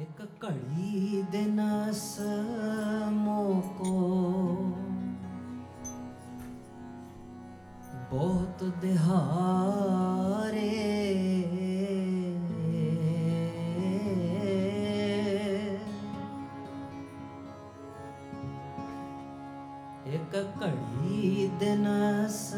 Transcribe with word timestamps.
ਇੱਕ 0.00 0.20
ਘੜੀ 0.44 1.22
ਦੇ 1.32 1.44
ਨਸ 1.46 2.18
ਮੋਕੋ। 3.12 3.94
ਬਹੁਤ 8.10 8.64
ਦਿਹਾਰੇ 8.82 10.68
ਇੱਕ 20.06 20.36
ਘੜੀ 20.62 21.50
ਦੇ 21.60 21.74
ਨਸ 21.76 22.54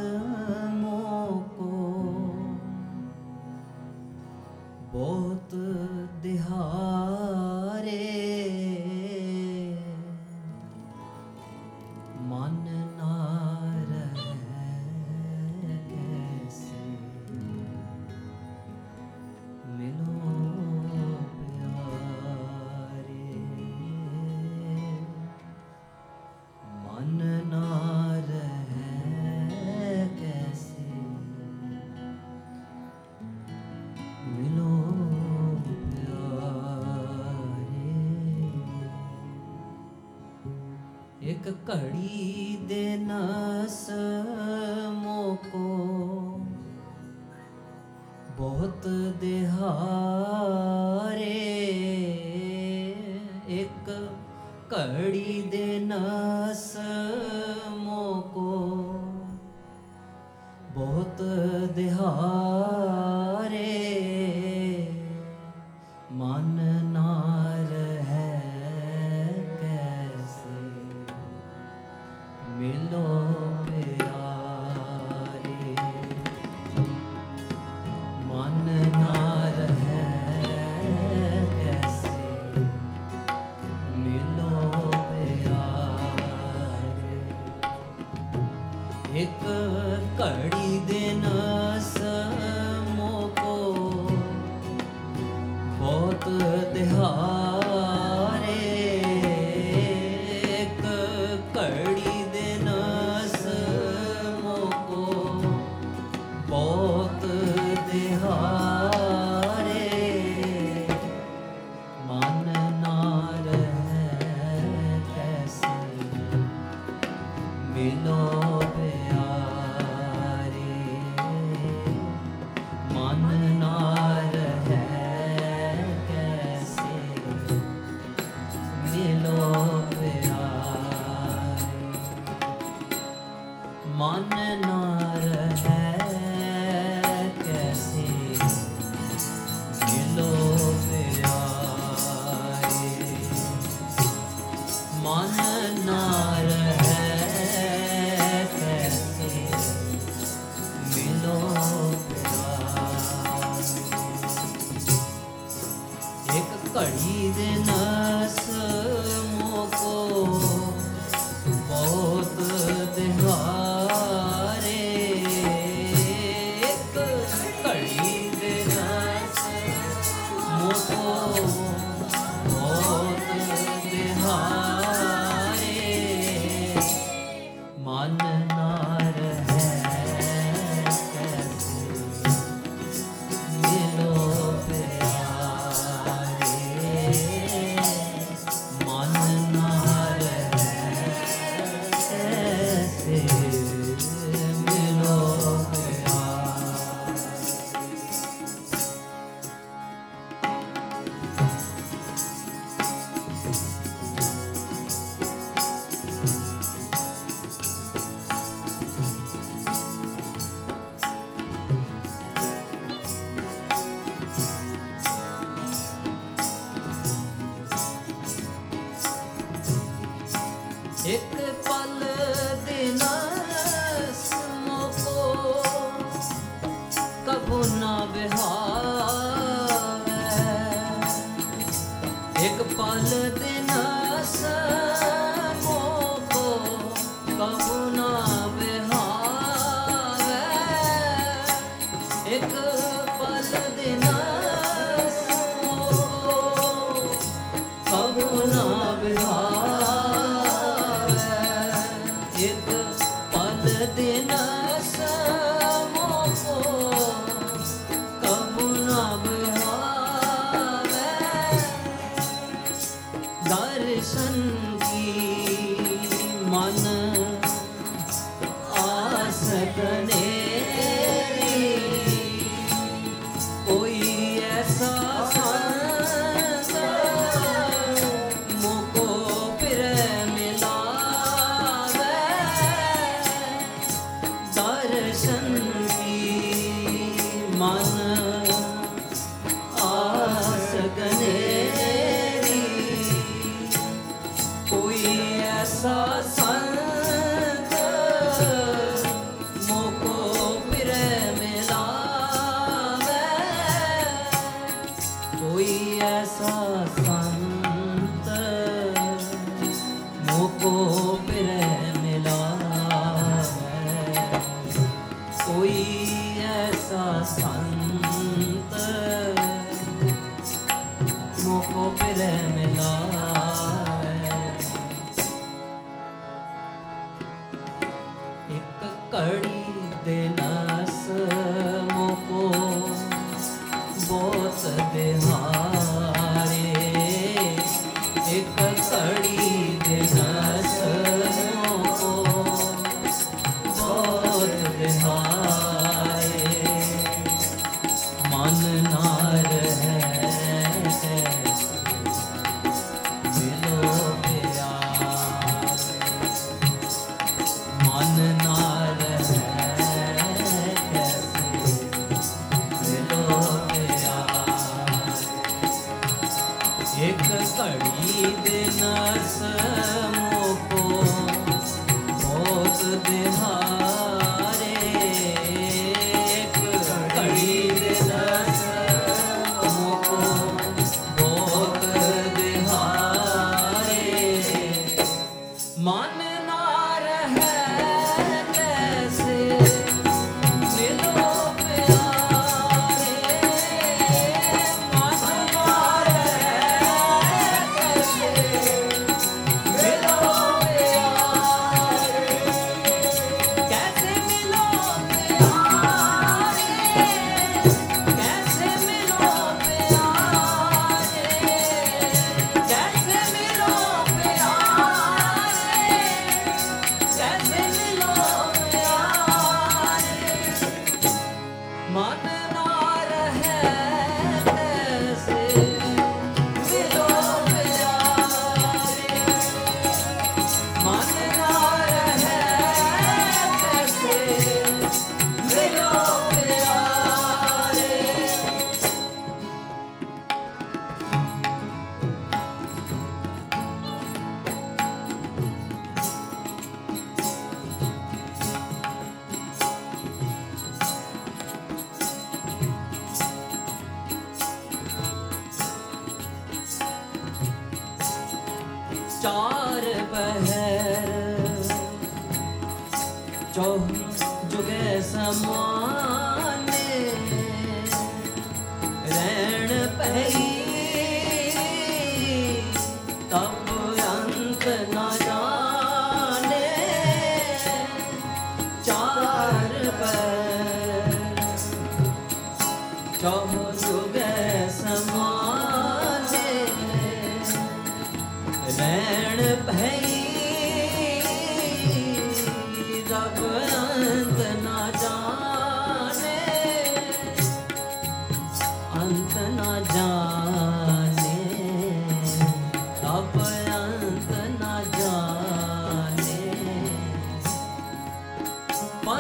i 243.52 243.58
don't 243.58 243.76
sadina 243.76 244.29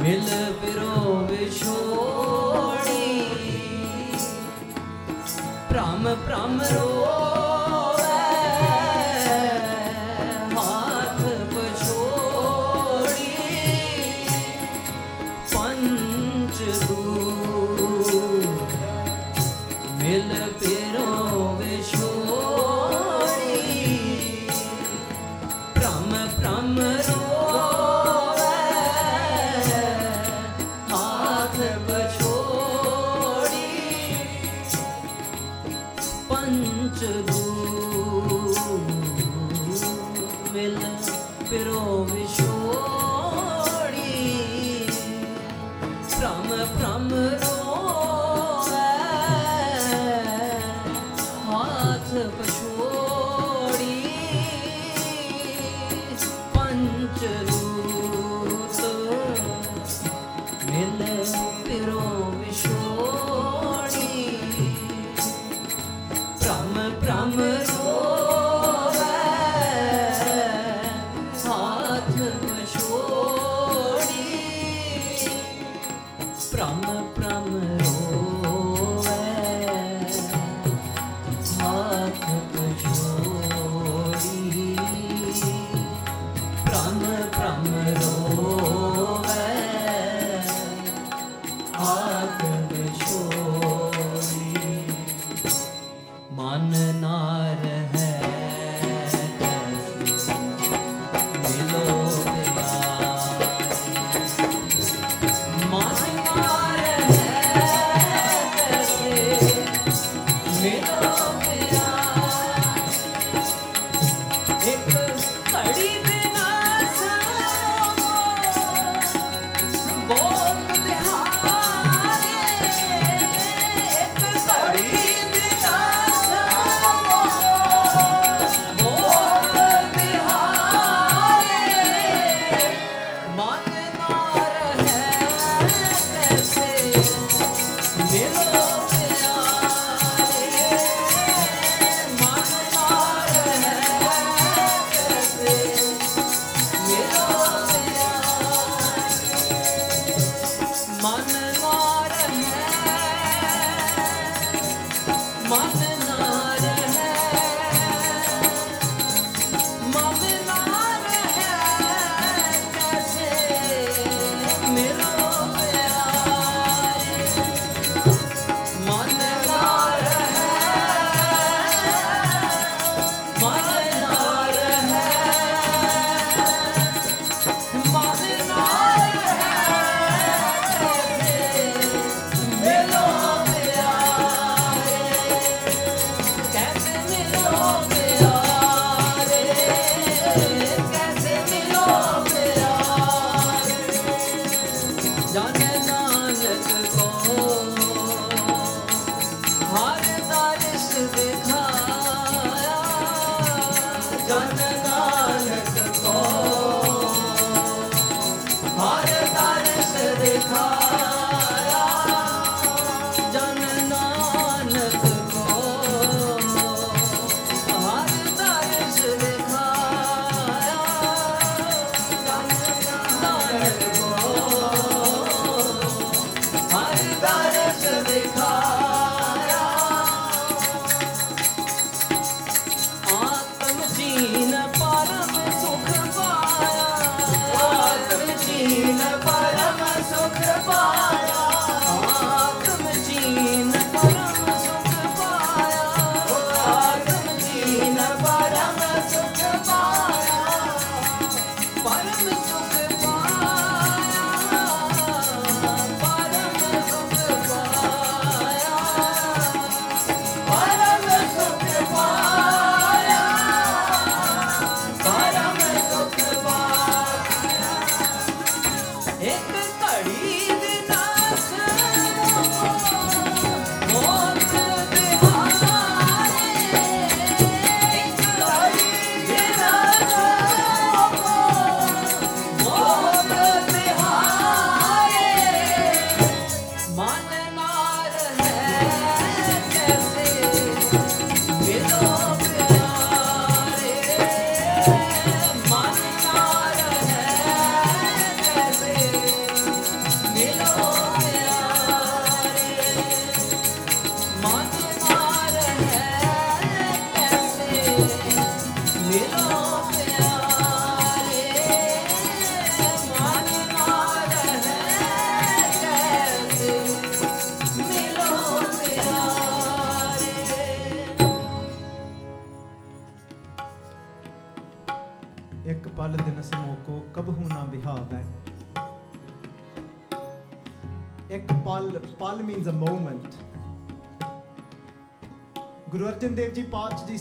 मिल 0.01 0.29
बिरो 0.61 0.95
विछोड़ी 1.29 3.05
प्रम 5.69 6.09
प्रम 6.25 6.59
रो 6.71 6.87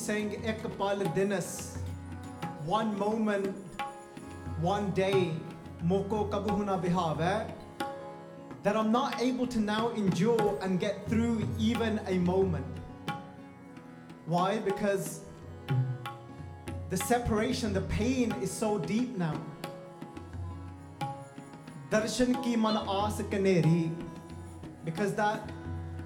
sang 0.08 0.30
one 2.64 2.98
moment, 2.98 3.54
one 4.58 4.90
day, 4.92 5.32
Moko 5.84 6.30
Kabuhuna 6.30 6.82
Bihave, 6.82 7.52
that 8.62 8.74
I'm 8.74 8.90
not 8.90 9.20
able 9.20 9.46
to 9.46 9.60
now 9.60 9.90
endure 9.90 10.58
and 10.62 10.80
get 10.80 11.06
through 11.10 11.46
even 11.58 12.00
a 12.06 12.14
moment. 12.14 12.64
Why? 14.24 14.56
Because 14.60 15.20
the 16.88 16.96
separation, 16.96 17.74
the 17.74 17.82
pain 17.82 18.32
is 18.40 18.50
so 18.50 18.78
deep 18.78 19.14
now. 19.18 19.38
Darshan 21.90 22.42
ki 22.42 22.56
man 22.56 22.78
aas 22.78 23.20
kaneri, 23.20 23.92
because 24.86 25.14
that 25.16 25.50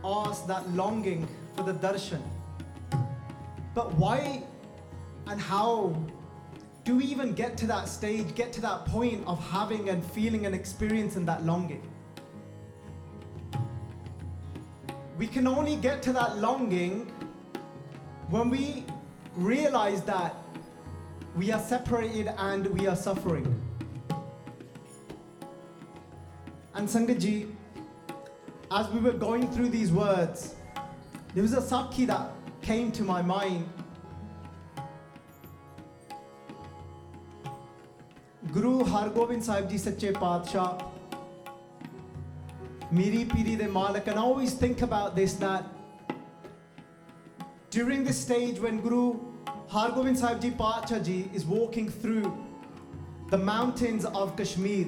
aas, 0.04 0.42
that 0.48 0.68
longing 0.70 1.28
for 1.54 1.62
the 1.62 1.74
darshan, 1.74 2.31
but 3.74 3.94
why 3.94 4.42
and 5.26 5.40
how 5.40 5.96
do 6.84 6.96
we 6.96 7.04
even 7.04 7.32
get 7.32 7.56
to 7.58 7.66
that 7.68 7.88
stage, 7.88 8.34
get 8.34 8.52
to 8.54 8.60
that 8.62 8.84
point 8.86 9.24
of 9.26 9.38
having 9.50 9.88
and 9.88 10.04
feeling 10.04 10.46
and 10.46 10.54
experiencing 10.54 11.24
that 11.26 11.44
longing? 11.44 11.82
We 15.16 15.26
can 15.26 15.46
only 15.46 15.76
get 15.76 16.02
to 16.02 16.12
that 16.14 16.38
longing 16.38 17.06
when 18.28 18.50
we 18.50 18.84
realize 19.36 20.02
that 20.02 20.34
we 21.36 21.52
are 21.52 21.60
separated 21.60 22.32
and 22.36 22.66
we 22.66 22.86
are 22.86 22.96
suffering. 22.96 23.46
And 26.74 26.88
Sangat 26.88 27.20
ji, 27.20 27.46
as 28.70 28.88
we 28.88 29.00
were 29.00 29.12
going 29.12 29.50
through 29.52 29.68
these 29.68 29.92
words, 29.92 30.54
there 31.34 31.42
was 31.42 31.52
a 31.52 31.60
sakhi 31.60 32.06
that 32.06 32.32
came 32.62 32.92
to 32.92 33.02
my 33.02 33.20
mind. 33.20 33.68
Guru 38.52 38.84
Hargobind 38.84 39.42
Sahib 39.42 39.68
Ji 39.68 39.78
Sache 39.78 40.12
Patsha, 40.12 40.84
Miri 42.90 43.24
Piri 43.24 43.56
De 43.56 43.68
Malik, 43.68 44.06
and 44.06 44.18
I 44.18 44.22
always 44.22 44.54
think 44.54 44.82
about 44.82 45.16
this 45.16 45.34
that 45.34 45.64
during 47.70 48.04
this 48.04 48.18
stage 48.20 48.60
when 48.60 48.80
Guru 48.80 49.18
Hargobind 49.68 50.16
Sahib 50.16 50.40
Ji 50.40 50.50
Patsha 50.50 51.02
Ji 51.04 51.30
is 51.34 51.44
walking 51.44 51.88
through 51.88 52.36
the 53.30 53.38
mountains 53.38 54.04
of 54.04 54.36
Kashmir, 54.36 54.86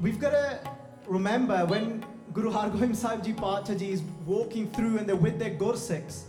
we've 0.00 0.18
got 0.18 0.30
to 0.30 0.65
remember 1.08 1.64
when 1.66 2.04
Guru 2.32 2.50
Har 2.50 2.68
Hargobind 2.68 2.96
Sahib 2.96 3.22
Ji 3.22 3.34
Ji 3.76 3.92
is 3.92 4.02
walking 4.26 4.70
through 4.70 4.98
and 4.98 5.08
they're 5.08 5.16
with 5.16 5.38
their 5.38 5.50
Gursikhs, 5.50 6.24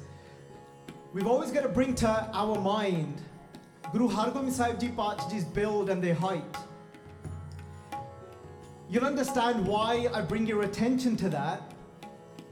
we've 1.14 1.28
always 1.28 1.52
got 1.52 1.64
to 1.64 1.70
bring 1.70 1.96
to 1.96 2.30
our 2.34 2.60
mind 2.62 3.22
Guru 3.92 4.08
Har 4.08 4.32
Hargobind 4.32 4.52
Sahib 4.52 4.80
Ji 4.80 4.92
Ji's 5.30 5.44
build 5.44 5.90
and 5.90 6.04
their 6.04 6.16
height. 6.16 6.58
You'll 8.90 9.06
understand 9.06 9.68
why 9.68 10.08
I 10.14 10.22
bring 10.22 10.46
your 10.46 10.64
attention 10.64 11.18
to 11.18 11.30
that 11.30 11.74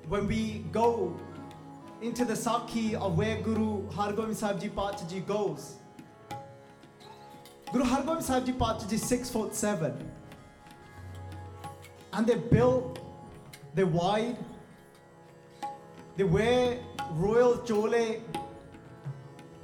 when 0.10 0.28
we 0.28 0.66
go 0.72 1.18
into 2.02 2.26
the 2.26 2.34
Sakhi 2.34 2.94
of 2.96 3.18
where 3.18 3.42
Guru 3.42 3.90
Har 3.92 4.12
Hargobind 4.12 4.36
Sahib 4.36 4.60
Ji 4.60 4.70
Ji 5.08 5.20
goes. 5.22 5.76
Guru 7.72 7.86
Har 7.86 8.02
Hargobind 8.02 8.24
Sahib 8.24 8.46
Ji 8.46 8.88
Ji 8.88 8.96
is 8.96 9.04
six 9.04 9.30
foot 9.30 9.56
seven 9.56 10.12
and 12.16 12.26
they're 12.26 12.38
built, 12.38 13.00
they're 13.74 13.86
wide, 13.86 14.38
they 16.16 16.24
wear 16.24 16.80
royal 17.12 17.58
chole, 17.58 18.22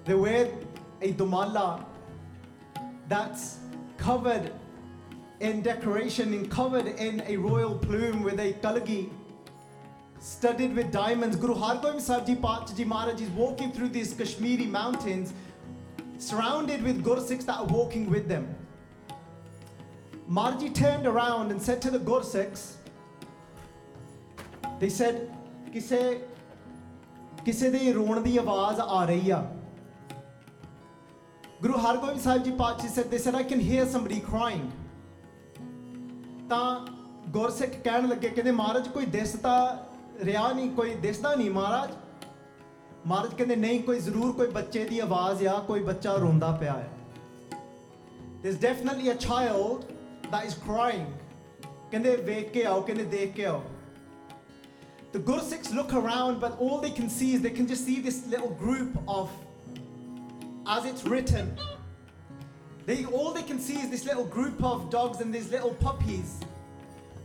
they 0.06 0.14
wear 0.14 0.52
a 1.02 1.14
dumala 1.14 1.86
that's 3.08 3.60
covered 3.98 4.52
in 5.40 5.62
decoration 5.62 6.34
and 6.34 6.52
covered 6.52 6.88
in 6.88 7.24
a 7.28 7.38
royal 7.38 7.78
plume 7.78 8.22
with 8.22 8.40
a 8.40 8.54
kalagi 8.54 9.10
studded 10.20 10.76
with 10.76 10.92
diamonds. 10.92 11.36
Guru 11.36 11.56
Hargobind 11.56 12.02
Sahib 12.02 12.28
Ji 12.28 12.36
Pacha 12.36 12.76
Ji 12.76 12.84
Maharaj 12.84 13.22
is 13.22 13.30
walking 13.30 13.72
through 13.72 13.90
these 13.90 14.14
Kashmiri 14.14 14.66
mountains 14.66 15.34
surrounded 16.18 16.84
with 16.84 17.04
Gursikhs 17.04 17.46
that 17.46 17.58
are 17.58 17.66
walking 17.66 18.10
with 18.10 18.28
them. 18.28 18.56
Marji 20.32 20.74
turned 20.74 21.06
around 21.06 21.52
and 21.52 21.62
said 21.62 21.82
to 21.82 21.92
the 21.92 22.00
Gursikhs, 22.00 22.76
they 24.80 24.90
said, 24.90 25.28
ਕਿਸੇ 25.74 26.00
ਕਿਸੇ 27.46 27.70
ਦੇ 27.70 27.92
ਰੋਣ 27.94 28.22
ਦੀ 28.22 28.38
ਆਵਾਜ਼ 28.38 28.80
ਆ 28.80 29.04
ਰਹੀ 29.06 29.30
ਆ 29.32 29.44
Guru 31.64 31.80
Hargobind 31.82 32.22
Sahib 32.22 32.46
Ji 32.46 32.52
Pachi 32.60 32.88
said, 32.94 33.12
they 33.12 33.18
said, 33.24 33.36
I 33.36 33.44
can 33.44 33.60
hear 33.60 33.86
somebody 33.96 34.20
crying. 34.30 34.64
ਤਾਂ 36.50 36.88
ਗੁਰਸਿੱਖ 37.34 37.76
ਕਹਿਣ 37.84 38.08
ਲੱਗੇ 38.08 38.30
ਕਹਿੰਦੇ 38.30 38.52
ਮਹਾਰਾਜ 38.52 38.88
ਕੋਈ 38.94 39.06
ਦਿਸਦਾ 39.18 39.54
ਰਿਹਾ 40.24 40.52
ਨਹੀਂ 40.52 40.70
ਕੋਈ 40.76 40.94
ਦਿਸਦਾ 41.02 41.34
ਨਹੀਂ 41.36 41.50
ਮਹਾਰਾਜ 41.52 41.92
ਮਹਾਰਾਜ 43.08 43.34
ਕਹਿੰਦੇ 43.34 43.56
ਨਹੀਂ 43.56 43.80
ਕੋਈ 43.84 44.00
ਜ਼ਰੂਰ 44.00 44.32
ਕੋਈ 44.38 44.48
ਬੱਚੇ 44.58 44.86
ਦੀ 44.86 45.00
ਆਵਾਜ਼ 45.00 45.46
ਆ 45.48 45.60
ਕੋਈ 45.68 45.84
ਬੱਚਾ 45.84 46.16
ਰੋਂਦਾ 46.26 46.52
ਪਿਆ 46.62 46.74
ਹੈ 46.74 46.90
There's 48.44 48.62
definitely 48.62 49.10
a 49.12 49.18
child 49.24 49.84
that 50.31 50.45
is 50.47 50.55
crying. 50.67 51.07
ਕਹਿੰਦੇ 51.91 52.17
ਵੇਖ 52.27 52.51
ਕੇ 52.53 52.65
ਆਓ 52.67 52.81
ਕਹਿੰਦੇ 52.83 53.05
ਦੇਖ 53.17 53.35
ਕੇ 53.35 53.45
ਆਓ 53.47 53.63
The 55.13 55.21
Gursikhs 55.27 55.73
look 55.73 55.93
around, 55.95 56.41
but 56.41 56.59
all 56.61 56.79
they 56.81 56.91
can 56.91 57.09
see 57.09 57.33
is 57.35 57.41
they 57.41 57.53
can 57.59 57.67
just 57.67 57.87
see 57.87 58.01
this 58.07 58.27
little 58.33 58.51
group 58.63 58.99
of, 59.09 59.31
as 60.75 60.85
it's 60.85 61.05
written, 61.13 61.47
they 62.89 63.05
all 63.07 63.31
they 63.37 63.45
can 63.51 63.61
see 63.69 63.79
is 63.85 63.89
this 63.95 64.05
little 64.05 64.27
group 64.35 64.63
of 64.63 64.91
dogs 64.91 65.23
and 65.23 65.33
these 65.37 65.49
little 65.51 65.73
puppies, 65.87 66.35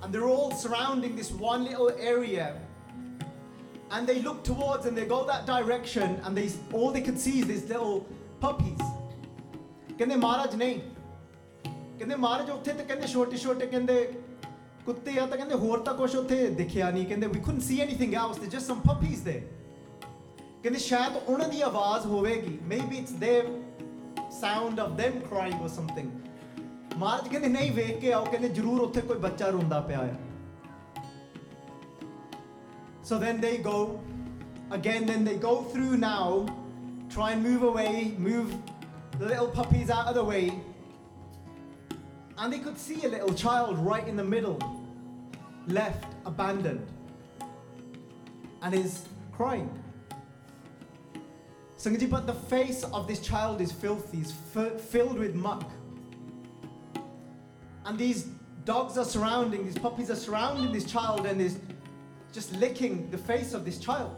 and 0.01 0.13
they're 0.13 0.29
all 0.35 0.51
surrounding 0.61 1.17
this 1.17 1.31
one 1.31 1.65
little 1.65 1.91
area. 2.13 2.47
And 3.91 4.07
they 4.07 4.21
look 4.21 4.41
towards 4.43 4.85
and 4.85 4.97
they 4.97 5.05
go 5.05 5.19
that 5.25 5.45
direction, 5.45 6.17
and 6.23 6.41
they 6.41 6.47
all 6.71 6.91
they 6.91 7.01
can 7.01 7.17
see 7.17 7.35
is 7.41 7.47
these 7.53 7.67
little 7.75 8.05
puppies. 8.39 8.81
ਕਹਿੰਦੇ 9.97 10.15
ਮਹਾਰਾਜ 10.15 10.55
ਨਹੀਂ 10.55 10.79
ਕਹਿੰਦੇ 11.98 12.16
ਮਹਾਰਾਜ 12.16 12.50
ਉੱਥੇ 12.50 12.72
ਤੇ 12.72 12.84
ਕਹਿੰਦੇ 12.84 13.06
ਛੋਟੇ 13.06 13.36
ਛੋਟੇ 13.36 13.66
ਕਹਿੰਦੇ 13.66 14.02
ਕੁੱਤੇ 14.86 15.18
ਆ 15.20 15.26
ਤਾਂ 15.26 15.36
ਕਹਿੰਦੇ 15.36 15.54
ਹੋਰ 15.54 15.78
ਤਾਂ 15.84 15.94
ਕੁਝ 15.94 16.14
ਉੱਥੇ 16.16 16.46
ਦਿਖਿਆ 16.56 16.90
ਨਹੀਂ 16.90 17.06
ਕਹਿੰਦੇ 17.06 17.26
ਵੀ 17.26 17.40
ਕੁਡਨਟ 17.40 17.62
ਸੀ 17.62 17.80
ਐਨੀਥਿੰਗ 17.80 18.14
ਆਲਸ 18.14 18.38
ਦੇ 18.38 18.46
ਜਸਟ 18.46 18.66
ਸਮ 18.66 18.80
ਪਪੀਜ਼ 18.80 19.22
ਦੇ 19.24 19.40
ਕਹਿੰਦੇ 20.62 20.78
ਸ਼ਾਇਦ 20.78 21.16
ਉਹਨਾਂ 21.26 21.48
ਦੀ 21.48 21.60
ਆਵਾਜ਼ 21.62 22.06
ਹੋਵੇਗੀ 22.06 22.58
maybe 22.68 22.96
it's 22.98 23.12
their 23.24 23.50
sound 24.40 24.80
of 24.80 25.00
them 25.00 25.18
crying 25.26 25.58
or 25.64 25.72
something 25.78 26.08
Maharaj 26.96 27.28
ਕਹਿੰਦੇ 27.28 27.48
ਨਹੀਂ 27.48 27.70
ਵੇਖ 27.72 27.98
ਕੇ 28.00 28.12
ਆਓ 28.12 28.24
ਕਹਿੰਦੇ 28.24 28.48
ਜ਼ਰੂਰ 28.48 28.80
ਉੱਥੇ 28.80 29.00
ਕੋਈ 29.00 29.18
ਬੱਚਾ 29.18 29.48
ਰੋਂਦਾ 29.48 29.80
ਪਿਆ 29.80 29.98
ਆ 29.98 30.14
So 33.08 33.16
then 33.18 33.36
they 33.40 33.58
go, 33.58 34.00
again, 34.72 35.04
then 35.06 35.24
they 35.24 35.34
go 35.42 35.50
through 35.64 35.96
now, 35.96 36.44
try 37.08 37.26
and 37.30 37.40
move 37.40 37.62
away, 37.62 38.14
move 38.18 38.56
the 39.12 39.26
little 39.26 39.46
puppies 39.48 39.90
out 39.90 40.08
of 40.08 40.16
the 40.16 40.24
way. 40.24 40.40
and 42.37 42.51
they 42.51 42.59
could 42.59 42.77
see 42.77 43.03
a 43.05 43.09
little 43.09 43.33
child 43.33 43.77
right 43.77 44.07
in 44.07 44.15
the 44.15 44.23
middle, 44.23 44.59
left, 45.67 46.05
abandoned, 46.25 46.85
and 48.61 48.73
is 48.73 49.05
crying. 49.31 49.69
Sangaji, 51.77 52.09
but 52.09 52.27
the 52.27 52.33
face 52.33 52.83
of 52.83 53.07
this 53.07 53.19
child 53.19 53.59
is 53.59 53.71
filthy, 53.71 54.19
is 54.19 54.33
f- 54.55 54.79
filled 54.79 55.17
with 55.17 55.33
muck. 55.33 55.69
And 57.85 57.97
these 57.97 58.27
dogs 58.65 58.97
are 58.97 59.05
surrounding, 59.05 59.65
these 59.65 59.77
puppies 59.77 60.11
are 60.11 60.15
surrounding 60.15 60.71
this 60.71 60.85
child 60.85 61.25
and 61.25 61.41
is 61.41 61.57
just 62.31 62.53
licking 62.53 63.09
the 63.09 63.17
face 63.17 63.53
of 63.53 63.65
this 63.65 63.79
child. 63.79 64.15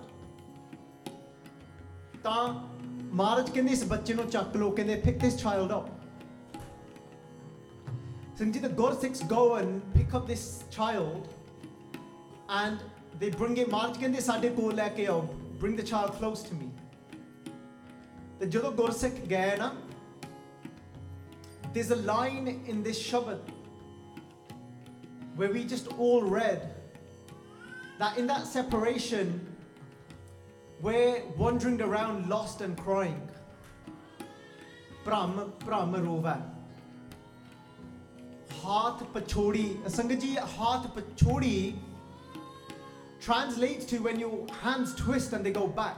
ਤਾਂ 2.24 2.54
ਮਹਾਰਾਜ 3.16 3.50
ਕਹਿੰਦੇ 3.50 3.72
ਇਸ 3.74 3.84
ਬੱਚੇ 3.88 4.14
ਨੂੰ 4.14 4.30
ਚੱਕ 4.30 4.56
ਲਓ 4.58 4.70
ਕਹਿੰਦੇ 4.76 5.02
pick 5.06 5.20
this 5.24 5.36
child 5.42 5.74
up. 5.78 5.90
did 8.39 8.77
Gursikhs 8.77 9.27
go 9.27 9.57
and 9.57 9.83
pick 9.95 10.15
up 10.15 10.29
this 10.29 10.63
child 10.71 11.29
and 12.49 12.79
they 13.19 13.31
bring 13.31 13.57
him 13.57 13.71
Maharaj 13.71 13.99
ਕਹਿੰਦੇ 13.99 14.21
ਸਾਡੇ 14.21 14.49
ਕੋਲ 14.57 14.75
ਲੈ 14.75 14.89
ਕੇ 14.97 15.07
ਆਓ 15.07 15.23
bring 15.61 15.77
the 15.77 15.87
child 15.91 16.13
close 16.19 16.43
to 16.49 16.55
me. 16.59 16.69
The 18.41 18.47
jodo 18.47 18.71
ਗੁਰਸਿੱਖ 18.77 19.15
ਗਏ 19.31 19.57
there's 21.75 21.91
a 21.91 21.97
line 21.97 22.47
in 22.73 22.83
this 22.83 23.01
shabad 23.07 23.41
where 25.37 25.51
we 25.57 25.65
just 25.73 25.89
all 25.99 26.23
read 26.23 26.63
that 27.99 28.17
in 28.19 28.29
that 28.29 28.47
separation 28.47 29.33
we're 30.81 31.23
wandering 31.37 31.83
around 31.83 32.29
lost 32.29 32.61
and 32.61 32.79
crying. 32.85 33.21
Brahma 35.05 35.47
brahma 35.67 35.99
rova 35.99 36.37
Haath 38.68 39.04
Pachodi. 39.14 39.78
Sangaji, 39.84 40.38
Haath 40.38 40.90
Pachodi 40.96 41.76
translates 43.20 43.86
to 43.86 44.00
when 44.00 44.20
your 44.20 44.46
hands 44.62 44.94
twist 44.96 45.34
and 45.34 45.46
they 45.46 45.52
go 45.52 45.68
back. 45.68 45.98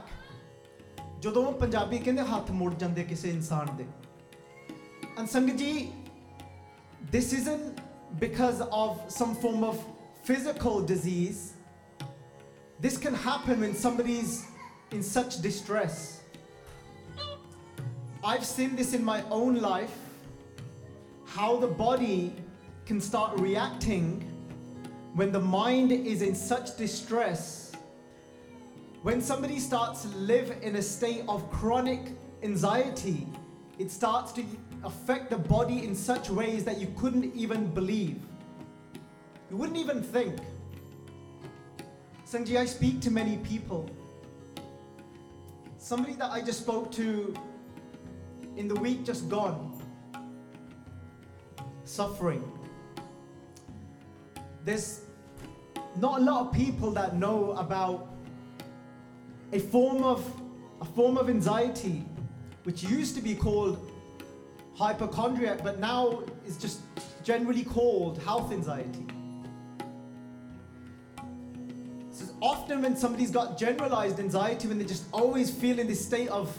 ਜਦੋਂ 1.20 1.52
ਪੰਜਾਬੀ 1.60 1.98
ਕਹਿੰਦੇ 1.98 2.22
ਹੱਥ 2.22 2.50
ਮੁੜ 2.50 2.74
ਜਾਂਦੇ 2.78 3.04
ਕਿਸੇ 3.04 3.28
ਇਨਸਾਨ 3.30 3.76
ਦੇ 3.76 3.84
and 5.18 5.26
ਸੰਗਤ 5.30 5.56
ਜੀ 5.56 5.92
this 7.12 7.32
isn't 7.32 7.80
because 8.20 8.60
of 8.78 8.98
some 9.14 9.34
form 9.44 9.64
of 9.68 9.78
physical 10.28 10.80
disease 10.90 11.40
this 12.86 12.98
can 13.04 13.14
happen 13.24 13.60
when 13.64 13.74
somebody's 13.84 14.34
in 14.96 15.02
such 15.10 15.38
distress 15.46 15.98
i've 18.32 18.46
seen 18.52 18.76
this 18.80 18.92
in 18.98 19.04
my 19.10 19.18
own 19.40 19.60
life 19.66 19.96
how 21.36 21.50
the 21.64 21.70
body 21.84 22.18
can 22.91 22.99
start 22.99 23.39
reacting 23.39 24.19
when 25.13 25.31
the 25.31 25.39
mind 25.39 25.93
is 25.93 26.21
in 26.21 26.35
such 26.35 26.75
distress 26.75 27.71
when 29.01 29.21
somebody 29.21 29.59
starts 29.59 30.01
to 30.01 30.09
live 30.17 30.57
in 30.61 30.75
a 30.75 30.81
state 30.81 31.23
of 31.29 31.49
chronic 31.49 32.01
anxiety, 32.43 33.25
it 33.79 33.89
starts 33.89 34.33
to 34.33 34.43
affect 34.83 35.29
the 35.29 35.37
body 35.37 35.85
in 35.85 35.95
such 35.95 36.29
ways 36.29 36.65
that 36.65 36.81
you 36.81 36.93
couldn't 36.97 37.33
even 37.33 37.73
believe. 37.73 38.19
You 39.49 39.55
wouldn't 39.55 39.77
even 39.77 40.03
think. 40.03 40.39
Sanji, 42.29 42.57
I 42.57 42.65
speak 42.65 42.99
to 43.03 43.09
many 43.09 43.37
people. 43.37 43.89
Somebody 45.77 46.15
that 46.15 46.29
I 46.29 46.41
just 46.41 46.59
spoke 46.59 46.91
to 46.91 47.33
in 48.57 48.67
the 48.67 48.75
week 48.75 49.05
just 49.05 49.29
gone. 49.29 49.81
suffering. 51.85 52.60
There's 54.63 55.01
not 55.97 56.21
a 56.21 56.23
lot 56.23 56.47
of 56.47 56.53
people 56.53 56.91
that 56.91 57.15
know 57.15 57.51
about 57.53 58.07
a 59.51 59.59
form 59.59 60.03
of 60.03 60.25
a 60.79 60.85
form 60.85 61.17
of 61.17 61.29
anxiety 61.29 62.03
which 62.63 62.83
used 62.83 63.15
to 63.15 63.21
be 63.21 63.35
called 63.35 63.91
hypochondriac 64.75 65.63
but 65.63 65.79
now 65.79 66.23
is 66.45 66.57
just 66.57 66.79
generally 67.23 67.63
called 67.63 68.17
health 68.23 68.51
anxiety. 68.51 69.05
So 72.11 72.25
often 72.41 72.81
when 72.81 72.95
somebody's 72.95 73.31
got 73.31 73.57
generalized 73.57 74.19
anxiety 74.19 74.67
when 74.67 74.77
they 74.77 74.85
just 74.85 75.05
always 75.11 75.51
feel 75.51 75.79
in 75.79 75.87
this 75.87 76.03
state 76.03 76.29
of 76.29 76.55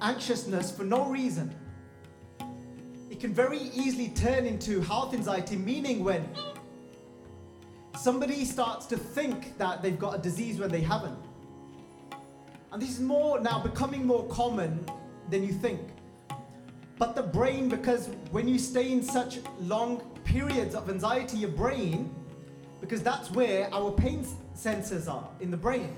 anxiousness 0.00 0.70
for 0.70 0.84
no 0.84 1.06
reason 1.06 1.54
it 3.10 3.20
can 3.20 3.32
very 3.32 3.60
easily 3.74 4.08
turn 4.08 4.44
into 4.44 4.80
health 4.80 5.14
anxiety 5.14 5.56
meaning 5.56 6.04
when 6.04 6.28
somebody 7.96 8.44
starts 8.44 8.86
to 8.86 8.96
think 8.96 9.56
that 9.58 9.82
they've 9.82 9.98
got 9.98 10.14
a 10.14 10.18
disease 10.18 10.58
when 10.58 10.70
they 10.70 10.80
haven't. 10.80 11.18
And 12.72 12.82
this 12.82 12.90
is 12.90 13.00
more 13.00 13.40
now 13.40 13.60
becoming 13.60 14.06
more 14.06 14.26
common 14.28 14.84
than 15.30 15.44
you 15.44 15.52
think. 15.52 15.80
But 16.98 17.14
the 17.14 17.22
brain, 17.22 17.68
because 17.68 18.08
when 18.30 18.48
you 18.48 18.58
stay 18.58 18.92
in 18.92 19.02
such 19.02 19.38
long 19.60 20.00
periods 20.24 20.74
of 20.74 20.88
anxiety, 20.88 21.38
your 21.38 21.50
brain, 21.50 22.14
because 22.80 23.02
that's 23.02 23.30
where 23.30 23.72
our 23.72 23.90
pain 23.90 24.26
sensors 24.56 25.08
are 25.08 25.28
in 25.40 25.50
the 25.50 25.56
brain. 25.56 25.96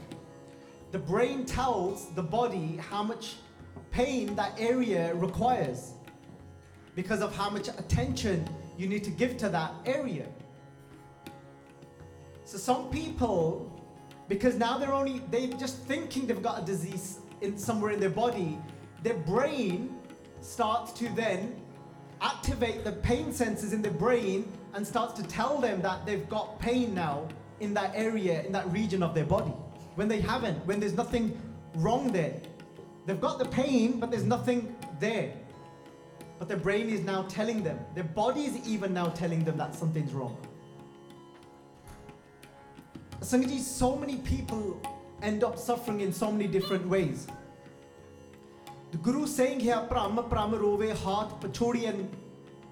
The 0.92 0.98
brain 0.98 1.44
tells 1.44 2.10
the 2.14 2.22
body 2.22 2.78
how 2.90 3.02
much 3.02 3.36
pain 3.90 4.34
that 4.36 4.52
area 4.58 5.14
requires 5.14 5.92
because 6.94 7.20
of 7.20 7.34
how 7.34 7.50
much 7.50 7.68
attention 7.68 8.48
you 8.78 8.88
need 8.88 9.04
to 9.04 9.10
give 9.10 9.36
to 9.38 9.48
that 9.48 9.72
area. 9.84 10.26
So 12.46 12.58
some 12.58 12.90
people, 12.90 13.72
because 14.28 14.54
now 14.54 14.78
they're 14.78 14.94
only 14.94 15.20
they're 15.32 15.48
just 15.48 15.78
thinking 15.78 16.28
they've 16.28 16.40
got 16.40 16.62
a 16.62 16.64
disease 16.64 17.18
in 17.40 17.58
somewhere 17.58 17.90
in 17.90 17.98
their 17.98 18.08
body, 18.08 18.56
their 19.02 19.18
brain 19.32 19.98
starts 20.40 20.92
to 20.92 21.08
then 21.16 21.60
activate 22.20 22.84
the 22.84 22.92
pain 22.92 23.30
sensors 23.32 23.72
in 23.72 23.82
the 23.82 23.90
brain 23.90 24.50
and 24.74 24.86
starts 24.86 25.20
to 25.20 25.26
tell 25.26 25.60
them 25.60 25.82
that 25.82 26.06
they've 26.06 26.28
got 26.28 26.60
pain 26.60 26.94
now 26.94 27.26
in 27.58 27.74
that 27.74 27.90
area, 27.96 28.44
in 28.44 28.52
that 28.52 28.70
region 28.70 29.02
of 29.02 29.12
their 29.12 29.24
body. 29.24 29.52
When 29.96 30.06
they 30.06 30.20
haven't, 30.20 30.64
when 30.66 30.78
there's 30.78 30.94
nothing 30.94 31.36
wrong 31.74 32.12
there. 32.12 32.40
They've 33.06 33.20
got 33.20 33.40
the 33.40 33.46
pain, 33.46 33.98
but 33.98 34.12
there's 34.12 34.24
nothing 34.24 34.76
there. 35.00 35.32
But 36.38 36.46
their 36.46 36.58
brain 36.58 36.90
is 36.90 37.00
now 37.00 37.22
telling 37.22 37.64
them, 37.64 37.80
their 37.96 38.04
body 38.04 38.44
is 38.44 38.68
even 38.68 38.94
now 38.94 39.08
telling 39.08 39.42
them 39.44 39.56
that 39.56 39.74
something's 39.74 40.12
wrong. 40.12 40.36
Sangji, 43.20 43.60
so 43.60 43.96
many 43.96 44.16
people 44.16 44.80
end 45.22 45.42
up 45.42 45.58
suffering 45.58 46.00
in 46.00 46.12
so 46.12 46.30
many 46.30 46.46
different 46.46 46.86
ways. 46.86 47.26
The 48.92 48.98
Guru 48.98 49.26
saying 49.26 49.60
here, 49.60 49.82
Prama 49.90 50.28
Prama 50.28 50.60
Rove, 50.60 50.96
heart, 50.98 51.40
Pachori, 51.40 51.88
and 51.88 52.08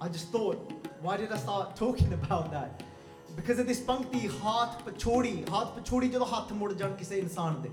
I 0.00 0.08
just 0.08 0.28
thought, 0.28 0.56
why 1.00 1.16
did 1.16 1.32
I 1.32 1.38
start 1.38 1.76
talking 1.76 2.12
about 2.22 2.50
that? 2.52 2.82
Because 3.36 3.58
of 3.58 3.66
this 3.66 3.80
Pankti, 3.80 4.28
heart, 4.40 4.84
Pachori, 4.84 5.48
heart, 5.48 5.76
Pachori, 5.76 6.10
jado 6.12 6.28
hath 6.28 6.52
mor 6.52 6.72
jan 6.74 6.96
kise 6.96 7.22
insaan 7.22 7.62
de. 7.62 7.70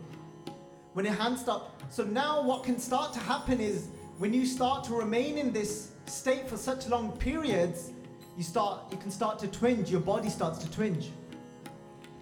When 0.93 1.05
your 1.05 1.13
hands 1.13 1.41
start. 1.41 1.63
So 1.89 2.03
now 2.03 2.41
what 2.41 2.63
can 2.63 2.79
start 2.79 3.13
to 3.13 3.19
happen 3.19 3.59
is 3.61 3.89
when 4.17 4.33
you 4.33 4.45
start 4.45 4.83
to 4.85 4.93
remain 4.93 5.37
in 5.37 5.53
this 5.53 5.91
state 6.05 6.49
for 6.49 6.57
such 6.57 6.87
long 6.87 7.11
periods, 7.17 7.91
you 8.37 8.43
start 8.43 8.91
you 8.91 8.97
can 8.97 9.11
start 9.11 9.39
to 9.39 9.47
twinge, 9.47 9.91
your 9.91 10.01
body 10.01 10.29
starts 10.29 10.59
to 10.59 10.71
twinge. 10.71 11.11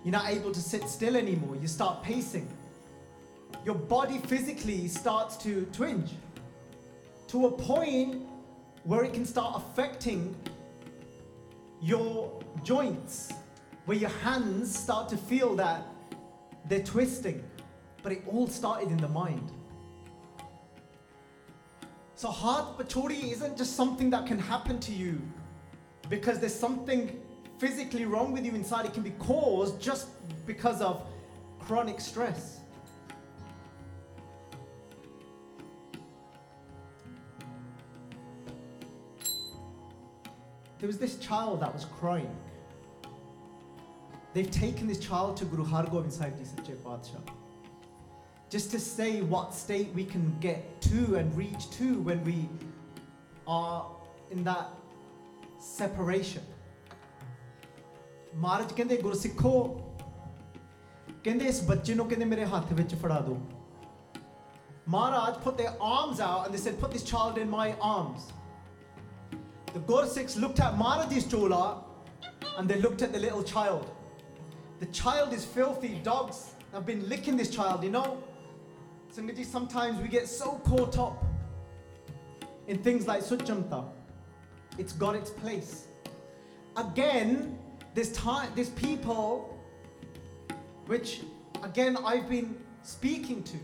You're 0.03 0.13
not 0.13 0.29
able 0.29 0.51
to 0.51 0.61
sit 0.61 0.87
still 0.87 1.15
anymore. 1.15 1.55
You 1.55 1.67
start 1.67 2.03
pacing. 2.03 2.47
Your 3.65 3.75
body 3.75 4.19
physically 4.19 4.87
starts 4.87 5.35
to 5.37 5.65
twinge 5.73 6.11
to 7.27 7.47
a 7.47 7.51
point 7.51 8.25
where 8.83 9.03
it 9.03 9.13
can 9.13 9.25
start 9.25 9.55
affecting 9.57 10.35
your 11.81 12.41
joints, 12.63 13.31
where 13.85 13.97
your 13.97 14.09
hands 14.09 14.75
start 14.77 15.09
to 15.09 15.17
feel 15.17 15.55
that 15.55 15.85
they're 16.65 16.83
twisting. 16.83 17.43
But 18.01 18.13
it 18.13 18.23
all 18.27 18.47
started 18.47 18.89
in 18.89 18.97
the 18.97 19.09
mind. 19.09 19.51
So, 22.15 22.29
heart 22.29 22.77
pachori 22.77 23.31
isn't 23.31 23.57
just 23.57 23.75
something 23.75 24.09
that 24.09 24.25
can 24.25 24.39
happen 24.39 24.79
to 24.81 24.91
you 24.91 25.21
because 26.09 26.39
there's 26.39 26.53
something 26.53 27.21
physically 27.59 28.05
wrong 28.05 28.31
with 28.31 28.45
you 28.45 28.55
inside. 28.55 28.85
It 28.85 28.93
can 28.93 29.03
be 29.03 29.11
caused 29.11 29.79
just 29.81 30.07
because 30.47 30.81
of 30.81 31.05
chronic 31.59 31.99
stress. 31.99 32.61
There 40.79 40.87
was 40.87 40.97
this 40.97 41.17
child 41.17 41.59
that 41.61 41.73
was 41.73 41.85
crying. 41.99 42.35
They've 44.33 44.49
taken 44.49 44.87
this 44.87 44.99
child 44.99 45.35
to 45.37 45.45
Guru 45.45 45.65
Har 45.65 45.83
Gobind 45.83 46.13
Sahib 46.13 46.37
Ji 46.37 46.73
Padshah 46.73 47.21
just 48.49 48.71
to 48.71 48.79
say 48.79 49.21
what 49.21 49.53
state 49.53 49.91
we 49.93 50.03
can 50.03 50.35
get 50.39 50.81
to 50.81 51.15
and 51.15 51.35
reach 51.37 51.69
to 51.71 51.99
when 52.01 52.23
we 52.23 52.49
are 53.47 53.85
in 54.31 54.43
that 54.43 54.69
separation. 55.59 56.41
ਮਹਾਰਾਜ 58.34 58.72
ਕਹਿੰਦੇ 58.72 58.96
ਗੁਰਸਿੱਖੋ 59.02 59.52
ਕਹਿੰਦੇ 61.24 61.46
ਇਸ 61.48 61.62
ਬੱਚੇ 61.68 61.94
ਨੂੰ 61.94 62.08
ਕਹਿੰਦੇ 62.08 62.24
ਮੇਰੇ 62.24 62.44
ਹੱਥ 62.54 62.72
ਵਿੱਚ 62.72 62.94
ਫੜਾ 62.94 63.20
ਦਿਓ 63.20 63.36
Maharaj 64.86 65.36
put 65.42 65.56
their 65.56 65.74
arms 65.80 66.18
out 66.20 66.46
and 66.46 66.54
they 66.54 66.58
said, 66.58 66.78
Put 66.80 66.90
this 66.92 67.02
child 67.02 67.38
in 67.38 67.48
my 67.50 67.74
arms. 67.80 68.32
The 69.72 69.80
Gursikhs 69.80 70.36
looked 70.36 70.60
at 70.60 70.76
Maharaj's 70.76 71.26
chola 71.26 71.82
and 72.58 72.68
they 72.68 72.78
looked 72.80 73.00
at 73.00 73.12
the 73.12 73.18
little 73.18 73.42
child. 73.42 73.90
The 74.80 74.86
child 74.86 75.32
is 75.32 75.44
filthy. 75.44 76.00
Dogs 76.02 76.50
have 76.72 76.84
been 76.84 77.08
licking 77.08 77.36
this 77.36 77.50
child, 77.50 77.82
you 77.82 77.90
know. 77.90 78.22
Sangaji, 79.16 79.44
sometimes 79.44 80.00
we 80.00 80.08
get 80.08 80.28
so 80.28 80.60
caught 80.64 80.98
up 80.98 81.24
in 82.66 82.78
things 82.78 83.06
like 83.06 83.22
Suchamta. 83.22 83.84
It's 84.76 84.92
got 84.92 85.14
its 85.14 85.30
place. 85.30 85.86
Again, 86.76 87.58
there's 87.93 88.11
time 88.11 88.51
there's 88.55 88.69
people 88.69 89.57
which 90.85 91.21
again 91.63 91.97
I've 92.05 92.29
been 92.29 92.57
speaking 92.83 93.43
to. 93.43 93.57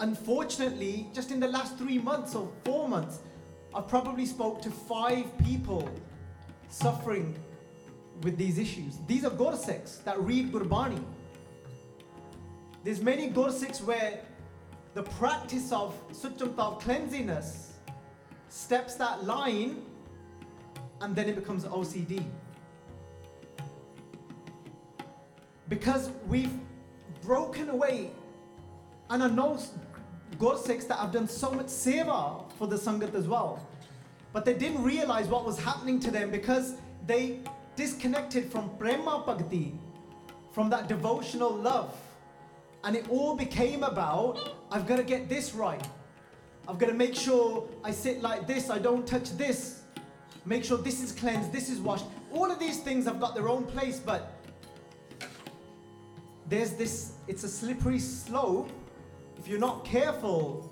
Unfortunately, 0.00 1.08
just 1.14 1.30
in 1.30 1.40
the 1.40 1.48
last 1.48 1.78
three 1.78 1.98
months 1.98 2.34
or 2.34 2.50
four 2.64 2.88
months, 2.88 3.20
I've 3.74 3.88
probably 3.88 4.26
spoke 4.26 4.60
to 4.62 4.70
five 4.70 5.26
people 5.38 5.88
suffering 6.68 7.34
with 8.22 8.36
these 8.36 8.58
issues. 8.58 8.98
These 9.06 9.24
are 9.24 9.30
Gursikhs 9.30 10.02
that 10.04 10.20
read 10.20 10.52
Gurbani. 10.52 11.02
There's 12.84 13.02
many 13.02 13.28
Gursikhs 13.30 13.82
where 13.82 14.20
the 14.94 15.02
practice 15.02 15.72
of 15.72 15.94
Suchamta 16.12 16.58
of 16.58 16.80
cleanliness 16.80 17.72
steps 18.48 18.94
that 18.94 19.24
line 19.24 19.82
and 21.00 21.14
then 21.14 21.28
it 21.28 21.34
becomes 21.34 21.64
OCD. 21.64 22.24
Because 25.68 26.10
we've 26.28 26.52
broken 27.22 27.68
away, 27.70 28.10
and 29.10 29.22
I 29.22 29.28
know 29.28 29.58
God 30.38 30.56
Gursikhs 30.58 30.86
that 30.88 31.00
I've 31.00 31.12
done 31.12 31.28
so 31.28 31.50
much 31.50 31.66
seva 31.66 32.50
for 32.58 32.66
the 32.66 32.76
Sangat 32.76 33.14
as 33.14 33.26
well, 33.26 33.66
but 34.32 34.44
they 34.44 34.54
didn't 34.54 34.82
realize 34.82 35.28
what 35.28 35.44
was 35.44 35.58
happening 35.58 35.98
to 36.00 36.10
them 36.10 36.30
because 36.30 36.74
they 37.06 37.40
disconnected 37.74 38.50
from 38.50 38.70
Prema 38.78 39.22
Bhakti, 39.24 39.72
from 40.52 40.70
that 40.70 40.88
devotional 40.88 41.54
love. 41.54 41.96
And 42.84 42.94
it 42.94 43.08
all 43.08 43.34
became 43.34 43.82
about 43.82 44.54
I've 44.70 44.86
got 44.86 44.96
to 44.96 45.02
get 45.02 45.28
this 45.28 45.54
right. 45.54 45.84
I've 46.68 46.78
got 46.78 46.86
to 46.86 46.94
make 46.94 47.14
sure 47.14 47.68
I 47.84 47.90
sit 47.90 48.22
like 48.22 48.46
this, 48.46 48.70
I 48.70 48.78
don't 48.78 49.06
touch 49.06 49.36
this. 49.36 49.82
Make 50.44 50.64
sure 50.64 50.78
this 50.78 51.02
is 51.02 51.12
cleansed, 51.12 51.52
this 51.52 51.68
is 51.68 51.80
washed. 51.80 52.04
All 52.32 52.50
of 52.50 52.58
these 52.58 52.78
things 52.78 53.04
have 53.06 53.20
got 53.20 53.34
their 53.34 53.48
own 53.48 53.64
place, 53.64 53.98
but 53.98 54.35
there's 56.48 56.72
this, 56.72 57.12
it's 57.28 57.44
a 57.44 57.48
slippery 57.48 57.98
slope 57.98 58.70
if 59.38 59.48
you're 59.48 59.58
not 59.58 59.84
careful 59.84 60.70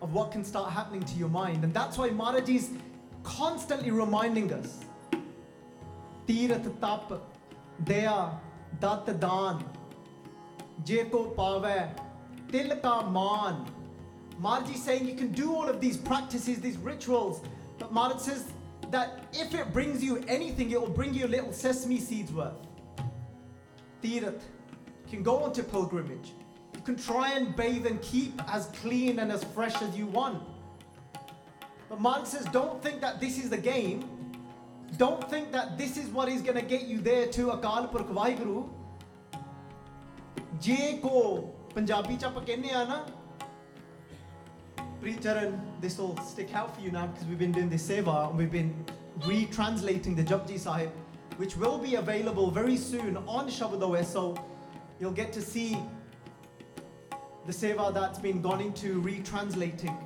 of 0.00 0.12
what 0.12 0.30
can 0.30 0.44
start 0.44 0.72
happening 0.72 1.02
to 1.02 1.14
your 1.14 1.28
mind. 1.28 1.64
And 1.64 1.72
that's 1.74 1.98
why 1.98 2.10
Maharaj 2.10 2.48
is 2.48 2.70
constantly 3.22 3.90
reminding 3.90 4.52
us 4.52 4.84
Tirat 6.28 6.78
tap, 6.78 7.22
daya, 7.84 8.38
dat 8.78 9.06
dan, 9.18 9.64
je 10.84 11.04
ko 11.10 11.32
pave, 11.32 11.88
til 12.52 12.76
ka 12.82 13.08
man. 13.08 13.64
Maharaj 14.38 14.74
is 14.74 14.82
saying 14.82 15.08
you 15.08 15.14
can 15.14 15.32
do 15.32 15.54
all 15.54 15.66
of 15.66 15.80
these 15.80 15.96
practices, 15.96 16.60
these 16.60 16.76
rituals, 16.76 17.40
but 17.78 17.92
Maharaj 17.94 18.20
says 18.20 18.44
that 18.90 19.24
if 19.32 19.54
it 19.54 19.72
brings 19.72 20.04
you 20.04 20.22
anything, 20.28 20.70
it 20.70 20.78
will 20.78 20.94
bring 21.00 21.14
you 21.14 21.24
a 21.24 21.32
little 21.36 21.52
sesame 21.52 21.98
seeds 21.98 22.30
worth. 22.30 22.52
Tirath 24.02 24.42
You 25.07 25.11
can 25.17 25.23
go 25.23 25.43
onto 25.43 25.63
pilgrimage. 25.63 26.33
You 26.75 26.81
can 26.81 26.95
try 26.95 27.33
and 27.33 27.55
bathe 27.55 27.85
and 27.85 28.01
keep 28.01 28.41
as 28.51 28.67
clean 28.81 29.19
and 29.19 29.31
as 29.31 29.43
fresh 29.43 29.81
as 29.81 29.95
you 29.97 30.07
want. 30.07 30.41
But 31.89 32.01
Mark 32.01 32.25
says, 32.25 32.45
don't 32.45 32.81
think 32.81 33.01
that 33.01 33.19
this 33.19 33.37
is 33.37 33.49
the 33.49 33.57
game. 33.57 34.03
Don't 34.97 35.27
think 35.29 35.51
that 35.51 35.77
this 35.77 35.97
is 35.97 36.07
what 36.09 36.29
is 36.29 36.41
going 36.41 36.55
to 36.55 36.65
get 36.65 36.83
you 36.83 36.99
there 36.99 37.27
to 37.27 37.47
Akal 37.57 37.91
Purkh 37.91 38.09
Vaheguru. 38.09 38.63
ਜੇ 40.61 40.75
ਕੋ 41.01 41.19
ਪੰਜਾਬੀ 41.73 42.15
ਚ 42.17 42.23
ਆਪਾਂ 42.25 42.41
ਕਹਿੰਦੇ 42.45 42.71
ਆ 42.71 42.83
ਨਾ 42.85 43.05
Precharan, 45.03 45.55
this 45.81 45.97
will 45.99 46.17
stick 46.25 46.53
out 46.55 46.73
for 46.75 46.81
you 46.81 46.89
now 46.89 47.07
because 47.07 47.25
we've 47.29 47.39
been 47.39 47.51
doing 47.51 47.69
this 47.69 47.85
seva 47.87 48.29
and 48.29 48.37
we've 48.37 48.53
been 48.53 48.69
retranslating 49.25 50.15
the 50.15 50.23
Japji 50.23 50.57
Sahib, 50.57 50.91
which 51.41 51.57
will 51.57 51.77
be 51.77 51.95
available 51.95 52.49
very 52.49 52.77
soon 52.77 53.17
on 53.27 53.49
Shabad 53.49 53.83
OS. 53.87 54.13
So 54.13 54.23
you'll 55.00 55.12
get 55.12 55.32
to 55.32 55.42
see 55.42 55.78
the 57.46 57.52
seva 57.52 57.92
that's 57.94 58.18
been 58.18 58.42
gone 58.42 58.60
into 58.60 59.00
retranslating 59.02 59.96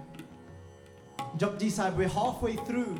Japji 1.38 1.70
Sahib. 1.70 1.96
We're 1.96 2.08
halfway 2.08 2.56
through. 2.56 2.98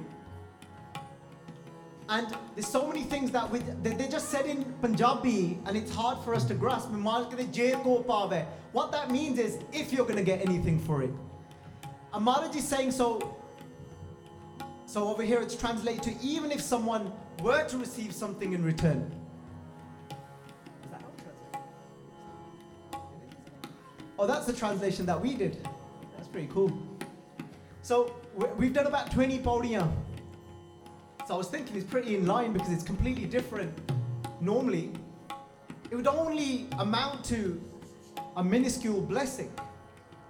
And 2.08 2.34
there's 2.54 2.66
so 2.66 2.86
many 2.86 3.04
things 3.04 3.30
that 3.30 3.48
we, 3.50 3.60
they, 3.82 3.94
they 3.94 4.08
just 4.08 4.30
said 4.30 4.46
in 4.46 4.64
Punjabi 4.80 5.58
and 5.64 5.76
it's 5.76 5.94
hard 5.94 6.22
for 6.24 6.34
us 6.34 6.44
to 6.44 6.54
grasp. 6.54 6.90
What 6.90 8.92
that 8.92 9.10
means 9.10 9.38
is 9.38 9.58
if 9.72 9.92
you're 9.92 10.04
going 10.04 10.16
to 10.16 10.24
get 10.24 10.40
anything 10.40 10.78
for 10.78 11.02
it. 11.02 11.10
And 12.12 12.24
Maharaj 12.24 12.56
is 12.56 12.66
saying 12.66 12.90
so. 12.90 13.36
So 14.86 15.08
over 15.08 15.22
here 15.22 15.40
it's 15.40 15.56
translated 15.56 16.02
to 16.02 16.14
even 16.22 16.50
if 16.50 16.60
someone 16.60 17.12
were 17.42 17.66
to 17.68 17.78
receive 17.78 18.12
something 18.12 18.52
in 18.52 18.62
return. 18.62 19.10
Oh, 24.21 24.25
that's 24.25 24.45
the 24.45 24.53
translation 24.53 25.05
that 25.05 25.21
we 25.21 25.33
did. 25.33 25.57
That's 26.15 26.27
pretty 26.27 26.49
cool. 26.53 26.71
So 27.83 28.11
we- 28.35 28.53
we've 28.57 28.73
done 28.73 28.87
about 28.87 29.11
20 29.11 29.39
podium. 29.39 29.89
So 31.27 31.33
I 31.33 31.37
was 31.37 31.49
thinking 31.49 31.75
it's 31.75 31.89
pretty 31.89 32.15
in 32.15 32.25
line 32.25 32.53
because 32.53 32.71
it's 32.71 32.83
completely 32.83 33.25
different. 33.25 33.71
Normally, 34.41 34.91
it 35.89 35.95
would 35.95 36.07
only 36.07 36.67
amount 36.79 37.23
to 37.25 37.59
a 38.35 38.43
minuscule 38.43 39.01
blessing 39.01 39.51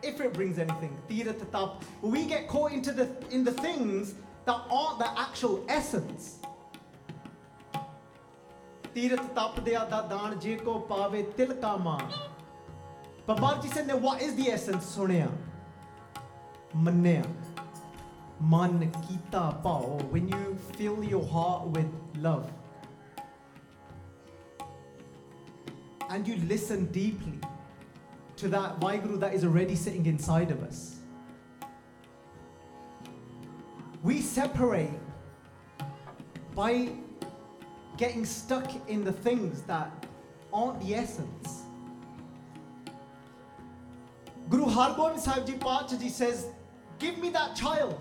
if 0.02 0.20
it 0.20 0.34
brings 0.34 0.58
anything. 0.58 0.94
Tira 1.08 1.34
tatap. 1.34 1.82
But 2.02 2.12
we 2.12 2.26
get 2.26 2.48
caught 2.48 2.72
into 2.72 2.92
the 2.92 3.08
in 3.32 3.46
the 3.46 3.54
things 3.54 4.14
that 4.46 4.60
aren't 4.70 5.00
the 5.00 5.10
actual 5.16 5.60
essence. 5.68 6.22
ਤੀਰਥ 8.94 9.22
ਤਪਦਿਆ 9.22 9.86
ਦਾ 9.86 10.02
ਦਾਨ 10.02 10.40
ਜੇ 10.40 10.56
ਕੋ 10.56 10.80
ਪਾਵੇ 10.80 11.22
ਤਿਲ 11.22 11.54
ਕਾ 11.54 11.78
ਮਾਨ 11.78 12.12
but 13.27 13.41
Bob 13.41 13.63
Ji 13.63 13.69
said, 13.69 13.87
now 13.87 13.97
what 13.97 14.21
is 14.21 14.35
the 14.35 14.49
essence? 14.49 14.97
Sunaya. 14.97 15.31
Manaya. 16.77 17.27
Man 18.41 18.91
kita 19.07 19.63
pao. 19.63 20.01
When 20.11 20.27
you 20.29 20.59
fill 20.77 21.05
your 21.05 21.25
heart 21.25 21.69
with 21.69 21.87
love 22.19 22.51
and 26.11 26.27
you 26.27 26.37
listen 26.49 26.87
deeply 26.87 27.39
to 28.37 28.49
that 28.49 28.81
Vaiguru 28.81 29.21
that 29.21 29.33
is 29.33 29.45
already 29.45 29.77
sitting 29.77 30.07
inside 30.07 30.51
of 30.51 30.63
us, 30.65 30.97
we 34.03 34.21
separate 34.21 34.91
by 36.57 36.89
getting 37.97 38.25
stuck 38.25 38.69
in 38.89 39.05
the 39.05 39.13
things 39.13 39.63
that 39.63 39.91
aren't 40.53 40.81
the 40.81 40.97
essence. 40.97 41.62
Guru 44.53 44.67
Hargobind 44.67 45.19
Sahib 45.19 45.47
Ji 45.47 45.55
Panchji 45.55 46.11
says, 46.11 46.49
Give 46.99 47.17
me 47.17 47.31
that 47.31 47.57
child. 47.57 47.99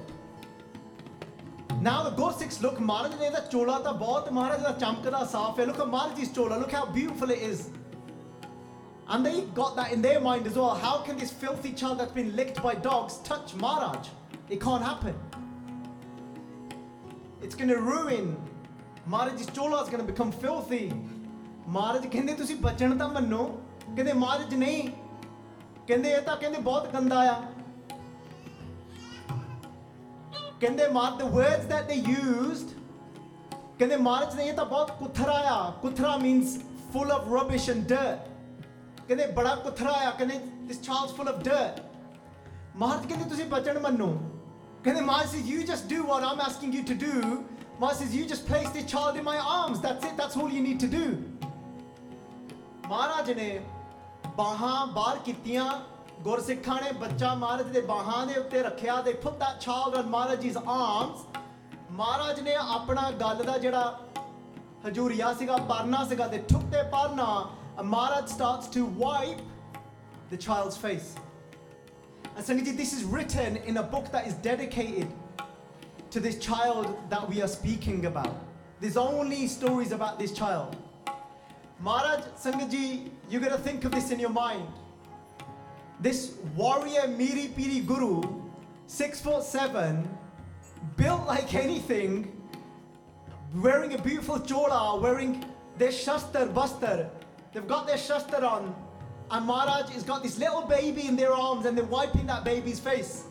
Now 1.80 2.04
the 2.04 2.10
Guru 2.10 2.62
look, 2.62 2.78
Maharaj 2.82 3.18
ne 3.22 3.30
da 3.30 3.48
chola 3.48 3.82
ta 3.82 3.94
bahut 3.98 4.30
Maharaj 4.30 4.62
da 4.62 4.74
chamkada 4.74 5.22
saaf 5.26 5.56
hai. 5.56 5.64
Look 5.64 5.80
at 5.80 5.88
Maharaj's 5.88 6.30
chola, 6.34 6.58
look 6.60 6.74
how 6.74 6.88
beautiful 6.88 7.32
it 7.32 7.40
is. 7.40 7.70
And 9.08 9.26
they 9.26 9.44
got 9.60 9.78
that 9.78 9.94
in 9.94 10.02
their 10.02 10.20
mind 10.20 10.46
as 10.46 10.56
well. 10.56 10.76
How 10.76 10.98
can 10.98 11.18
this 11.18 11.32
filthy 11.32 11.72
child 11.72 12.02
that's 12.02 12.12
been 12.12 12.36
licked 12.36 12.62
by 12.62 12.76
dogs 12.76 13.20
touch 13.20 13.56
Maharaj? 13.56 14.10
It 14.50 14.60
can't 14.60 14.84
happen. 14.84 15.16
It's 17.42 17.56
going 17.56 17.70
to 17.70 17.78
ruin. 17.78 18.36
Maharaj's 19.08 19.46
chola 19.46 19.84
is 19.84 19.90
going 19.90 20.06
to 20.06 20.12
become 20.12 20.34
filthy. 20.34 20.92
ਮਹਾਰਾਜ 21.68 22.06
ਕਹਿੰਦੇ 22.12 22.34
ਤੁਸੀਂ 22.36 22.56
ਬਚਣ 22.62 22.98
ਤਾਂ 22.98 23.08
ਮੰਨੋ 23.08 23.44
ਕਹਿੰਦੇ 23.96 24.14
ਮਹਾਰਾਜ 24.14 24.54
ਨਹੀਂ 24.54 24.88
ਕਹਿੰਦੇ 25.91 26.11
ਇਹ 26.13 26.23
ਤਾਂ 26.23 26.37
ਕਹਿੰਦੇ 26.37 26.59
ਬਹੁਤ 26.61 26.93
ਗੰਦਾ 26.93 27.21
ਆ 27.31 27.41
ਕਹਿੰਦੇ 30.61 30.89
ਮਾਰ 30.89 31.13
the 31.23 31.29
words 31.37 31.67
that 31.73 31.89
they 31.91 31.99
used 32.13 32.75
ਕਹਿੰਦੇ 33.79 33.97
ਮਹਾਰਾਜ 33.97 34.35
ਨੇ 34.37 34.45
ਇਹ 34.49 34.55
ਤਾਂ 34.55 34.65
ਬਹੁਤ 34.65 34.91
ਕੁਥਰਾ 34.99 35.33
ਆ 35.49 35.71
ਕੁਥਰਾ 35.83 36.17
means 36.23 36.55
full 36.95 37.11
of 37.17 37.27
rubbish 37.33 37.67
and 37.73 37.93
dirt 37.93 38.31
ਕਹਿੰਦੇ 39.09 39.27
ਬੜਾ 39.37 39.55
ਕੁਥਰਾ 39.65 39.93
ਆ 40.07 40.11
ਕਹਿੰਦੇ 40.11 40.39
this 40.69 40.81
child's 40.87 41.13
full 41.19 41.31
of 41.33 41.43
dirt 41.49 41.83
ਮਹਾਰਾਜ 42.77 43.07
ਕਹਿੰਦੇ 43.07 43.29
ਤੁਸੀਂ 43.31 43.45
ਬਚਨ 43.51 43.79
ਮੰਨੋ 43.79 44.09
ਕਹਿੰਦੇ 44.85 45.01
ਮਹਾਰਾਜ 45.01 45.29
says 45.35 45.51
you 45.53 45.67
just 45.73 45.89
do 45.93 46.01
what 46.11 46.27
I'm 46.31 46.41
asking 46.49 46.75
you 46.79 46.83
to 46.93 46.97
do 47.05 47.15
Maharaj 47.81 47.99
says 47.99 48.17
you 48.19 48.25
just 48.33 48.49
place 48.51 48.69
this 48.77 48.87
child 48.95 49.21
in 49.21 49.25
my 49.29 49.39
arms 49.59 49.81
that's 49.87 50.09
it 50.11 50.17
that's 50.23 50.41
all 50.43 50.53
you 50.59 50.65
need 50.69 50.81
to 50.87 50.91
do 50.97 51.07
ਮਹਾਰਾਜ 52.89 53.31
ਨੇ 53.31 53.49
ਬਾਹਾਂ 54.37 54.87
ਬਾਹਰ 54.87 55.19
ਕੀਤੀਆਂ 55.25 55.65
ਗੁਰਸਿੱਖਾਂ 56.25 56.81
ਨੇ 56.83 56.93
ਬੱਚਾ 57.01 57.35
ਮਹਾਰਾਜ 57.35 57.67
ਦੇ 57.73 57.81
ਬਾਹਾਂ 57.91 58.25
ਦੇ 58.27 58.35
ਉੱਤੇ 58.39 58.63
ਰੱਖਿਆ 58.63 58.95
they 59.07 59.15
put 59.27 59.39
that 59.43 59.61
child 59.67 59.97
on 60.01 60.11
Maharaj's 60.15 60.57
arms 60.77 61.27
ਮਹਾਰਾਜ 61.91 62.41
ਨੇ 62.41 62.55
ਆਪਣਾ 62.55 63.11
ਗੱਲ 63.21 63.43
ਦਾ 63.45 63.59
ਜਿਹੜਾ 63.59 63.99
ਹਜੂਰੀਆ 64.87 65.33
ਸੀਗਾ 65.35 65.57
ਪਰਨਾ 65.69 66.05
ਸੀਗਾ 66.09 66.27
they 66.33 66.41
took 66.53 66.65
their 66.75 66.89
parna 66.95 67.29
and 67.79 67.91
Maharaj 67.95 68.33
starts 68.33 68.69
to 68.77 68.85
wipe 69.05 69.41
the 70.33 70.41
child's 70.47 70.77
face 70.87 71.15
and 72.37 72.45
Sangaji 72.49 72.77
this 72.83 72.93
is 72.99 73.05
written 73.15 73.57
in 73.73 73.79
a 73.83 73.87
book 73.95 74.11
that 74.17 74.27
is 74.31 74.35
dedicated 74.49 75.09
to 76.17 76.21
this 76.27 76.39
child 76.49 76.93
that 77.15 77.29
we 77.33 77.43
are 77.47 77.51
speaking 77.55 78.05
about 78.07 78.37
there's 78.81 79.01
only 79.03 79.41
stories 79.47 79.93
about 79.99 80.19
this 80.25 80.33
child 80.41 80.77
Maharaj 81.81 82.25
Sangaji, 82.43 83.11
you 83.29 83.39
gotta 83.39 83.59
think 83.59 83.85
of 83.85 83.93
this 83.93 84.11
in 84.11 84.19
your 84.19 84.31
mind. 84.31 84.67
This 86.01 86.35
warrior 86.55 87.07
Miri 87.09 87.49
Piri 87.57 87.81
Guru, 87.81 88.23
six 88.87 89.21
foot 89.21 89.43
seven, 89.43 90.09
built 90.97 91.27
like 91.27 91.55
anything, 91.55 92.33
wearing 93.55 93.95
a 93.95 93.99
beautiful 93.99 94.39
chola, 94.41 94.99
wearing 95.01 95.45
their 95.77 95.91
shastar 95.91 96.53
bastar. 96.53 97.11
They've 97.53 97.67
got 97.67 97.87
their 97.87 97.97
shastar 97.97 98.43
on, 98.43 98.75
and 99.31 99.47
Maharaj 99.47 99.91
has 99.91 100.03
got 100.03 100.23
this 100.23 100.39
little 100.39 100.63
baby 100.63 101.07
in 101.07 101.17
their 101.17 101.33
arms, 101.33 101.67
and 101.67 101.77
they're 101.77 101.85
wiping 101.85 102.27
that 102.27 102.45
baby's 102.45 102.81
face. 102.81 103.25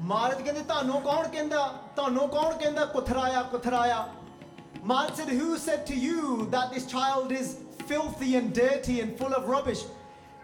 Maharaj 0.00 0.42
ਕਹਿੰਦੇ 0.42 0.62
ਤੁਹਾਨੂੰ 0.68 1.00
ਕੌਣ 1.02 1.28
ਕਹਿੰਦਾ 1.32 1.66
ਤੁਹਾਨੂੰ 1.96 2.28
ਕੌਣ 2.28 2.56
ਕਹਿੰਦਾ 2.58 2.84
ਕੁਥਰਾਇਆ 2.94 3.42
ਕੁਥਰਾਇਆ 3.50 4.06
Maharaj 4.84 5.14
said, 5.14 5.28
Who 5.28 5.58
said 5.58 5.86
to 5.86 5.94
you 5.94 6.48
that 6.50 6.72
this 6.72 6.86
child 6.86 7.30
is 7.30 7.58
filthy 7.88 8.36
and 8.36 8.52
dirty 8.54 9.00
and 9.00 9.16
full 9.18 9.34
of 9.38 9.48
rubbish? 9.54 9.84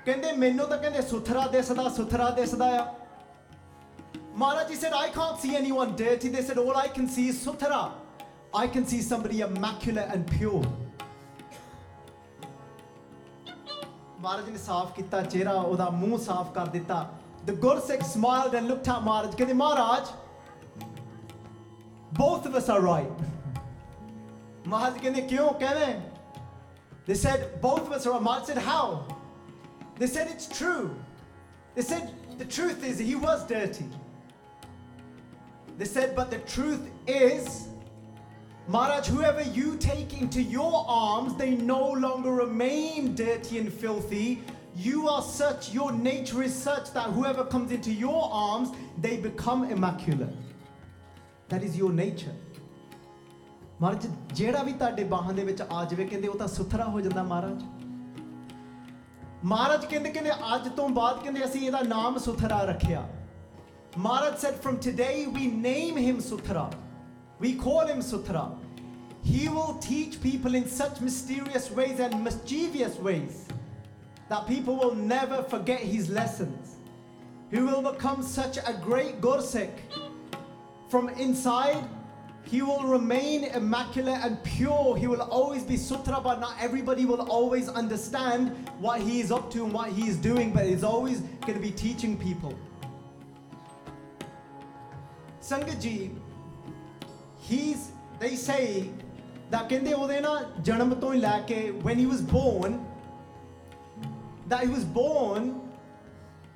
ਕਹਿੰਦੇ 0.05 0.33
ਮੈਨੂੰ 0.33 0.67
ਤਾਂ 0.69 0.79
ਕਹਿੰਦੇ 0.79 1.03
ਸੁਥਰਾ 1.03 1.47
ਦਿਸਦਾ 1.53 1.89
ਸੁਥਰਾ 1.97 2.31
ਦਿਸਦਾ 2.41 2.67
ਆ 2.79 2.87
Maharaj 4.41 4.69
he 4.71 4.77
said, 4.77 4.93
I 4.97 5.09
can't 5.15 5.39
see 5.45 5.57
anyone 5.57 5.97
dirty. 5.97 6.29
They 6.29 6.43
said, 6.43 6.59
All 6.59 6.77
I 6.77 6.87
can 6.97 7.09
see 7.09 7.29
is 7.31 7.39
suthara. 7.45 7.91
I 8.55 8.69
can 8.75 8.85
see 8.87 9.01
somebody 9.07 9.41
immaculate 9.47 10.13
and 10.17 10.27
pure. 10.35 10.63
ਮਹਾਰਾਜ 14.21 14.49
ਨੇ 14.51 14.59
ਸਾਫ਼ 14.59 14.93
ਕੀਤਾ 14.95 15.21
ਚਿਹਰਾ 15.23 15.53
ਉਹਦਾ 15.53 15.89
ਮੂੰਹ 15.91 16.19
ਸਾਫ਼ 16.19 16.53
ਕਰ 16.55 16.67
ਦਿੱਤਾ 16.77 17.07
The 17.49 17.55
Gursikh 17.65 18.05
smiled 18.13 18.55
and 18.61 18.69
looked 18.71 18.89
at 18.95 19.05
Maharaj. 19.09 19.35
ਕਹਿੰਦੇ 19.37 19.55
ਮਹਾਰਾਜ 19.55 20.09
both 22.21 22.47
of 22.51 22.57
us 22.61 22.69
are 22.75 22.81
right. 22.87 23.27
Maharaj 24.69 25.01
ਕਹਿੰਦੇ 25.03 25.21
ਕਿਉਂ 25.33 25.53
ਕਹਿੰਦੇ 25.61 26.01
they 27.06 27.16
said 27.16 27.62
both 27.62 27.82
of 27.82 27.92
us 27.92 28.06
are. 28.06 28.20
Maharaj 28.20 28.48
said 28.48 28.58
how? 28.58 29.06
They 29.98 30.08
said 30.08 30.28
it's 30.28 30.48
true. 30.48 30.96
They 31.76 31.82
said 31.82 32.14
the 32.38 32.46
truth 32.46 32.84
is 32.84 33.00
he 33.00 33.16
was 33.16 33.46
dirty. 33.46 33.86
They 35.78 35.86
said 35.86 36.16
but 36.16 36.32
the 36.32 36.40
truth 36.40 36.90
is 37.08 37.68
Maharaj, 38.68 39.08
whoever 39.08 39.42
you 39.42 39.76
take 39.76 40.20
into 40.20 40.42
your 40.42 40.86
arms, 40.88 41.36
they 41.36 41.52
no 41.52 41.92
longer 41.92 42.32
remain 42.32 43.14
dirty 43.14 43.58
and 43.58 43.72
filthy. 43.72 44.42
You 44.76 45.10
are 45.10 45.22
such, 45.22 45.74
your 45.74 45.92
nature 45.92 46.42
is 46.42 46.56
such 46.56 46.94
that 46.94 47.10
whoever 47.10 47.44
comes 47.44 47.72
into 47.74 47.92
your 47.92 48.30
arms, 48.32 48.70
they 49.02 49.18
become 49.18 49.70
immaculate. 49.70 50.34
That 51.50 51.62
is 51.62 51.76
your 51.76 51.92
nature. 51.92 52.34
ਮਹਾਰਾਜ 53.84 54.06
ਜਿਹੜਾ 54.34 54.62
ਵੀ 54.64 54.72
ਤੁਹਾਡੇ 54.72 55.04
ਬਾਹਾਂ 55.04 55.34
ਦੇ 55.34 55.44
ਵਿੱਚ 55.44 55.62
ਆ 55.62 55.84
ਜਾਵੇ 55.86 56.04
ਕਹਿੰਦੇ 56.06 56.28
ਉਹ 56.28 56.36
ਤਾਂ 56.40 56.48
ਸੁਥਰਾ 56.48 56.84
ਹੋ 56.90 57.00
ਜਾਂਦਾ 57.02 57.24
ਮਹਾਰਾਜ 57.24 57.64
ਮਹਾਰਾਜ 59.46 59.86
ਕਹਿੰਦੇ 59.86 60.10
ਕਹਿੰਦੇ 60.10 60.32
ਅੱਜ 60.56 60.68
ਤੋਂ 60.76 60.88
ਬਾਅਦ 60.90 61.18
ਕਹਿੰਦੇ 61.24 61.44
ਅਸੀਂ 61.46 61.62
ਇਹਦਾ 61.62 61.82
ਨਾਮ 61.88 62.18
ਸੁਥਰਾ 62.26 62.62
ਰੱਖਿਆ 62.66 63.02
ਮਹਾਰਾਜ 63.98 64.38
said 64.44 64.62
from 64.66 64.78
today 64.86 65.16
we 65.34 65.48
name 65.66 65.98
him 66.04 66.22
suthra 66.28 66.64
we 67.46 67.52
call 67.64 67.92
him 67.92 68.00
suthra 68.12 68.44
he 69.32 69.42
will 69.56 69.74
teach 69.88 70.16
people 70.28 70.56
in 70.60 70.70
such 70.76 71.02
mysterious 71.08 71.68
ways 71.80 72.00
and 72.06 72.24
mischievous 72.28 72.96
ways 73.10 73.42
that 74.32 74.48
people 74.52 74.80
will 74.84 74.96
never 75.10 75.42
forget 75.56 75.84
his 75.96 76.08
lessons 76.20 76.72
he 77.52 77.66
will 77.68 77.84
become 77.90 78.24
such 78.30 78.62
a 78.74 78.74
great 78.88 79.20
gursik 79.28 79.84
from 80.96 81.14
inside 81.28 82.03
He 82.46 82.62
will 82.62 82.84
remain 82.84 83.46
immaculate 83.46 84.20
and 84.22 84.44
pure. 84.44 84.96
He 84.98 85.08
will 85.08 85.22
always 85.22 85.64
be 85.64 85.76
suthra, 85.76 86.22
but 86.24 86.40
not 86.40 86.56
everybody 86.60 87.06
will 87.06 87.22
always 87.22 87.70
understand 87.70 88.70
what 88.80 89.02
he 89.02 89.22
is 89.22 89.32
up 89.32 89.52
to 89.52 89.64
and 89.64 89.74
what 89.74 89.90
he 89.90 90.08
is 90.10 90.18
doing, 90.18 90.52
but 90.52 90.66
he's 90.66 90.84
always 90.84 91.22
going 91.42 91.56
to 91.56 91.60
be 91.60 91.72
teaching 91.72 92.18
people. 92.18 92.58
Sangaji, 95.42 96.16
he's, 97.40 97.92
they 98.20 98.36
say, 98.36 98.90
that 99.50 99.70
when 101.82 101.98
he 101.98 102.06
was 102.06 102.22
born 102.22 102.86
that 104.48 104.64
he 104.64 104.70
was 104.70 104.84
born 104.84 105.62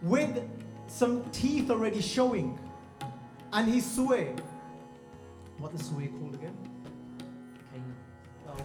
with 0.02 0.48
some 0.88 1.24
teeth 1.32 1.70
already 1.70 2.02
showing 2.02 2.60
and 3.54 3.68
he 3.72 3.80
swayed 3.80 4.42
what 5.59 5.73
the 5.77 5.83
sway 5.89 6.09
called 6.17 6.35
again 6.35 6.57
oh 8.49 8.65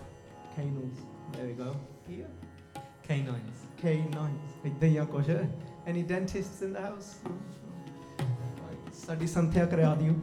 canines 0.56 1.00
there 1.34 1.48
we 1.48 1.54
go 1.54 1.76
here 2.08 2.30
Canines. 3.08 3.60
K9 3.82 4.18
ਇਦਾਂ 4.66 4.88
ਹੀ 4.90 4.98
ਆ 4.98 5.04
ਕੁਛ 5.12 5.28
any 5.90 6.04
dentists 6.14 6.62
in 6.66 6.74
the 6.78 6.82
house 6.88 7.10
ਸਾਡੀ 9.06 9.28
ਸੰਥਿਆ 9.28 9.66
ਕਰਾ 9.66 9.94
ਦਿਓ 9.96 10.14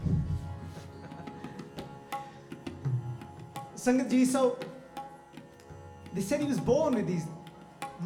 ਸੰਗਤ 3.84 4.08
ਜੀ 4.08 4.24
so 4.32 4.42
they 6.14 6.24
said 6.28 6.40
he 6.44 6.48
was 6.50 6.60
born 6.68 6.94
with 6.98 7.06
these 7.12 7.26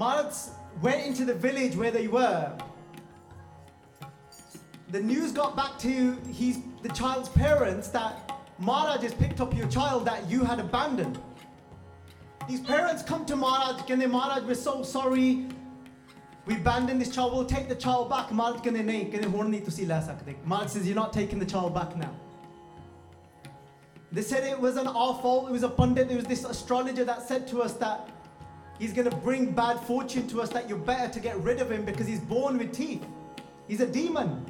Marats 0.03 0.41
went 0.87 1.03
into 1.09 1.25
the 1.31 1.37
village 1.47 1.75
where 1.83 1.95
they 1.99 2.07
were 2.17 2.45
the 4.97 5.01
news 5.01 5.33
got 5.33 5.57
back 5.57 5.73
to 5.79 5.95
his, 6.41 6.61
the 6.83 6.93
child's 7.01 7.29
parents 7.29 7.89
that 7.89 8.32
Maharaj 8.60 9.02
has 9.02 9.14
picked 9.14 9.42
up 9.42 9.56
your 9.56 9.68
child 9.68 10.06
that 10.06 10.30
you 10.30 10.44
had 10.44 10.60
abandoned. 10.60 11.20
These 12.48 12.62
parents 12.62 13.04
come 13.04 13.26
to 13.26 13.36
Maharaj, 13.36 13.86
can 13.86 14.00
they, 14.00 14.06
Maharaj, 14.06 14.44
we're 14.44 14.56
so 14.56 14.84
sorry. 14.84 15.48
We 16.46 16.56
abandoned 16.56 17.00
this 17.00 17.10
child, 17.10 17.34
we'll 17.34 17.46
take 17.46 17.70
the 17.70 17.76
child 17.76 18.10
back. 18.10 18.32
Maharaj 18.32 18.62
can 18.62 18.74
they 18.74 18.82
nahi, 18.82 19.12
can 19.12 19.22
they 19.22 19.30
horn 19.30 19.52
nahi 19.52 19.66
tusi 19.66 19.88
la 19.88 20.02
sakde. 20.02 20.36
Maharaj 20.46 20.72
says, 20.72 20.86
you're 20.86 20.96
not 20.96 21.14
taking 21.14 21.40
the 21.40 21.46
child 21.46 21.74
back 21.74 21.96
now. 21.96 22.14
They 24.12 24.22
said 24.22 24.44
it 24.44 24.60
wasn't 24.60 24.88
our 24.88 25.20
fault, 25.22 25.50
it 25.50 25.52
was 25.52 25.64
a 25.64 25.70
pundit, 25.70 26.12
it 26.12 26.16
was 26.16 26.26
this 26.26 26.44
astrologer 26.44 27.04
that 27.06 27.28
said 27.28 27.48
to 27.48 27.64
us 27.64 27.74
that 27.74 28.10
he's 28.78 28.94
going 28.94 29.10
to 29.10 29.16
bring 29.16 29.52
bad 29.52 29.80
fortune 29.80 30.28
to 30.28 30.42
us, 30.42 30.50
that 30.50 30.70
you're 30.70 30.78
better 30.78 31.12
to 31.12 31.20
get 31.20 31.36
rid 31.40 31.60
of 31.60 31.72
him 31.72 31.84
because 31.84 32.06
he's 32.06 32.20
born 32.20 32.58
with 32.58 32.72
teeth. 32.74 33.04
He's 33.68 33.80
a 33.80 33.88
demon. 33.88 34.46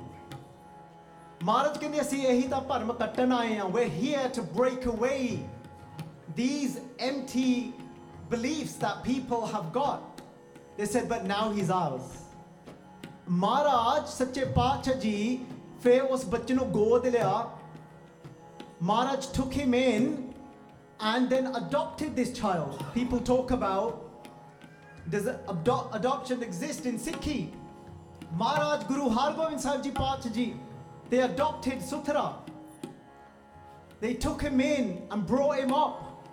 ਮਹਾਰਾਜ 1.42 1.78
ਕਹਿੰਦੇ 1.78 2.00
ਅਸੀਂ 2.00 2.26
ਇਹੀ 2.26 2.46
ਤਾਂ 2.48 2.60
ਭਰਮ 2.68 2.92
ਕੱਟਣ 2.92 3.32
ਆਏ 3.32 3.58
ਹਾਂ 3.58 3.66
we're 3.74 3.90
here 4.04 4.28
to 4.38 4.44
break 4.58 4.86
away 4.92 5.20
these 6.40 6.78
empty 7.10 7.52
beliefs 8.32 8.74
that 8.84 9.02
people 9.04 9.44
have 9.52 9.68
got 9.76 10.22
they 10.78 10.88
said 10.94 11.06
but 11.12 11.28
now 11.34 11.44
he's 11.58 11.70
ours 11.82 12.16
ਮਹਾਰਾਜ 13.44 14.06
ਸੱਚੇ 14.08 14.44
ਪਾਤਸ਼ਾਹ 14.56 14.94
ਜੀ 15.00 15.38
ਫੇ 15.82 15.98
ਉਸ 16.00 16.24
ਬੱਚੇ 16.34 16.54
ਨੂੰ 16.54 16.70
ਗੋਦ 16.72 17.06
ਲਿਆ 17.06 17.32
ਮਹਾਰਾਜ 18.82 19.26
took 19.38 19.54
him 19.60 19.74
in 19.82 20.10
and 21.00 21.32
then 21.32 21.46
adopted 21.54 22.16
this 22.20 22.30
child 22.36 22.78
people 22.94 23.20
talk 23.30 23.50
about 23.56 23.98
does 25.12 25.26
ado- 25.52 25.84
adoption 25.98 26.42
exist 26.46 26.86
in 26.92 26.96
Sikhi 27.04 27.36
Maharaj 28.40 28.82
Guru 28.88 29.04
Hargobind 29.18 29.62
Sahib 29.66 29.84
Ji 29.84 29.92
Paatshah 29.98 30.32
Ji 30.38 30.46
they 31.09 31.21
adopted 31.21 31.79
Suthra. 31.79 32.35
They 33.99 34.13
took 34.13 34.41
him 34.41 34.59
in 34.59 35.03
and 35.11 35.25
brought 35.25 35.59
him 35.59 35.73
up. 35.73 36.27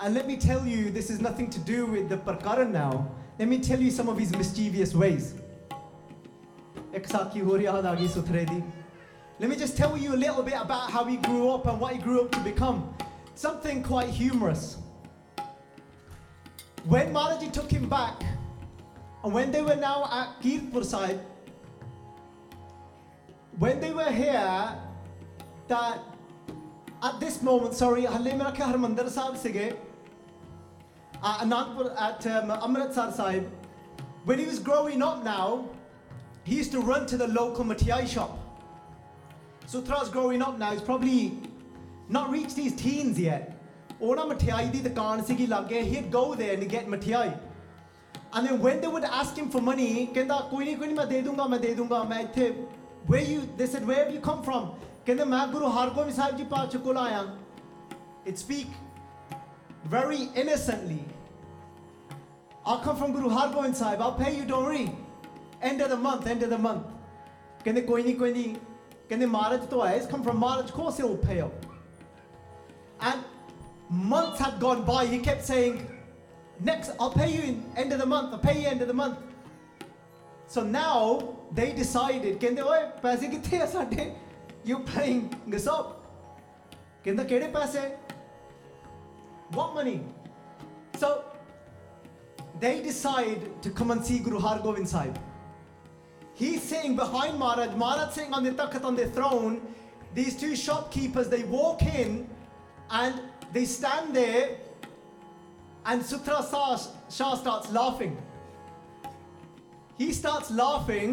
And 0.00 0.14
let 0.14 0.26
me 0.26 0.36
tell 0.36 0.66
you, 0.66 0.90
this 0.90 1.10
is 1.10 1.20
nothing 1.20 1.50
to 1.50 1.58
do 1.58 1.86
with 1.86 2.08
the 2.08 2.16
Parkara 2.16 2.68
now. 2.68 3.10
Let 3.38 3.48
me 3.48 3.58
tell 3.58 3.80
you 3.80 3.90
some 3.90 4.08
of 4.08 4.18
his 4.18 4.32
mischievous 4.32 4.94
ways. 4.94 5.34
Let 6.92 7.36
me 9.48 9.56
just 9.56 9.76
tell 9.76 9.96
you 9.96 10.14
a 10.14 10.16
little 10.16 10.42
bit 10.42 10.60
about 10.60 10.90
how 10.90 11.04
he 11.04 11.16
grew 11.16 11.50
up 11.50 11.66
and 11.66 11.80
what 11.80 11.94
he 11.94 11.98
grew 11.98 12.22
up 12.22 12.32
to 12.32 12.40
become. 12.40 12.94
Something 13.34 13.82
quite 13.82 14.08
humorous. 14.08 14.76
When 16.84 17.12
Maharaji 17.12 17.52
took 17.52 17.70
him 17.70 17.88
back, 17.88 18.22
and 19.24 19.32
when 19.32 19.50
they 19.50 19.62
were 19.62 19.76
now 19.76 20.08
at 20.10 20.42
Kiratpur 20.42 20.84
Sahib, 20.84 21.20
when 23.58 23.80
they 23.80 23.92
were 23.92 24.10
here, 24.10 24.76
that 25.68 25.98
at 27.02 27.20
this 27.20 27.42
moment, 27.42 27.74
sorry, 27.74 28.06
ਹਾਲੇ 28.06 28.32
ਮੇਰਾ 28.32 28.50
ਖਿਆਲ 28.50 28.70
ਹਰਮੰਦਰ 28.70 29.08
ਸਾਹਿਬ 29.08 29.36
ਸੀਗੇ 29.42 29.70
Anandpur 31.22 31.94
at 31.98 32.26
um, 32.26 32.50
Amritsar 32.50 33.12
Sahib. 33.12 33.46
When 34.24 34.38
he 34.38 34.46
was 34.46 34.58
growing 34.58 35.02
up 35.02 35.22
now, 35.22 35.66
he 36.44 36.56
used 36.56 36.72
to 36.72 36.80
run 36.80 37.06
to 37.06 37.16
the 37.18 37.28
local 37.28 37.64
Matiai 37.64 38.06
shop. 38.08 38.38
Suthra's 39.66 40.08
growing 40.08 40.42
up 40.42 40.58
now, 40.58 40.70
he's 40.72 40.80
probably 40.80 41.38
not 42.08 42.30
reached 42.30 42.56
his 42.56 42.74
teens 42.74 43.18
yet. 43.18 43.54
Ona 44.00 44.22
Matiai 44.22 44.72
di 44.72 44.80
khan 44.90 45.22
sigi 45.22 45.46
lagge, 45.46 45.84
he'd 45.92 46.10
go 46.10 46.34
there 46.34 46.54
and 46.54 46.68
get 46.68 46.88
Matiai. 46.88 47.38
And 48.32 48.46
then 48.46 48.60
when 48.60 48.80
they 48.80 48.88
would 48.88 49.04
ask 49.04 49.36
him 49.36 49.50
for 49.50 49.60
money, 49.60 50.08
Kenda, 50.14 50.48
ਕੋਈ 50.50 50.64
ਨਹੀਂ 50.64 50.94
ma 50.94 51.04
de 51.04 51.22
dunga 51.22 51.48
ma 51.48 51.58
de 51.58 51.74
dunga 51.74 52.08
ma 52.08 52.16
ithe. 52.16 52.54
where 53.07 53.25
you 53.31 53.41
they 53.57 53.67
said 53.67 53.87
where 53.87 54.03
have 54.03 54.13
you 54.13 54.21
come 54.29 54.43
from 54.43 54.69
ਕਹਿੰਦੇ 55.05 55.25
ਮੈਂ 55.31 55.45
ਗੁਰੂ 55.47 55.67
ਹਰਗੋਬਿੰਦ 55.77 56.15
ਸਾਹਿਬ 56.15 56.37
ਜੀ 56.37 56.43
ਪਾਤਸ਼ਾਹ 56.53 56.81
ਕੋਲ 56.83 56.97
ਆਇਆ 56.97 57.23
it 58.25 58.39
speak 58.45 58.67
very 59.95 60.21
innocently 60.43 61.03
I'll 62.65 62.81
come 62.85 62.97
from 62.97 63.11
Guru 63.13 63.29
Hargobind 63.29 63.75
Sahib 63.75 64.01
I'll 64.01 64.17
pay 64.21 64.35
you 64.35 64.45
don't 64.51 64.65
worry 64.65 64.87
end 65.61 65.81
of 65.81 65.91
the 65.91 65.97
month 65.97 66.25
end 66.27 66.43
of 66.47 66.49
the 66.49 66.61
month 66.67 66.85
ਕਹਿੰਦੇ 67.63 67.81
ਕੋਈ 67.81 68.03
ਨਹੀਂ 68.03 68.15
ਕੋਈ 68.17 68.31
ਨਹੀਂ 68.33 68.55
ਕਹਿੰਦੇ 69.09 69.25
ਮਾਰਚ 69.35 69.69
ਤੋਂ 69.69 69.81
ਆਇਆ 69.83 69.99
come 70.13 70.23
from 70.29 70.39
Maharaj 70.45 70.71
of 70.71 70.75
course 70.79 70.97
he'll 71.01 71.21
pay 71.29 71.39
up 71.45 71.65
and 73.09 73.19
months 74.13 74.39
had 74.45 74.59
gone 74.65 74.83
by 74.89 74.99
he 75.13 75.19
kept 75.29 75.45
saying 75.51 75.77
next 76.71 76.91
I'll 76.99 77.15
pay 77.21 77.29
you 77.35 77.41
in 77.51 77.55
end 77.83 77.95
of 77.95 77.99
the 78.03 78.09
month 78.15 78.33
I'll 78.33 78.43
pay 78.49 78.55
you 78.61 78.67
end 78.73 78.81
of 78.85 78.91
the 78.93 78.97
month 79.03 79.17
so 80.55 80.63
now 80.63 80.99
they 81.54 81.72
decided 81.72 82.38
ਕਹਿੰਦੇ 82.40 82.62
ਓਏ 82.62 82.80
ਪੈਸੇ 83.02 83.28
ਕਿੱਥੇ 83.28 83.60
ਆ 83.62 83.66
ਸਾਡੇ? 83.66 84.12
You 84.66 84.78
playing 84.78 85.52
ਗਸਪ 85.54 85.96
ਕਹਿੰਦਾ 87.04 87.24
ਕਿਹੜੇ 87.24 87.48
ਪੈਸੇ? 87.58 87.88
What 89.56 89.74
money? 89.74 89.98
So 91.00 91.08
they 92.60 92.80
decide 92.82 93.46
to 93.62 93.70
come 93.78 93.90
and 93.90 94.04
see 94.08 94.18
guru 94.26 94.38
Hargobind 94.38 94.88
sahib. 94.88 95.16
He's 96.40 96.62
sitting 96.62 96.94
behind 97.00 97.38
maharaj. 97.38 97.74
Maharaj 97.82 98.12
sitting 98.18 98.36
on 98.38 98.44
the 98.44 98.52
takht 98.60 98.84
on 98.90 98.94
the 99.00 99.06
throne. 99.16 99.56
These 100.18 100.36
two 100.42 100.54
shopkeepers 100.56 101.28
they 101.32 101.42
walk 101.54 101.82
in 102.02 102.14
and 102.90 103.20
they 103.56 103.64
stand 103.64 104.14
there 104.20 104.44
and 105.86 106.02
suthra 106.12 106.38
shah 107.18 107.34
starts 107.42 107.72
laughing. 107.72 108.16
He 109.98 110.12
starts 110.12 110.50
laughing 110.50 111.12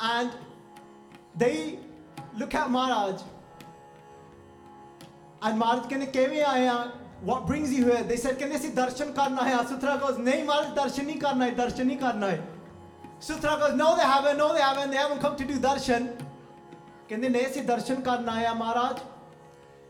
and 0.00 0.30
they 1.36 1.78
look 2.36 2.54
at 2.54 2.70
Maharaj. 2.70 3.22
And 5.42 5.58
Maharaj 5.58 5.88
can 5.88 6.06
कैवे 6.06 6.42
आए 6.44 6.60
here? 6.60 6.92
what 7.22 7.46
brings 7.46 7.72
you 7.72 7.84
here? 7.84 8.02
They 8.02 8.16
said, 8.16 8.38
कहने 8.38 8.58
see 8.58 8.70
Darshan 8.70 9.12
करना 9.14 9.38
hai? 9.38 9.64
Suthra 9.64 10.00
goes, 10.00 10.18
नहीं 10.18 10.46
महाराज 10.46 10.74
दर्शन 10.76 11.06
नहीं 11.06 11.20
hai, 11.20 11.50
है, 11.50 11.56
दर्शन 11.56 12.20
Hai. 12.20 12.40
Suthra 13.20 13.58
goes, 13.58 13.74
no 13.76 13.96
they 13.96 14.02
haven't, 14.02 14.38
no 14.38 14.52
they 14.54 14.60
haven't, 14.60 14.90
they 14.90 14.96
haven't 14.96 15.20
come 15.20 15.36
to 15.36 15.44
do 15.44 15.58
darshan. 15.58 16.16
Can 17.08 17.20
नहीं 17.20 17.52
see 17.52 17.62
darshan 17.62 18.02
करना 18.02 18.28
hai, 18.28 18.54
Maharaj? 18.54 19.00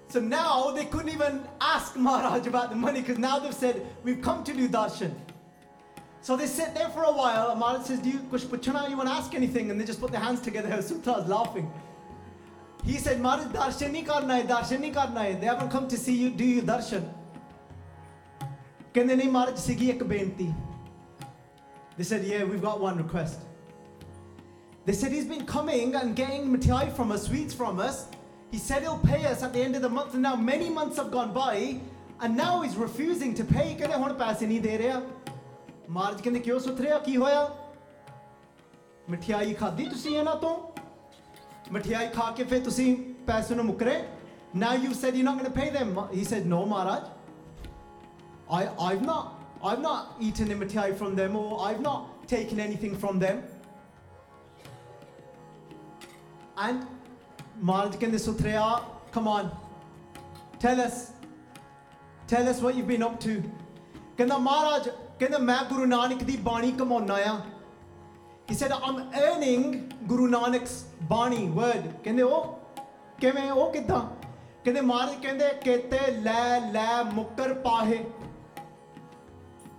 So 0.08 0.20
now 0.20 0.70
they 0.70 0.86
couldn't 0.86 1.10
even 1.10 1.46
ask 1.60 1.96
Maharaj 1.96 2.46
about 2.46 2.70
the 2.70 2.76
money 2.76 3.00
because 3.00 3.18
now 3.18 3.38
they've 3.38 3.54
said, 3.54 3.86
we've 4.02 4.22
come 4.22 4.42
to 4.44 4.54
do 4.54 4.68
darshan. 4.68 5.12
So 6.28 6.36
they 6.36 6.46
sit 6.46 6.74
there 6.74 6.90
for 6.90 7.04
a 7.04 7.10
while. 7.10 7.56
Amarat 7.56 7.86
says, 7.86 8.00
Do 8.00 8.10
you 8.10 8.18
kush 8.30 8.44
puchna? 8.44 8.90
You 8.90 8.98
want 8.98 9.08
to 9.08 9.14
ask 9.14 9.34
anything? 9.34 9.70
And 9.70 9.80
they 9.80 9.86
just 9.86 9.98
put 9.98 10.10
their 10.10 10.20
hands 10.20 10.42
together. 10.42 10.68
Suthra 10.88 11.22
is 11.22 11.26
laughing. 11.26 11.72
He 12.84 12.98
said, 12.98 13.18
"Marit, 13.18 13.48
darshan 13.54 13.94
nahi 13.94 14.04
karna 14.06 14.34
hai, 14.34 14.42
darshan 14.42 14.82
nahi 14.82 14.92
karna 14.92 15.20
hai. 15.20 15.32
They 15.32 15.46
haven't 15.46 15.70
come 15.70 15.88
to 15.88 15.96
see 15.96 16.14
you, 16.14 16.28
do 16.40 16.44
you 16.44 16.60
darshan? 16.70 17.06
ਕਹਿੰਦੇ 18.94 19.14
ਨਹੀਂ 19.16 19.30
ਮਹਾਰਾਜ 19.36 19.58
ਸੀਗੀ 19.58 19.90
ek 19.92 20.04
ਬੇਨਤੀ 20.10 20.48
They 21.96 22.06
said, 22.10 22.26
Yeah, 22.32 22.44
we've 22.50 22.64
got 22.66 22.84
one 22.88 23.00
request. 23.04 23.48
They 24.84 24.96
said 25.00 25.16
he's 25.18 25.30
been 25.32 25.46
coming 25.54 25.96
and 26.02 26.14
getting 26.14 26.44
mitai 26.56 26.84
from 26.98 27.16
us, 27.16 27.24
sweets 27.30 27.56
from 27.62 27.80
us. 27.86 28.02
He 28.50 28.60
said 28.66 28.82
he'll 28.88 29.04
pay 29.12 29.22
us 29.32 29.46
at 29.48 29.54
the 29.54 29.62
end 29.68 29.80
of 29.80 29.86
the 29.86 29.94
month, 30.00 30.12
and 30.20 30.28
now 30.30 30.36
many 30.52 30.68
months 30.80 31.00
have 31.04 31.10
gone 31.16 31.32
by, 31.40 31.54
and 32.20 32.42
now 32.44 32.52
he's 32.66 32.78
refusing 32.86 33.34
to 33.40 33.48
pay. 33.56 33.66
ਕਹਿੰਦੇ 33.80 34.02
ਹੁਣ 34.04 34.14
ਪੈਸੇ 34.24 34.46
ਨਹੀਂ 34.52 34.60
ਦੇ 34.68 34.76
ਮਹਾਰਾਜ 35.89 36.21
ਕਹਿੰਦੇ 36.21 36.39
ਕਿਉਂ 36.39 36.59
ਸੁੱਥ 36.59 36.81
ਰਿਹਾ 36.81 36.97
ਕੀ 36.99 37.15
ਹੋਇਆ 37.17 37.49
ਮਠਿਆਈ 39.09 39.53
ਖਾਧੀ 39.53 39.85
ਤੁਸੀਂ 39.85 40.17
ਇਹਨਾਂ 40.17 40.35
ਤੋਂ 40.35 40.57
ਮਠਿਆਈ 41.71 42.07
ਖਾ 42.15 42.29
ਕੇ 42.37 42.43
ਫਿਰ 42.43 42.63
ਤੁਸੀਂ 42.63 42.95
ਪੈਸੇ 43.27 43.55
ਨੂੰ 43.55 43.65
ਮੁਕਰੇ 43.65 44.01
now 44.55 44.71
you 44.81 44.93
said 44.93 45.15
you're 45.17 45.27
not 45.27 45.37
going 45.37 45.45
to 45.45 45.59
pay 45.59 45.69
them 45.75 45.95
he 46.09 46.23
said 46.23 46.49
no 46.49 46.57
maharaj 46.71 47.05
I, 48.49 48.59
I've 48.87 49.01
not 49.01 49.43
I've 49.63 49.81
not 49.81 50.15
eaten 50.19 50.51
a 50.51 50.55
mithai 50.55 50.95
from 50.95 51.15
them 51.15 51.35
or 51.35 51.61
I've 51.67 51.81
not 51.81 52.27
taken 52.27 52.59
anything 52.59 52.97
from 53.03 53.19
them 53.19 53.41
and 56.57 56.85
Maharaj 57.63 57.97
ਕਹਿੰਦੇ 57.97 58.17
ਸੁਥਰਿਆ 58.17 58.65
come 59.15 59.27
on 59.27 59.49
tell 60.59 60.81
us 60.85 60.99
tell 62.27 62.49
us 62.53 62.61
what 62.65 62.75
you've 62.75 62.91
been 62.91 63.07
up 63.07 63.19
to 63.25 63.39
ਕਹਿੰਦਾ 64.17 64.37
ਮਹਾਰਾਜ 64.37 64.89
ਕਹਿੰਦਾ 65.20 65.38
ਮੈਂ 65.38 65.62
ਗੁਰੂ 65.68 65.86
ਨਾਨਕ 65.86 66.22
ਦੀ 66.22 66.36
ਬਾਣੀ 66.42 66.72
ਕਮਾਉਣਾ 66.72 67.14
ਆ 67.26 67.38
He 68.48 68.54
said, 68.54 68.72
I'm 68.72 69.00
earning 69.14 69.64
Guru 70.08 70.26
Nanak's 70.26 70.76
Bani 71.08 71.40
word. 71.56 71.88
ਕਹਿੰਦੇ 72.04 72.22
ਉਹ 72.22 72.44
ਕਿਵੇਂ 73.20 73.50
ਉਹ 73.50 73.72
ਕਿਦਾਂ 73.72 74.00
ਕਹਿੰਦੇ 74.64 74.80
ਮਹਾਰਾਜ 74.80 75.16
ਕਹਿੰਦੇ 75.22 75.48
ਕੇਤੇ 75.64 75.98
ਲੈ 76.22 76.60
ਲੈ 76.72 77.02
ਮੁੱਕਰ 77.14 77.52
ਪਾਹੇ 77.64 77.98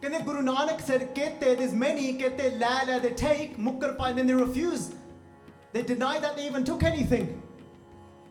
ਕਹਿੰਦੇ 0.02 0.20
ਗੁਰੂ 0.20 0.42
ਨਾਨਕ 0.42 0.82
said 0.90 1.06
ਕੇਤੇ 1.16 1.56
there's 1.56 1.74
many 1.84 2.14
ਕੇਤੇ 2.20 2.50
ਲੈ 2.50 2.76
ਲੈ 2.88 3.00
they 3.00 3.14
take 3.24 3.60
ਮੁੱਕਰ 3.60 3.92
ਪਾਹੇ 3.94 4.14
then 4.14 4.32
they 4.32 4.38
refuse 4.44 4.86
they 5.74 5.84
deny 5.94 6.14
that 6.26 6.38
they 6.38 6.48
even 6.52 6.70
took 6.72 6.88
anything 6.92 7.26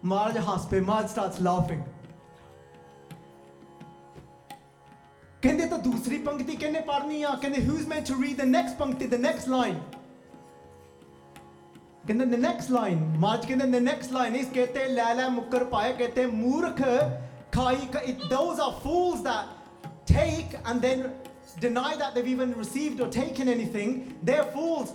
ਮਹਾਰਾਜ 0.05 0.39
ਹੱਸ 0.49 0.67
ਪਏ 0.71 0.81
ਮਹਾਰਾਜ 0.81 1.11
starts 1.11 1.43
laughing 1.49 1.83
ਕਹਿੰਦੇ 5.42 5.66
ਤਾਂ 5.68 5.78
ਦੂਸਰੀ 5.86 6.18
ਪੰਕਤੀ 6.26 6.56
ਕਿਹਨੇ 6.56 6.80
ਪੜ੍ਹਨੀ 6.88 7.22
ਆ 7.24 7.36
ਕਹਿੰਦੇ 7.42 7.62
who's 7.68 7.88
meant 7.94 8.10
to 8.12 8.18
read 8.24 8.38
the 8.44 8.50
next 8.52 8.78
ਪੰਕਤੀ 8.80 9.08
the 9.16 9.22
next 9.26 9.50
line 9.56 9.80
ਕਹਿੰਦੇ 12.08 12.26
the 12.36 12.40
next 12.46 12.72
line 12.76 13.02
ਮਾਜ 13.20 13.46
ਕਹਿੰਦੇ 13.46 13.68
the 13.78 13.84
next 13.90 14.14
line 14.18 14.38
is 14.42 14.54
ਕਹਤੇ 14.56 14.86
ਲੈ 14.94 15.14
ਲੈ 15.16 15.28
ਮੁੱਕਰ 15.30 15.64
ਪਾਏ 15.74 15.94
ਕਹਤੇ 16.00 16.26
ਮੂਰਖ 16.26 16.82
ਖਾਈ 17.52 17.86
ਕ- 17.94 18.04
it, 18.12 18.24
those 18.34 18.62
are 18.66 18.72
fools 18.86 19.22
that 19.24 19.86
take 20.14 20.56
and 20.72 20.86
then 20.88 21.04
deny 21.66 21.90
that 22.02 22.16
they've 22.16 22.32
even 22.36 22.54
received 22.62 23.04
or 23.06 23.10
taken 23.18 23.52
anything 23.56 23.92
they're 24.30 24.48
fools 24.56 24.94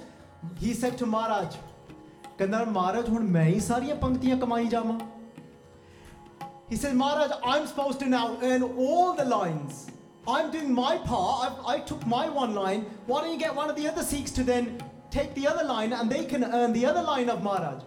he 0.64 0.72
said 0.80 0.98
to 1.02 1.06
Maharaj 1.14 1.56
ਕਹਿੰਦਾ 2.38 2.64
ਮਹਾਰਾਜ 2.64 3.08
ਹੁਣ 3.08 3.22
ਮੈਂ 3.36 3.44
ਹੀ 3.44 3.60
ਸਾਰੀਆਂ 3.60 3.94
ਪੰਕਤੀਆਂ 4.06 4.36
ਕਮਾਈ 4.46 4.66
ਜਾਵਾਂ 4.76 4.98
He 6.70 6.76
said, 6.80 6.96
Maharaj, 6.96 7.30
I'm 7.50 7.62
supposed 7.68 7.98
to 8.00 8.06
now 8.14 8.24
earn 8.46 8.64
all 8.86 9.12
the 9.18 9.24
lines. 9.28 9.76
I'm 10.26 10.50
doing 10.50 10.72
my 10.72 10.98
part. 10.98 11.52
I've, 11.52 11.66
I 11.66 11.80
took 11.80 12.06
my 12.06 12.28
one 12.28 12.54
line. 12.54 12.84
Why 13.06 13.22
don't 13.22 13.32
you 13.32 13.38
get 13.38 13.54
one 13.54 13.70
of 13.70 13.76
the 13.76 13.88
other 13.88 14.02
Sikhs 14.02 14.30
to 14.32 14.44
then 14.44 14.82
take 15.10 15.34
the 15.34 15.46
other 15.46 15.64
line 15.64 15.92
and 15.92 16.10
they 16.10 16.24
can 16.24 16.44
earn 16.44 16.72
the 16.72 16.84
other 16.84 17.02
line 17.02 17.30
of 17.30 17.42
Maharaj? 17.42 17.82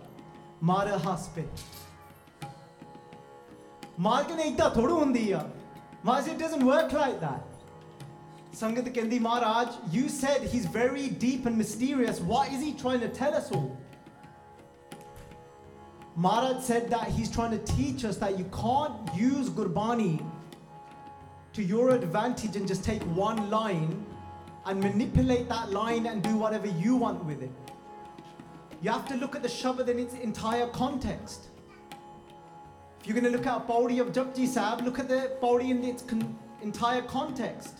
Maharaj 0.62 1.02
haspe. 1.04 1.46
Maharaj 3.98 4.28
ਕਹਿੰਦੇ 4.28 4.44
ਇਦਾਂ 4.50 4.70
ਥੋੜੂ 4.76 5.00
ਹੁੰਦੀ 5.00 5.32
ਆ 5.32 5.44
Maharaj, 6.04 6.28
it 6.34 6.40
doesn't 6.40 6.66
work 6.66 6.94
like 6.94 7.20
that. 7.22 7.42
Sangat 8.60 8.92
ਕਹਿੰਦੀ 8.94 9.20
Maharaj, 9.20 9.76
you 9.92 10.10
said 10.10 10.42
he's 10.54 10.66
very 10.66 11.10
deep 11.10 11.46
and 11.46 11.58
mysterious. 11.58 12.20
What 12.20 12.52
is 12.52 12.64
he 12.68 12.74
trying 12.74 13.02
to 13.02 13.10
tell 13.20 13.36
us 13.36 13.52
all? 13.52 13.78
Maharaj 16.16 16.64
said 16.64 16.90
that 16.90 17.08
he's 17.10 17.30
trying 17.36 17.52
to 17.52 17.64
teach 17.74 18.04
us 18.04 18.18
that 18.18 18.38
you 18.40 18.46
can't 18.46 19.14
use 19.16 19.50
Gurbani 19.50 20.20
to 21.57 21.65
your 21.65 21.93
advantage 21.93 22.55
and 22.55 22.69
just 22.69 22.85
take 22.85 23.03
one 23.05 23.49
line 23.49 24.05
and 24.67 24.79
manipulate 24.79 25.49
that 25.49 25.71
line 25.71 26.05
and 26.05 26.23
do 26.23 26.37
whatever 26.37 26.67
you 26.67 26.97
want 26.97 27.25
with 27.25 27.43
it. 27.43 27.51
You 28.83 28.91
have 28.91 29.09
to 29.09 29.17
look 29.17 29.35
at 29.35 29.43
the 29.43 29.49
Shabad 29.49 29.89
in 29.89 29.99
its 29.99 30.13
entire 30.13 30.67
context. 30.67 31.49
If 33.01 33.07
you're 33.07 33.19
going 33.19 33.33
to 33.33 33.35
look 33.35 33.47
at 33.47 33.57
a 33.57 33.61
Paudi 33.61 34.03
of 34.03 34.13
Japji 34.13 34.47
Sahib, 34.47 34.85
look 34.85 34.99
at 34.99 35.09
the 35.09 35.35
Paudi 35.43 35.71
in 35.71 35.83
its 35.83 36.03
con- 36.03 36.39
entire 36.61 37.01
context. 37.01 37.79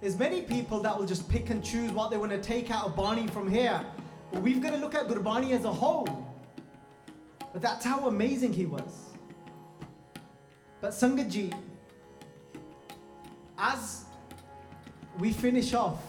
There's 0.00 0.18
many 0.18 0.42
people 0.42 0.80
that 0.80 0.98
will 0.98 1.06
just 1.06 1.28
pick 1.28 1.50
and 1.50 1.62
choose 1.62 1.92
what 1.92 2.10
they 2.10 2.16
want 2.16 2.32
to 2.32 2.40
take 2.40 2.72
out 2.72 2.84
of 2.84 2.96
Bani 2.96 3.28
from 3.28 3.48
here. 3.48 3.80
But 4.32 4.42
we've 4.42 4.60
got 4.60 4.70
to 4.70 4.76
look 4.76 4.96
at 4.96 5.06
Gurbani 5.06 5.52
as 5.52 5.64
a 5.64 5.72
whole. 5.72 6.26
But 7.52 7.62
that's 7.62 7.84
how 7.84 8.08
amazing 8.08 8.54
he 8.54 8.66
was. 8.66 9.14
But 10.80 10.90
Sangatji, 10.90 11.54
as 13.57 14.05
we 15.19 15.31
finish 15.31 15.73
off, 15.73 16.01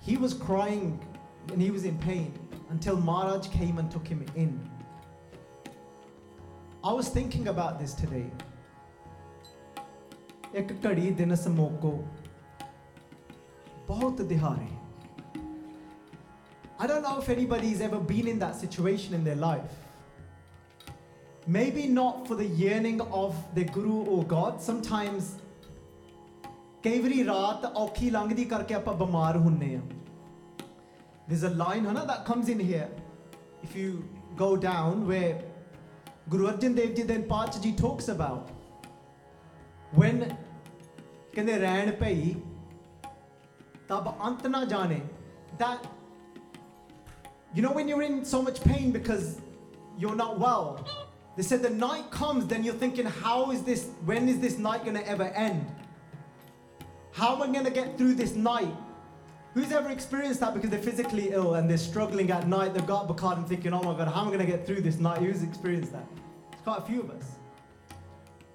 he 0.00 0.16
was 0.16 0.34
crying 0.34 0.98
and 1.52 1.60
he 1.60 1.70
was 1.70 1.84
in 1.84 1.98
pain 1.98 2.32
until 2.70 2.96
Maharaj 2.96 3.48
came 3.48 3.78
and 3.78 3.90
took 3.90 4.06
him 4.06 4.24
in. 4.34 4.58
I 6.82 6.92
was 6.92 7.08
thinking 7.08 7.48
about 7.48 7.78
this 7.78 7.94
today. 7.94 8.30
ਇੱਕ 10.54 10.72
ਘੜੀ 10.84 11.10
ਦਿਨ 11.18 11.34
ਸਮੋਕੋ 11.36 11.92
ਬਹੁਤ 13.88 14.22
ਦਿਹਾੜੇ 14.28 14.68
I 16.82 16.86
don't 16.86 17.02
know 17.02 17.18
if 17.20 17.28
anybody's 17.28 17.80
ever 17.86 17.98
been 18.10 18.26
in 18.26 18.38
that 18.38 18.54
situation 18.56 19.14
in 19.14 19.22
their 19.22 19.36
life. 19.36 19.74
Maybe 21.46 21.86
not 21.86 22.28
for 22.28 22.36
the 22.36 22.46
yearning 22.46 23.00
of 23.00 23.34
their 23.54 23.64
guru 23.64 24.04
or 24.04 24.24
God. 24.24 24.60
Sometimes 24.70 25.36
ਕਈ 26.84 27.00
ਵਾਰੀ 27.00 27.24
ਰਾਤ 27.24 27.64
ਔਖੀ 27.76 28.10
ਲੰਘਦੀ 28.10 28.44
ਕਰਕੇ 28.50 28.74
ਆਪਾਂ 28.74 28.94
ਬਿਮਾਰ 28.94 29.36
ਹੁੰਨੇ 29.46 29.74
ਆ 29.76 29.80
There's 31.30 31.44
a 31.48 31.54
line 31.62 31.86
ਹਨਾ 31.86 32.04
that 32.10 32.24
comes 32.28 32.48
in 32.54 32.60
here. 32.68 32.88
If 33.62 33.74
you 33.80 33.90
go 34.36 34.56
down 34.56 35.06
where 35.10 35.34
Guru 36.32 36.46
Arjan 36.52 36.76
Dev 36.76 36.94
Ji 36.96 37.02
then 37.10 37.24
Pachaji 37.32 37.72
talks 37.82 38.08
about 38.14 38.50
when 40.00 40.24
ਕਹਿੰਦੇ 41.34 41.58
ਰਹਿਣ 41.58 41.90
ਭਈ 42.00 42.34
ਤਬ 43.88 44.08
ਅੰਤ 44.26 44.46
ਨਾ 44.46 44.64
ਜਾਣੇ 44.72 45.00
that 45.58 45.86
you 47.54 47.62
know 47.66 47.72
when 47.76 47.88
you're 47.92 48.04
in 48.08 48.18
so 48.32 48.40
much 48.48 48.58
pain 48.64 48.90
because 48.96 49.24
you're 50.02 50.18
not 50.22 50.38
well 50.44 50.68
they 51.35 51.43
said 51.43 51.61
the 51.61 51.69
night 51.69 52.11
comes 52.11 52.47
then 52.47 52.63
you're 52.63 52.73
thinking 52.73 53.05
how 53.05 53.51
is 53.51 53.63
this 53.63 53.89
when 54.05 54.29
is 54.29 54.39
this 54.39 54.57
night 54.57 54.83
going 54.83 54.95
to 54.95 55.07
ever 55.07 55.23
end? 55.23 55.65
How 57.11 57.35
am 57.35 57.41
i 57.41 57.47
going 57.47 57.65
to 57.65 57.71
get 57.71 57.97
through 57.97 58.15
this 58.15 58.35
night? 58.35 58.73
Who's 59.53 59.71
ever 59.71 59.89
experienced 59.89 60.41
that 60.41 60.53
because 60.53 60.69
they're 60.69 60.81
physically 60.81 61.29
ill 61.31 61.55
and 61.55 61.69
they're 61.69 61.77
struggling 61.77 62.29
at 62.31 62.47
night? 62.47 62.73
They've 62.73 62.85
got 62.85 63.07
Bakar 63.07 63.35
and 63.35 63.47
thinking 63.47 63.73
oh 63.73 63.81
my 63.83 63.97
god 63.97 64.07
how 64.07 64.21
am 64.21 64.27
i 64.27 64.31
going 64.31 64.45
to 64.45 64.51
get 64.51 64.65
through 64.65 64.81
this 64.81 64.97
night? 64.97 65.19
Who's 65.19 65.43
experienced 65.43 65.91
that? 65.91 66.07
It's 66.51 66.61
quite 66.61 66.79
a 66.79 66.85
few 66.85 67.01
of 67.01 67.09
us. 67.11 67.31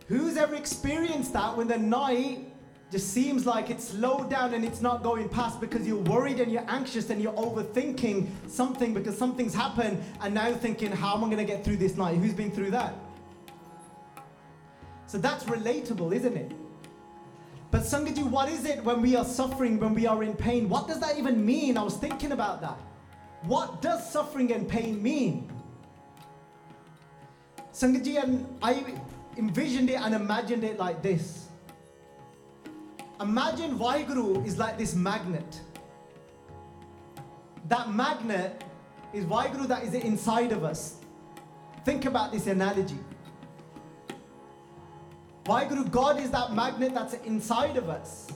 Who's 0.09 0.37
ever 0.37 0.55
experienced 0.55 1.33
that 1.35 1.57
when 1.57 1.69
the 1.69 1.79
night 1.79 2.50
just 2.91 3.13
seems 3.13 3.47
like 3.47 3.71
it's 3.71 3.89
slowed 3.89 4.29
down 4.29 4.53
and 4.53 4.65
it's 4.65 4.81
not 4.81 5.03
going 5.03 5.29
past 5.29 5.61
because 5.61 5.87
you're 5.87 6.03
worried 6.03 6.41
and 6.41 6.51
you're 6.51 6.69
anxious 6.69 7.11
and 7.11 7.23
you're 7.23 7.33
overthinking 7.35 8.27
something 8.49 8.93
because 8.93 9.17
something's 9.17 9.55
happened 9.55 10.03
and 10.21 10.35
now 10.35 10.49
you're 10.49 10.57
thinking, 10.57 10.91
how 10.91 11.17
am 11.17 11.23
I 11.23 11.27
going 11.27 11.39
to 11.39 11.45
get 11.45 11.65
through 11.65 11.77
this 11.77 11.97
night? 11.97 12.17
Who's 12.19 12.35
been 12.35 12.51
through 12.51 12.73
that? 12.73 12.95
So 15.07 15.19
that's 15.19 15.45
relatable, 15.45 16.13
isn't 16.15 16.37
it? 16.37 16.53
But 17.71 17.83
Sangaji, 17.83 18.29
what 18.29 18.49
is 18.49 18.65
it 18.65 18.83
when 18.83 19.01
we 19.01 19.15
are 19.15 19.25
suffering, 19.25 19.79
when 19.79 19.95
we 19.95 20.07
are 20.07 20.25
in 20.25 20.35
pain? 20.35 20.69
What 20.69 20.89
does 20.89 20.99
that 21.01 21.17
even 21.17 21.45
mean? 21.45 21.79
I 21.79 21.83
was 21.83 21.97
thinking 21.97 22.33
about 22.33 22.61
that. 22.63 22.79
What 23.43 23.81
does 23.81 24.11
suffering 24.11 24.53
and 24.53 24.69
pain 24.69 25.01
mean? 25.01 25.51
Sangaji, 27.73 28.23
and 28.23 28.47
I 28.61 28.85
envisioned 29.37 29.91
it 29.91 30.01
and 30.01 30.15
imagined 30.15 30.65
it 30.65 30.79
like 30.79 31.03
this. 31.03 31.40
Imagine 33.21 33.79
Vaiguru 33.79 34.47
is 34.47 34.57
like 34.57 34.79
this 34.79 34.95
magnet. 34.95 35.61
That 37.69 37.93
magnet 37.93 38.65
is 39.13 39.25
Vaiguru 39.25 39.69
that 39.69 39.85
is 39.85 39.93
inside 39.95 40.53
of 40.53 40.65
us. 40.65 40.97
Think 41.85 42.07
about 42.07 42.33
this 42.33 42.47
analogy. 42.47 42.99
Vaiguru, 45.45 45.91
God 45.91 46.19
is 46.19 46.31
that 46.31 46.55
magnet 46.55 46.95
that's 46.95 47.15
inside 47.15 47.77
of 47.77 47.91
us. 47.91 48.29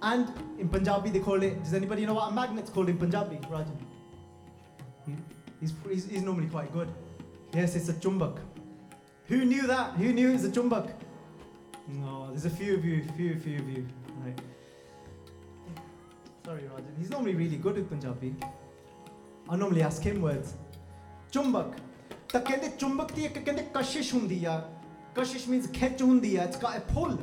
And 0.00 0.32
in 0.58 0.68
Punjabi 0.68 1.10
they 1.10 1.20
call 1.20 1.42
it, 1.42 1.62
does 1.62 1.74
anybody 1.74 2.06
know 2.06 2.14
what 2.14 2.30
a 2.30 2.34
magnet's 2.34 2.70
called 2.70 2.88
in 2.88 2.98
Punjabi? 2.98 3.36
Rajan? 3.50 3.76
He's, 5.60 5.72
he's, 5.88 6.06
he's 6.06 6.22
normally 6.22 6.48
quite 6.48 6.72
good. 6.72 6.88
Yes, 7.52 7.74
it's 7.74 7.88
a 7.88 7.94
chumbak. 7.94 8.38
Who 9.26 9.44
knew 9.44 9.66
that? 9.66 9.92
Who 9.92 10.12
knew 10.12 10.32
it's 10.32 10.44
a 10.44 10.50
chumbak? 10.50 10.92
No, 11.88 12.28
there's 12.28 12.44
a 12.44 12.50
few 12.50 12.74
of 12.74 12.84
you, 12.84 13.04
few, 13.16 13.38
few 13.38 13.58
of 13.58 13.68
you. 13.68 13.86
Right. 14.25 14.41
Sorry, 16.45 16.63
Rajan. 16.63 16.97
He's 16.97 17.09
normally 17.09 17.35
really 17.35 17.57
good 17.57 17.75
with 17.75 17.89
Punjabi. 17.89 18.35
I 19.49 19.55
normally 19.55 19.83
ask 19.83 20.01
him 20.01 20.21
words. 20.21 20.53
ਚੁੰਬਕ 21.31 21.75
ਤਾਂ 22.31 22.39
ਕਹਿੰਦੇ 22.41 22.67
ਚੁੰਬਕ 22.79 23.11
ਦੀ 23.15 23.25
ਇੱਕ 23.25 23.37
ਕਹਿੰਦੇ 23.39 23.63
ਕਸ਼ਿਸ਼ 23.73 24.13
ਹੁੰਦੀ 24.13 24.43
ਆ 24.45 24.57
ਕਸ਼ਿਸ਼ 25.15 25.47
means 25.49 25.69
ਖਿੱਚ 25.73 26.01
ਹੁੰਦੀ 26.01 26.35
ਆ 26.35 26.43
it's 26.43 26.61
Gat 26.63 26.77
a 26.77 26.93
pull 26.93 27.17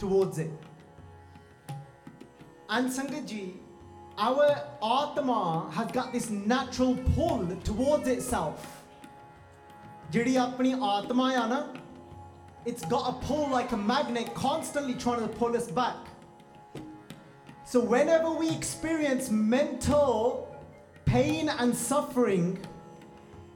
towards 0.00 0.38
it 0.38 1.72
and 2.76 2.90
ਸੰਗਤ 2.98 3.24
ਜੀ 3.32 3.40
our 4.26 4.46
atma 4.82 5.70
has 5.74 5.90
got 5.96 6.12
this 6.12 6.24
natural 6.52 6.94
pull 7.16 7.42
towards 7.68 8.08
itself 8.14 8.64
ਜਿਹੜੀ 10.10 10.36
ਆਪਣੀ 10.36 10.72
ਆਤਮਾ 10.82 11.30
ਆ 11.40 11.46
ਨਾ 11.46 11.60
it's 12.66 12.84
got 12.94 13.06
a 13.10 13.14
pull 13.26 13.44
like 13.56 13.74
a 13.76 13.80
magnet 13.90 14.32
constantly 14.38 14.94
trying 15.04 15.22
to 15.26 15.30
pull 15.42 15.58
us 15.60 15.68
back 15.80 16.08
so 17.65 17.79
whenever 17.79 18.31
we 18.31 18.49
experience 18.49 19.29
mental 19.29 20.55
pain 21.05 21.49
and 21.49 21.75
suffering 21.75 22.59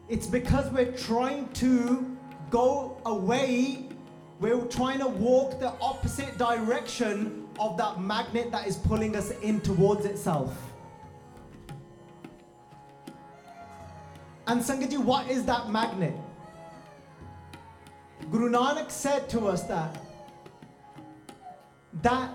it's 0.09 0.27
because 0.27 0.71
we're 0.71 0.93
trying 0.93 1.49
to 1.53 2.17
go 2.49 2.97
away. 3.05 3.89
We're 4.39 4.63
trying 4.65 4.99
to 4.99 5.07
walk 5.07 5.59
the 5.59 5.73
opposite 5.81 6.37
direction 6.37 7.47
of 7.59 7.77
that 7.77 7.99
magnet 7.99 8.51
that 8.51 8.67
is 8.67 8.77
pulling 8.77 9.15
us 9.15 9.31
in 9.41 9.59
towards 9.61 10.05
itself. 10.05 10.55
And 14.45 14.61
Sangaji, 14.61 14.97
what 14.97 15.29
is 15.29 15.43
that 15.45 15.69
magnet? 15.69 16.13
Guru 18.31 18.49
Nanak 18.49 18.91
said 18.91 19.27
to 19.29 19.47
us 19.47 19.63
that 19.63 19.97
that 22.01 22.29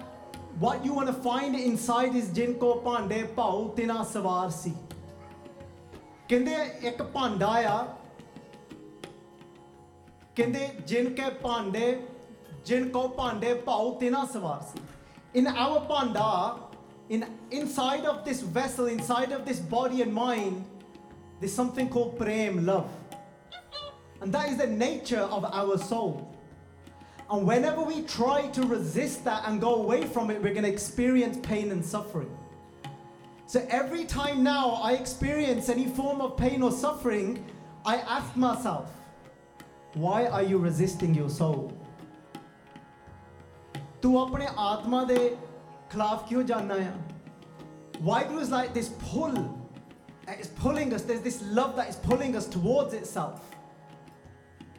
what 0.59 0.85
you 0.85 0.93
want 0.93 1.07
to 1.07 1.13
find 1.13 1.55
inside 1.55 2.15
is 2.15 2.29
jinko 2.29 2.75
pande 2.89 3.17
pau 3.35 3.73
tina 3.75 4.03
savar 4.13 4.51
si. 4.51 4.73
ਕਹਿੰਦੇ 6.29 6.55
ਇੱਕ 6.87 7.01
ਭਾਂਡਾ 7.03 7.47
ਆ 7.47 7.85
ਕਹਿੰਦੇ 10.35 10.67
ਜਿਨ 10.87 11.13
ਕੇ 11.15 11.29
ਭਾਂਡੇ 11.43 11.99
ਜਿਨ 12.65 12.89
ਕੋ 12.89 13.07
ਭਾਂਡੇ 13.07 13.53
ਭਾਉ 13.53 13.91
ਤਿਨਾ 13.99 14.25
ਸਵਾਰ 14.33 14.61
ਸੀ 14.71 14.81
in 15.39 15.47
our 15.61 15.79
panda 15.87 16.27
in 17.15 17.23
inside 17.57 18.05
of 18.11 18.19
this 18.27 18.41
vessel 18.57 18.87
inside 18.93 19.33
of 19.37 19.41
this 19.49 19.59
body 19.73 20.01
and 20.05 20.13
mind 20.13 20.63
there's 21.39 21.55
something 21.57 21.89
called 21.95 22.13
prem 22.21 22.59
love 22.69 22.87
and 24.21 24.37
that 24.37 24.49
is 24.51 24.57
the 24.61 24.69
nature 24.83 25.25
of 25.37 25.47
our 25.61 25.77
soul 25.89 26.13
and 27.31 27.45
whenever 27.45 27.81
we 27.81 28.01
try 28.03 28.47
to 28.47 28.61
resist 28.63 29.23
that 29.25 29.43
and 29.47 29.59
go 29.61 29.75
away 29.75 30.03
from 30.05 30.29
it 30.31 30.41
we're 30.41 30.53
going 30.53 30.63
to 30.63 30.71
experience 30.71 31.37
pain 31.43 31.71
and 31.71 31.83
suffering 31.83 32.29
so 33.47 33.65
every 33.69 34.03
time 34.03 34.43
now 34.43 34.71
I 34.83 34.91
experience 34.93 35.69
any 35.69 35.85
form 35.85 36.19
of 36.19 36.35
pain 36.35 36.61
or 36.61 36.69
suffering, 36.69 37.45
I 37.85 37.95
ask 37.99 38.35
myself, 38.35 38.91
why 39.93 40.25
are 40.25 40.43
you 40.43 40.57
resisting 40.57 41.15
your 41.15 41.29
soul? 41.29 41.71
ਤੂੰ 44.01 44.19
ਆਪਣੇ 44.21 44.47
ਆਤਮਾ 44.57 45.03
ਦੇ 45.03 45.17
ਖਿਲਾਫ 45.91 46.27
ਕਿਉਂ 46.29 46.43
ਜਾਣਾ 46.49 46.75
ਆ 46.75 46.91
Waheguru 48.07 48.41
is 48.41 48.51
like 48.51 48.73
this 48.73 48.89
pull. 49.03 49.37
It's 50.33 50.49
pulling 50.63 50.91
us. 50.97 51.05
There's 51.11 51.23
this 51.27 51.41
love 51.59 51.71
that 51.77 51.87
is 51.93 51.95
pulling 52.09 52.35
us 52.39 52.47
towards 52.55 52.93
itself. 52.93 53.50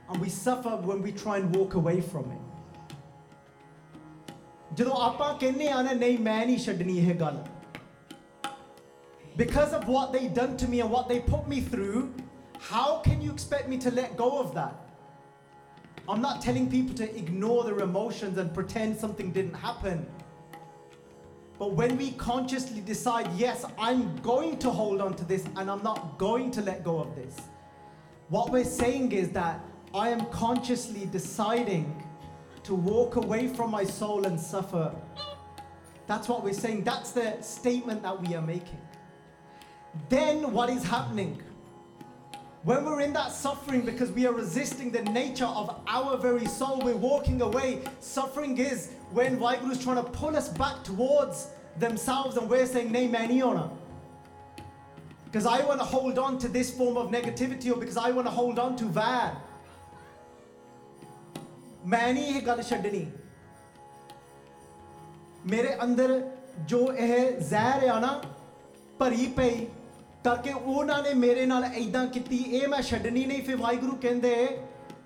And 0.09 0.21
we 0.21 0.29
suffer 0.29 0.77
when 0.91 1.03
we 1.03 1.13
try 1.13 1.37
and 1.39 1.55
walk 1.55 1.75
away 1.75 2.01
from 2.01 2.31
it. 2.31 2.45
ਜਦੋਂ 4.77 4.97
ਆਪਾਂ 5.03 5.33
ਕਹਿੰਦੇ 5.41 5.69
ਆ 5.73 5.83
ਨਾ 5.83 5.93
ਨਹੀਂ 5.93 6.19
ਮੈਂ 6.23 6.45
ਨਹੀਂ 6.47 6.59
ਛੱਡਣੀ 6.65 6.99
ਇਹ 6.99 7.15
ਗੱਲ 7.21 7.45
because 9.39 9.73
of 9.73 9.87
what 9.87 10.13
they 10.13 10.27
done 10.27 10.57
to 10.57 10.69
me 10.71 10.81
and 10.81 10.91
what 10.91 11.09
they 11.09 11.21
put 11.21 11.47
me 11.51 11.61
through, 11.61 12.13
how 12.59 12.99
can 13.05 13.21
you 13.23 13.31
expect 13.31 13.69
me 13.69 13.79
to 13.79 13.91
let 13.99 14.17
go 14.17 14.41
of 14.41 14.53
that? 14.55 14.75
I'm 16.09 16.21
not 16.21 16.43
telling 16.43 16.69
people 16.69 16.97
to 16.97 17.17
ignore 17.17 17.63
their 17.63 17.79
emotions 17.79 18.37
and 18.39 18.53
pretend 18.53 18.97
something 18.97 19.31
didn't 19.31 19.55
happen. 19.55 20.05
But 21.59 21.75
when 21.75 21.97
we 21.97 22.11
consciously 22.13 22.81
decide, 22.81 23.31
yes, 23.37 23.65
I'm 23.79 24.17
going 24.17 24.59
to 24.59 24.71
hold 24.71 25.01
on 25.01 25.15
to 25.15 25.25
this 25.25 25.45
and 25.57 25.71
I'm 25.71 25.85
not 25.85 26.19
going 26.19 26.51
to 26.53 26.61
let 26.61 26.83
go 26.83 26.99
of 26.99 27.15
this, 27.15 27.37
what 28.31 28.51
we're 28.51 28.65
saying 28.65 29.13
is 29.13 29.31
that 29.31 29.61
I 29.94 30.10
am 30.10 30.26
consciously 30.28 31.06
deciding 31.06 32.04
to 32.64 32.74
walk 32.74 33.16
away 33.16 33.48
from 33.48 33.72
my 33.72 33.84
soul 33.84 34.26
and 34.26 34.40
suffer. 34.40 34.94
That's 36.08 36.28
what 36.28 36.44
we're 36.44 36.54
saying. 36.54 36.84
That's 36.84 37.12
the 37.12 37.42
statement 37.42 38.04
that 38.04 38.22
we 38.22 38.36
are 38.36 38.42
making 38.42 38.80
then 40.10 40.52
what 40.52 40.70
is 40.70 40.84
happening? 40.84 41.42
When 42.64 42.86
we're 42.86 43.02
in 43.02 43.12
that 43.14 43.32
suffering 43.32 43.82
because 43.82 44.12
we 44.12 44.26
are 44.26 44.32
resisting 44.32 44.90
the 44.90 45.02
nature 45.04 45.46
of 45.46 45.82
our 45.86 46.18
very 46.18 46.46
soul, 46.46 46.82
we're 46.82 46.96
walking 46.96 47.42
away. 47.42 47.82
Suffering 48.00 48.58
is 48.58 48.92
when 49.12 49.38
Vaheguru 49.38 49.72
is 49.72 49.84
trying 49.84 49.98
to 50.04 50.10
pull 50.12 50.36
us 50.36 50.48
back 50.48 50.84
towards 50.84 51.50
themselves 51.78 52.38
and 52.38 52.50
we're 52.50 52.66
saying, 52.66 52.92
Nay, 52.92 53.08
mani 53.08 53.42
ona. 53.42 53.70
Because 55.26 55.46
I 55.46 55.66
want 55.66 55.80
to 55.80 55.86
hold 55.86 56.18
on 56.18 56.38
to 56.40 56.48
this 56.48 56.72
form 56.76 56.96
of 56.96 57.10
negativity 57.10 57.72
or 57.72 57.76
because 57.76 57.98
I 57.98 58.12
want 58.12 58.28
to 58.28 58.32
hold 58.32 58.60
on 58.60 58.78
to 58.78 58.86
that. 58.86 59.36
ਮੈਂ 61.86 62.14
ਨਹੀਂ 62.14 62.26
ਇਹ 62.26 62.42
ਗੱਲ 62.42 62.62
ਛੱਡਣੀ। 62.62 63.06
ਮੇਰੇ 65.46 65.78
ਅੰਦਰ 65.84 66.32
ਜੋ 66.60 66.80
ਇਹ 66.94 67.40
ਜ਼ਹਿਰ 67.40 67.90
ਆ 67.90 68.00
ਨਾ, 68.00 68.22
ਭਰੀ 69.00 69.26
ਪਈ 69.28 69.66
ਕਰਕੇ 70.24 70.54
ਉਹਨਾਂ 70.54 71.02
ਨੇ 71.04 71.14
ਮੇਰੇ 71.14 71.46
ਨਾਲ 71.46 71.64
ਐਦਾਂ 71.64 72.06
ਕੀਤੀ, 72.08 72.38
ਇਹ 72.38 72.68
ਮੈਂ 72.68 72.82
ਛੱਡਣੀ 72.82 73.26
ਨਹੀਂ। 73.26 73.42
ਫਿਰ 73.44 73.56
ਵਾਹਿਗੁਰੂ 73.56 73.96
ਕਹਿੰਦੇ, 73.96 74.62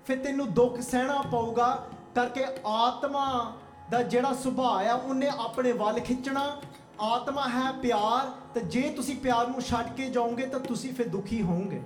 ਫਿਰ 0.06 0.18
ਤੈਨੂੰ 0.18 0.52
ਦੁੱਖ 0.54 0.80
ਸਹਿਣਾ 0.80 1.22
ਪਊਗਾ 1.22 1.86
ਕਰਕੇ 2.14 2.44
ਆਤਮਾ 2.66 3.56
ਦਾ 3.90 4.02
ਜਿਹੜਾ 4.02 4.32
ਸੁਭਾਅ 4.34 4.86
ਆ, 4.86 4.94
ਉਹਨੇ 4.94 5.28
ਆਪਣੇ 5.28 5.72
ਵੱਲ 5.72 6.00
ਖਿੱਚਣਾ। 6.00 6.60
ਆਤਮਾ 7.00 7.48
ਹੈ 7.48 7.72
ਪਿਆਰ, 7.72 8.30
ਤੇ 8.54 8.60
ਜੇ 8.60 8.82
ਤੁਸੀਂ 8.90 9.16
ਪਿਆਰ 9.16 9.48
ਨੂੰ 9.48 9.60
ਛੱਡ 9.60 9.94
ਕੇ 9.96 10.10
ਜਾਓਗੇ, 10.10 10.46
ਤਾਂ 10.46 10.60
ਤੁਸੀਂ 10.60 10.94
ਫਿਰ 10.94 11.08
ਦੁਖੀ 11.08 11.42
ਹੋਵੋਗੇ। 11.42 11.82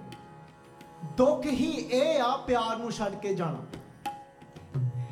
ਦੁੱਖ 1.16 1.46
ਹੀ 1.46 1.70
ਇਹ 1.70 2.20
ਆ, 2.20 2.36
ਪਿਆਰ 2.36 2.76
ਨੂੰ 2.76 2.92
ਛੱਡ 2.92 3.14
ਕੇ 3.14 3.34
ਜਾਣਾ। 3.34 3.64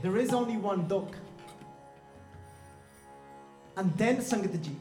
there 0.03 0.16
is 0.16 0.32
only 0.32 0.57
one 0.57 0.86
dog. 0.88 1.14
And 3.76 3.96
then 3.96 4.18
Sangatji. 4.18 4.74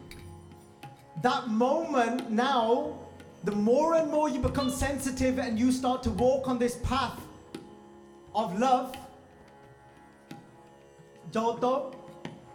That 1.22 1.50
moment 1.50 2.30
now, 2.32 2.98
the 3.44 3.52
more 3.52 3.96
and 3.96 4.10
more 4.10 4.30
you 4.30 4.40
become 4.40 4.70
sensitive 4.70 5.40
and 5.40 5.60
you 5.60 5.72
start 5.72 6.04
to 6.04 6.10
walk 6.12 6.48
on 6.48 6.60
this 6.60 6.78
path 6.78 7.20
of 8.34 8.58
love, 8.60 8.96
जोतो 11.32 11.94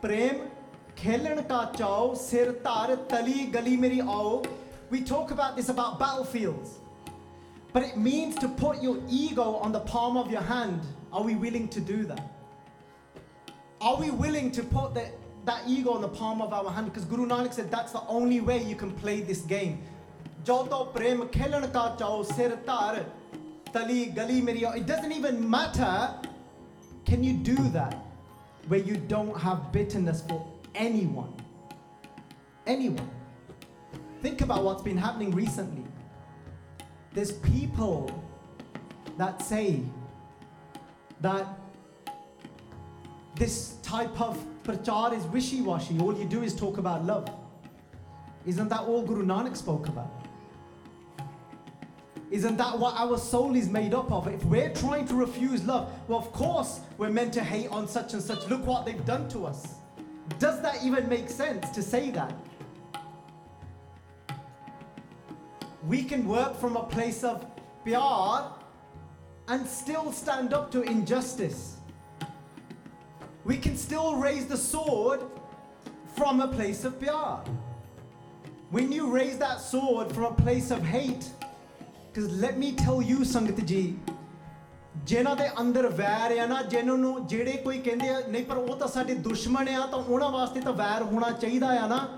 prem, 0.02 0.50
खेलन 0.96 1.48
ka 1.48 1.72
चाओ 1.76 2.16
sir 2.16 2.52
tar, 2.64 2.96
tali 3.08 3.50
gali 3.52 3.78
मेरी 3.78 4.00
आओ 4.00 4.46
we 4.90 5.00
talk 5.00 5.30
about 5.30 5.56
this 5.56 5.68
about 5.68 5.98
battlefields 5.98 6.78
but 7.72 7.82
it 7.82 7.96
means 7.96 8.36
to 8.36 8.48
put 8.48 8.82
your 8.82 8.98
ego 9.08 9.56
on 9.56 9.72
the 9.72 9.80
palm 9.80 10.16
of 10.16 10.30
your 10.30 10.40
hand 10.40 10.80
are 11.12 11.22
we 11.22 11.34
willing 11.34 11.68
to 11.68 11.80
do 11.80 12.04
that 12.04 12.43
are 13.85 13.97
we 13.97 14.11
willing 14.11 14.51
to 14.53 14.62
put 14.62 14.95
that 14.95 15.12
ego 15.68 15.95
in 15.97 16.01
the 16.01 16.09
palm 16.09 16.41
of 16.41 16.55
our 16.55 16.70
hand? 16.70 16.87
Because 16.87 17.05
Guru 17.05 17.26
Nanak 17.26 17.53
said 17.53 17.70
that's 17.70 17.93
the 17.93 18.01
only 18.09 18.41
way 18.41 18.62
you 18.62 18.74
can 18.74 18.91
play 18.91 19.20
this 19.20 19.43
game. 19.43 19.82
Prem 20.47 21.28
tali 21.28 21.68
gali. 24.14 24.76
It 24.76 24.87
doesn't 24.87 25.12
even 25.12 25.51
matter. 25.51 26.14
Can 27.05 27.22
you 27.22 27.35
do 27.35 27.57
that 27.72 28.07
where 28.68 28.80
you 28.80 28.97
don't 28.97 29.39
have 29.39 29.70
bitterness 29.70 30.22
for 30.26 30.49
anyone? 30.74 31.35
Anyone. 32.66 33.11
Think 34.22 34.41
about 34.41 34.64
what's 34.64 34.80
been 34.80 34.97
happening 34.97 35.30
recently. 35.32 35.85
There's 37.12 37.32
people 37.32 38.11
that 39.18 39.43
say 39.43 39.82
that 41.20 41.47
this 43.37 43.76
type 43.82 44.20
of 44.20 44.39
prachar 44.62 45.16
is 45.16 45.24
wishy-washy 45.26 45.99
all 46.01 46.16
you 46.16 46.24
do 46.24 46.43
is 46.43 46.55
talk 46.55 46.78
about 46.78 47.05
love 47.05 47.28
isn't 48.47 48.68
that 48.68 48.80
all 48.80 49.03
guru 49.03 49.24
nanak 49.24 49.57
spoke 49.57 49.89
about 49.89 50.24
isn't 52.35 52.57
that 52.57 52.76
what 52.76 52.95
our 52.97 53.16
soul 53.16 53.55
is 53.55 53.68
made 53.68 53.95
up 53.95 54.11
of? 54.11 54.26
If 54.26 54.45
we're 54.47 54.74
trying 54.74 55.07
to 55.07 55.14
refuse 55.14 55.64
love, 55.64 55.93
well, 56.09 56.18
of 56.18 56.32
course 56.32 56.80
we're 56.99 57.11
meant 57.11 57.32
to 57.35 57.45
hate 57.45 57.68
on 57.68 57.87
such 57.87 58.12
and 58.12 58.20
such. 58.20 58.49
Look 58.49 58.66
what 58.66 58.85
they've 58.85 59.05
done 59.05 59.28
to 59.28 59.47
us. 59.47 59.76
Does 60.41 60.61
that 60.62 60.82
even 60.82 61.09
make 61.09 61.30
sense 61.30 61.70
to 61.70 61.80
say 61.80 62.11
that? 62.11 62.35
We 65.87 66.03
can 66.03 66.26
work 66.26 66.59
from 66.59 66.76
a 66.76 66.82
place 66.82 67.22
of 67.22 67.47
pyar 67.85 68.51
and 69.47 69.64
still 69.64 70.11
stand 70.11 70.53
up 70.53 70.72
to 70.72 70.82
injustice 70.82 71.76
we 73.45 73.57
can 73.57 73.76
still 73.76 74.16
raise 74.16 74.47
the 74.47 74.57
sword 74.57 75.20
from 76.16 76.40
a 76.40 76.49
place 76.49 76.84
of 76.84 76.99
pyar. 77.01 77.45
When 78.70 78.90
you 78.90 79.11
raise 79.11 79.38
that 79.38 79.61
sword 79.61 80.12
from 80.12 80.24
a 80.24 80.34
place 80.34 80.70
of 80.70 80.82
hate, 80.84 81.28
because 82.12 82.32
let 82.32 82.59
me 82.59 82.72
tell 82.72 83.03
you, 83.03 83.18
Sangat 83.18 83.64
ji, 83.66 83.97
ਜਿਨ੍ਹਾਂ 85.07 85.34
ਦੇ 85.36 85.49
ਅੰਦਰ 85.61 85.86
ਵੈਰ 85.97 86.38
ਆ 86.40 86.47
ਨਾ 86.47 86.61
ਜਿਨ੍ਹਾਂ 86.72 86.97
ਨੂੰ 86.99 87.26
ਜਿਹੜੇ 87.28 87.53
ਕੋਈ 87.64 87.78
ਕਹਿੰਦੇ 87.86 88.09
ਆ 88.09 88.20
ਨਹੀਂ 88.28 88.45
ਪਰ 88.45 88.57
ਉਹ 88.57 88.76
ਤਾਂ 88.78 88.88
ਸਾਡੇ 88.88 89.14
ਦੁਸ਼ਮਣ 89.24 89.68
ਆ 89.68 89.86
ਤਾਂ 89.86 89.99
ਉਹਨਾਂ 89.99 90.28
ਵਾਸਤੇ 90.30 90.61
ਤਾਂ 90.61 90.72
ਵੈਰ 90.72 91.03
ਹੋਣਾ 91.03 92.09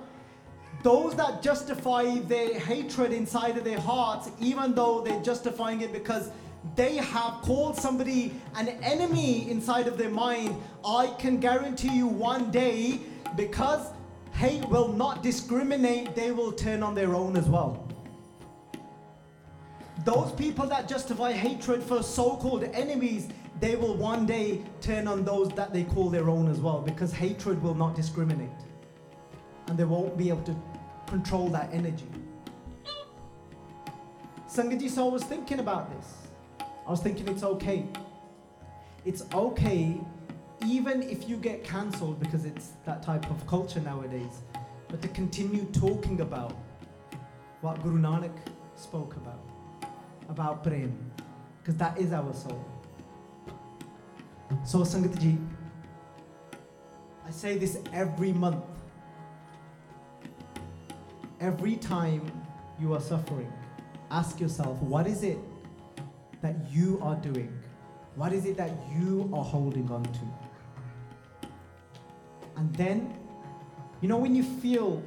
those 0.83 1.14
that 1.18 1.43
justify 1.43 2.03
their 2.33 2.59
hatred 2.64 3.12
inside 3.12 3.57
of 3.61 3.64
their 3.64 3.81
hearts 3.87 4.29
even 4.49 4.74
though 4.74 5.01
they're 5.07 5.24
justifying 5.29 5.81
it 5.87 5.93
because 5.93 6.29
they 6.75 6.97
have 6.97 7.35
called 7.43 7.77
somebody 7.77 8.35
an 8.57 8.69
enemy 8.83 9.51
inside 9.51 9.87
of 9.87 9.97
their 9.97 10.11
mind 10.11 10.55
i 10.85 11.07
can 11.19 11.39
guarantee 11.39 11.95
you 11.95 12.07
one 12.07 12.51
day 12.51 12.99
because 13.37 13.93
hate 14.33 14.69
will 14.69 14.89
not 14.89 15.23
discriminate 15.23 16.14
they 16.14 16.31
will 16.31 16.53
turn 16.53 16.83
on 16.83 16.95
their 16.95 17.14
own 17.14 17.37
as 17.37 17.47
well 17.47 17.87
those 20.07 20.31
people 20.33 20.67
that 20.69 20.87
justify 20.89 21.33
hatred 21.33 21.83
for 21.83 22.01
so 22.01 22.37
called 22.37 22.62
enemies, 22.62 23.29
they 23.59 23.75
will 23.75 23.97
one 23.97 24.25
day 24.25 24.62
turn 24.81 25.09
on 25.09 25.25
those 25.25 25.49
that 25.55 25.73
they 25.73 25.83
call 25.83 26.11
their 26.11 26.31
own 26.31 26.49
as 26.49 26.61
well 26.61 26.81
because 26.81 27.12
hatred 27.12 27.61
will 27.61 27.75
not 27.75 27.97
discriminate. 27.97 28.49
And 29.67 29.77
they 29.77 29.85
won't 29.85 30.17
be 30.17 30.29
able 30.29 30.45
to 30.45 30.57
control 31.07 31.49
that 31.49 31.71
energy. 31.73 32.07
Sangaji, 34.49 34.89
so 34.89 35.09
I 35.09 35.12
was 35.12 35.25
thinking 35.25 35.59
about 35.59 35.91
this. 35.91 36.26
I 36.87 36.91
was 36.91 37.01
thinking 37.01 37.28
it's 37.28 37.43
okay. 37.43 37.84
It's 39.05 39.24
okay 39.34 40.01
even 40.64 41.03
if 41.03 41.28
you 41.28 41.37
get 41.37 41.64
cancelled 41.64 42.18
because 42.18 42.45
it's 42.45 42.72
that 42.87 43.03
type 43.03 43.30
of 43.30 43.47
culture 43.47 43.80
nowadays, 43.80 44.43
but 44.89 45.03
to 45.03 45.09
continue 45.09 45.64
talking 45.66 46.20
about 46.20 46.57
what 47.61 47.82
Guru 47.82 47.99
Nanak 48.01 48.32
spoke 48.74 49.16
about 49.16 49.41
about 50.28 50.64
Prem, 50.64 50.93
because 51.59 51.76
that 51.76 51.97
is 51.99 52.12
our 52.12 52.32
soul. 52.34 52.64
So, 54.64 54.80
Sangat 54.80 55.20
ji, 55.20 55.39
I 57.26 57.30
say 57.30 57.57
this 57.59 57.78
every 57.93 58.32
month. 58.32 58.64
Every 61.41 61.76
time 61.76 62.30
you 62.80 62.93
are 62.95 63.01
suffering, 63.01 63.53
ask 64.11 64.41
yourself, 64.41 64.80
what 64.82 65.07
is 65.07 65.22
it 65.22 65.39
that 66.43 66.55
you 66.70 66.99
are 67.03 67.16
doing? 67.16 67.53
What 68.14 68.32
is 68.32 68.47
it 68.47 68.57
that 68.57 68.70
you 68.95 69.30
are 69.34 69.45
holding 69.45 69.91
on 69.91 70.03
to? 70.03 70.20
And 72.57 72.74
then, 72.74 73.14
you 74.01 74.09
know, 74.09 74.16
when 74.16 74.34
you 74.34 74.43
feel 74.43 75.03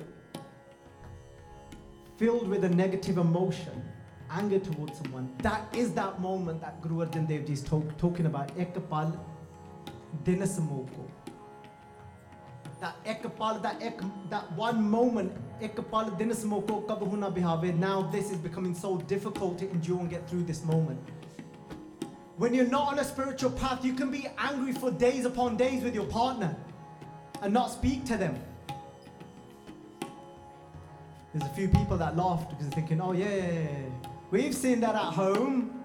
filled 2.18 2.48
with 2.48 2.64
a 2.66 2.70
negative 2.70 3.18
emotion, 3.18 3.82
anger 4.30 4.60
towards 4.60 4.98
someone, 5.00 5.34
that 5.40 5.74
is 5.76 5.94
that 5.94 6.22
moment 6.22 6.62
that 6.62 6.82
Guru 6.82 7.06
Arjan 7.06 7.28
Dev 7.28 7.46
Ji 7.46 7.54
is 7.54 7.64
talk, 7.64 7.98
talking 7.98 8.28
about. 8.28 8.52
Ek 8.58 8.76
pal 8.90 9.20
din. 10.24 10.40
That 12.80 12.96
ek 13.06 13.36
pal, 13.38 13.60
that 13.60 13.82
ek, 13.82 14.00
that 14.30 14.52
one 14.54 14.88
moment, 14.90 15.32
bihave. 17.32 17.78
Now 17.78 18.04
this 18.04 18.32
is 18.32 18.38
becoming 18.38 18.74
so 18.74 18.98
difficult 18.98 19.60
to 19.60 19.70
endure 19.72 20.00
and 20.00 20.10
get 20.10 20.30
through 20.30 20.44
this 20.44 20.64
moment. 20.64 21.00
When 22.38 22.54
you're 22.54 22.66
not 22.66 22.94
on 22.94 23.00
a 23.00 23.04
spiritual 23.04 23.52
path, 23.52 23.84
you 23.84 23.94
can 23.94 24.10
be 24.10 24.28
angry 24.38 24.72
for 24.72 24.92
days 24.92 25.26
upon 25.26 25.58
days 25.58 25.84
with 25.84 25.94
your 25.94 26.06
partner 26.06 26.56
and 27.42 27.54
not 27.54 27.72
speak 27.72 28.06
to 28.06 28.18
them. 28.18 28.40
There's 31.34 31.52
a 31.52 31.54
few 31.54 31.68
people 31.68 31.98
that 31.98 32.18
laughed 32.18 32.50
because 32.50 32.70
they're 32.70 32.76
thinking, 32.76 33.02
oh, 33.02 33.12
yeah, 33.12 33.36
yeah, 33.36 33.46
yeah. 33.46 34.10
we've 34.32 34.56
seen 34.56 34.80
that 34.80 34.96
at 34.96 35.14
home. 35.14 35.84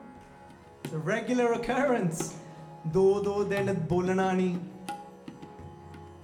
It's 0.85 0.95
a 0.95 0.99
regular 0.99 1.53
occurrence. 1.53 2.37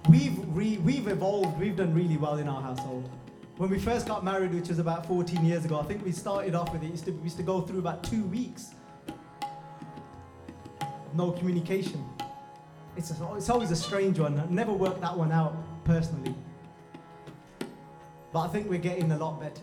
We've 0.09 0.39
re, 0.55 0.77
we've 0.77 1.07
evolved. 1.07 1.59
We've 1.59 1.75
done 1.75 1.93
really 1.93 2.17
well 2.17 2.37
in 2.37 2.47
our 2.47 2.61
household. 2.61 3.09
When 3.57 3.69
we 3.69 3.79
first 3.79 4.07
got 4.07 4.23
married, 4.23 4.53
which 4.53 4.69
was 4.69 4.79
about 4.79 5.05
14 5.05 5.45
years 5.45 5.65
ago, 5.65 5.79
I 5.79 5.83
think 5.83 6.03
we 6.03 6.11
started 6.11 6.55
off 6.55 6.71
with 6.73 6.83
it. 6.83 6.89
Used 6.89 7.05
to, 7.05 7.11
we 7.11 7.23
used 7.23 7.37
to 7.37 7.43
go 7.43 7.61
through 7.61 7.79
about 7.79 8.03
two 8.03 8.23
weeks. 8.23 8.71
No 11.13 11.31
communication. 11.31 12.03
It's, 12.97 13.11
a, 13.11 13.35
it's 13.35 13.49
always 13.49 13.71
a 13.71 13.75
strange 13.75 14.19
one. 14.19 14.39
I 14.39 14.45
never 14.49 14.71
worked 14.71 15.01
that 15.01 15.15
one 15.15 15.31
out 15.31 15.55
personally. 15.83 16.33
But 18.33 18.39
I 18.39 18.47
think 18.47 18.69
we're 18.69 18.79
getting 18.79 19.11
a 19.11 19.17
lot 19.17 19.39
better. 19.39 19.61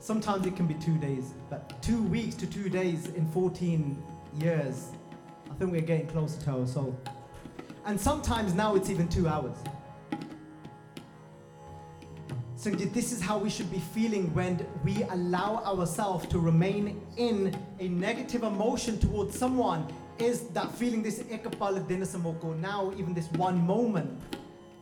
Sometimes 0.00 0.44
it 0.46 0.56
can 0.56 0.66
be 0.66 0.74
two 0.74 0.98
days, 0.98 1.32
but 1.48 1.80
two 1.80 2.02
weeks 2.02 2.34
to 2.36 2.46
two 2.46 2.68
days 2.68 3.06
in 3.14 3.30
14 3.30 4.02
years, 4.40 4.88
I 5.48 5.54
think 5.54 5.70
we're 5.70 5.80
getting 5.80 6.08
closer 6.08 6.40
to 6.42 6.50
our 6.50 6.66
soul. 6.66 6.98
And 7.86 8.00
sometimes 8.00 8.52
now 8.52 8.74
it's 8.74 8.90
even 8.90 9.06
two 9.08 9.28
hours. 9.28 9.56
So 12.62 12.70
this 12.70 13.10
is 13.10 13.20
how 13.20 13.38
we 13.38 13.50
should 13.50 13.72
be 13.72 13.80
feeling 13.80 14.32
when 14.34 14.64
we 14.84 15.02
allow 15.10 15.64
ourselves 15.66 16.28
to 16.28 16.38
remain 16.38 17.04
in 17.16 17.58
a 17.80 17.88
negative 17.88 18.44
emotion 18.44 19.00
towards 19.00 19.36
someone. 19.36 19.92
Is 20.16 20.42
that 20.50 20.70
feeling 20.70 21.02
this 21.02 21.18
ekapala 21.24 21.84
dinasamoko 21.88 22.56
now, 22.60 22.92
even 22.96 23.14
this 23.14 23.26
one 23.32 23.58
moment, 23.66 24.16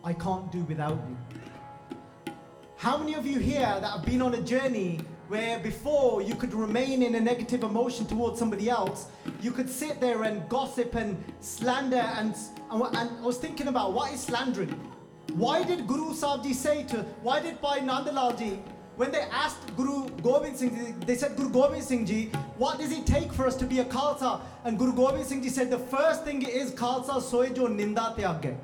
I 0.04 0.12
can't 0.12 0.52
do 0.52 0.58
without 0.64 0.98
you. 1.08 2.34
How 2.76 2.98
many 2.98 3.14
of 3.14 3.24
you 3.24 3.38
here 3.38 3.78
that 3.80 3.90
have 3.90 4.04
been 4.04 4.20
on 4.20 4.34
a 4.34 4.42
journey 4.42 5.00
where 5.28 5.58
before 5.60 6.20
you 6.20 6.34
could 6.34 6.52
remain 6.52 7.02
in 7.02 7.14
a 7.14 7.20
negative 7.20 7.62
emotion 7.62 8.04
towards 8.04 8.38
somebody 8.38 8.68
else, 8.68 9.06
you 9.40 9.52
could 9.52 9.70
sit 9.70 10.02
there 10.02 10.24
and 10.24 10.46
gossip 10.50 10.96
and 10.96 11.16
slander 11.40 11.96
and, 12.18 12.36
and, 12.70 12.82
and 12.82 12.96
I 12.98 13.22
was 13.22 13.38
thinking 13.38 13.68
about 13.68 13.94
what 13.94 14.12
is 14.12 14.20
slandering? 14.20 14.78
Why 15.30 15.64
did 15.64 15.86
Guru 15.86 16.14
Sahib 16.14 16.44
Ji 16.44 16.54
say 16.54 16.84
to, 16.84 17.02
why 17.22 17.40
did 17.40 17.60
Bhai 17.60 17.80
Nandalal 17.80 18.38
Ji, 18.38 18.58
when 18.96 19.10
they 19.10 19.22
asked 19.32 19.74
Guru 19.76 20.08
Gobind 20.22 20.56
Singh 20.56 20.74
Ji, 20.74 20.94
they 21.06 21.16
said, 21.16 21.36
Guru 21.36 21.50
Gobind 21.50 21.84
Singh 21.84 22.06
Ji, 22.06 22.26
what 22.56 22.78
does 22.78 22.92
it 22.92 23.06
take 23.06 23.32
for 23.32 23.46
us 23.46 23.56
to 23.56 23.64
be 23.64 23.78
a 23.80 23.84
Khalsa? 23.84 24.40
And 24.64 24.78
Guru 24.78 24.94
Gobind 24.94 25.26
Singh 25.26 25.42
Ji 25.42 25.48
said, 25.48 25.70
the 25.70 25.78
first 25.78 26.24
thing 26.24 26.42
is 26.42 26.72
Khalsa 26.72 27.22
soy 27.22 27.50
jo 27.50 27.66
ninda 27.66 28.14
tyage 28.16 28.56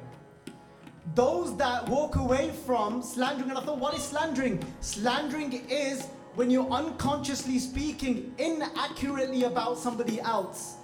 those 1.15 1.57
that 1.57 1.89
walk 1.89 2.17
away 2.17 2.51
from 2.67 3.03
slandering. 3.03 3.51
And 3.51 3.59
I 3.59 3.63
thought, 3.63 3.79
what 3.79 3.95
is 3.95 4.03
slandering? 4.03 4.63
Slandering 4.81 5.53
is 5.71 6.07
when 6.35 6.51
you're 6.51 6.69
unconsciously 6.71 7.59
speaking 7.59 8.35
inaccurately 8.39 9.45
about 9.45 9.79
somebody 9.79 10.21
else. 10.21 10.77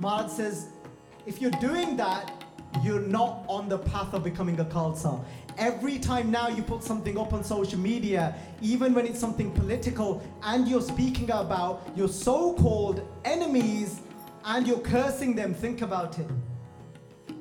Maharaj 0.00 0.30
says, 0.30 0.68
if 1.26 1.40
you're 1.40 1.50
doing 1.52 1.96
that, 1.96 2.37
you're 2.82 3.00
not 3.00 3.44
on 3.48 3.68
the 3.68 3.78
path 3.78 4.14
of 4.14 4.24
becoming 4.24 4.58
a 4.60 4.64
Khalsa. 4.64 5.24
Every 5.56 5.98
time 5.98 6.30
now 6.30 6.48
you 6.48 6.62
put 6.62 6.84
something 6.84 7.18
up 7.18 7.32
on 7.32 7.42
social 7.42 7.78
media, 7.78 8.34
even 8.60 8.94
when 8.94 9.06
it's 9.06 9.18
something 9.18 9.50
political, 9.50 10.22
and 10.42 10.68
you're 10.68 10.82
speaking 10.82 11.30
about 11.30 11.88
your 11.96 12.08
so 12.08 12.54
called 12.54 13.06
enemies 13.24 14.00
and 14.44 14.66
you're 14.66 14.78
cursing 14.80 15.34
them, 15.34 15.54
think 15.54 15.82
about 15.82 16.18
it. 16.18 16.28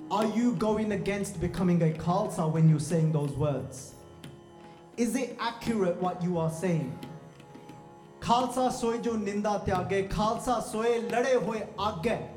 Are 0.09 0.25
you 0.25 0.55
going 0.55 0.93
against 0.93 1.39
becoming 1.39 1.81
a 1.83 1.93
Khalsa 1.93 2.49
when 2.51 2.69
you're 2.69 2.79
saying 2.79 3.11
those 3.11 3.31
words? 3.31 3.93
Is 4.95 5.15
it 5.15 5.37
accurate 5.39 5.97
what 5.97 6.23
you 6.23 6.39
are 6.39 6.49
saying? 6.49 6.97
Khalsa 8.19 8.71
soy 8.71 8.97
jo 8.97 9.13
ninda 9.13 9.63
tyage, 9.65 10.09
Khalsa 10.09 10.63
soy 10.63 11.01
lade 11.01 11.39
hoye 11.43 11.67
aage. 11.77 12.27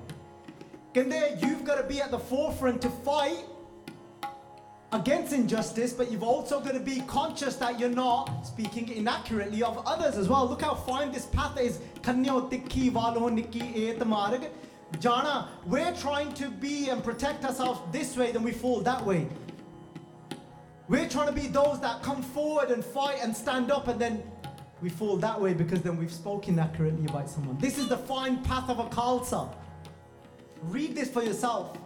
Kende, 0.95 1.41
you've 1.41 1.64
got 1.64 1.76
to 1.76 1.84
be 1.84 2.01
at 2.01 2.11
the 2.11 2.18
forefront 2.18 2.82
to 2.82 2.91
fight 2.91 3.45
against 4.93 5.32
injustice, 5.32 5.93
but 5.93 6.11
you've 6.11 6.24
also 6.24 6.59
got 6.61 6.72
to 6.72 6.80
be 6.80 7.01
conscious 7.03 7.55
that 7.57 7.78
you're 7.78 7.88
not 7.88 8.45
speaking 8.45 8.88
inaccurately 8.88 9.62
of 9.62 9.86
others 9.86 10.16
as 10.16 10.28
well. 10.28 10.49
Look 10.49 10.62
how 10.62 10.74
fine 10.74 11.12
this 11.12 11.26
path 11.26 11.59
is. 11.61 11.78
Jana, 14.99 15.49
we're 15.66 15.95
trying 15.95 16.34
to 16.34 16.51
be 16.51 16.88
and 16.88 17.05
protect 17.05 17.45
ourselves 17.45 17.80
this 17.93 18.16
way, 18.16 18.32
then 18.32 18.43
we 18.43 18.51
fall 18.51 18.80
that 18.80 19.07
way. 19.07 19.28
We're 20.88 21.09
trying 21.09 21.28
to 21.28 21.32
be 21.32 21.47
those 21.47 21.80
that 21.82 22.03
come 22.03 22.20
forward 22.20 22.72
and 22.72 22.84
fight 22.84 23.18
and 23.22 23.36
stand 23.36 23.70
up, 23.70 23.86
and 23.86 24.01
then 24.01 24.20
we 24.82 24.88
fall 24.88 25.16
that 25.18 25.41
way 25.41 25.55
because 25.55 25.82
then 25.82 25.97
we've 25.97 26.12
spoken 26.12 26.59
accurately 26.59 27.07
about 27.07 27.30
someone. 27.30 27.57
This 27.59 27.78
is 27.78 27.86
the 27.86 27.97
fine 27.97 28.43
path 28.43 28.68
of 28.68 28.80
a 28.80 28.86
Khalsa. 28.86 29.55
Read 30.65 30.95
this 30.95 31.11
for 31.11 31.23
yourself. 31.23 31.77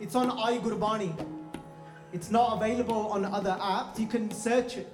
It's 0.00 0.14
on 0.14 0.30
iGurbani. 0.30 1.12
It's 2.12 2.30
not 2.30 2.56
available 2.56 3.08
on 3.08 3.24
other 3.24 3.56
apps. 3.60 3.98
You 3.98 4.06
can 4.06 4.30
search 4.30 4.76
it. 4.76 4.92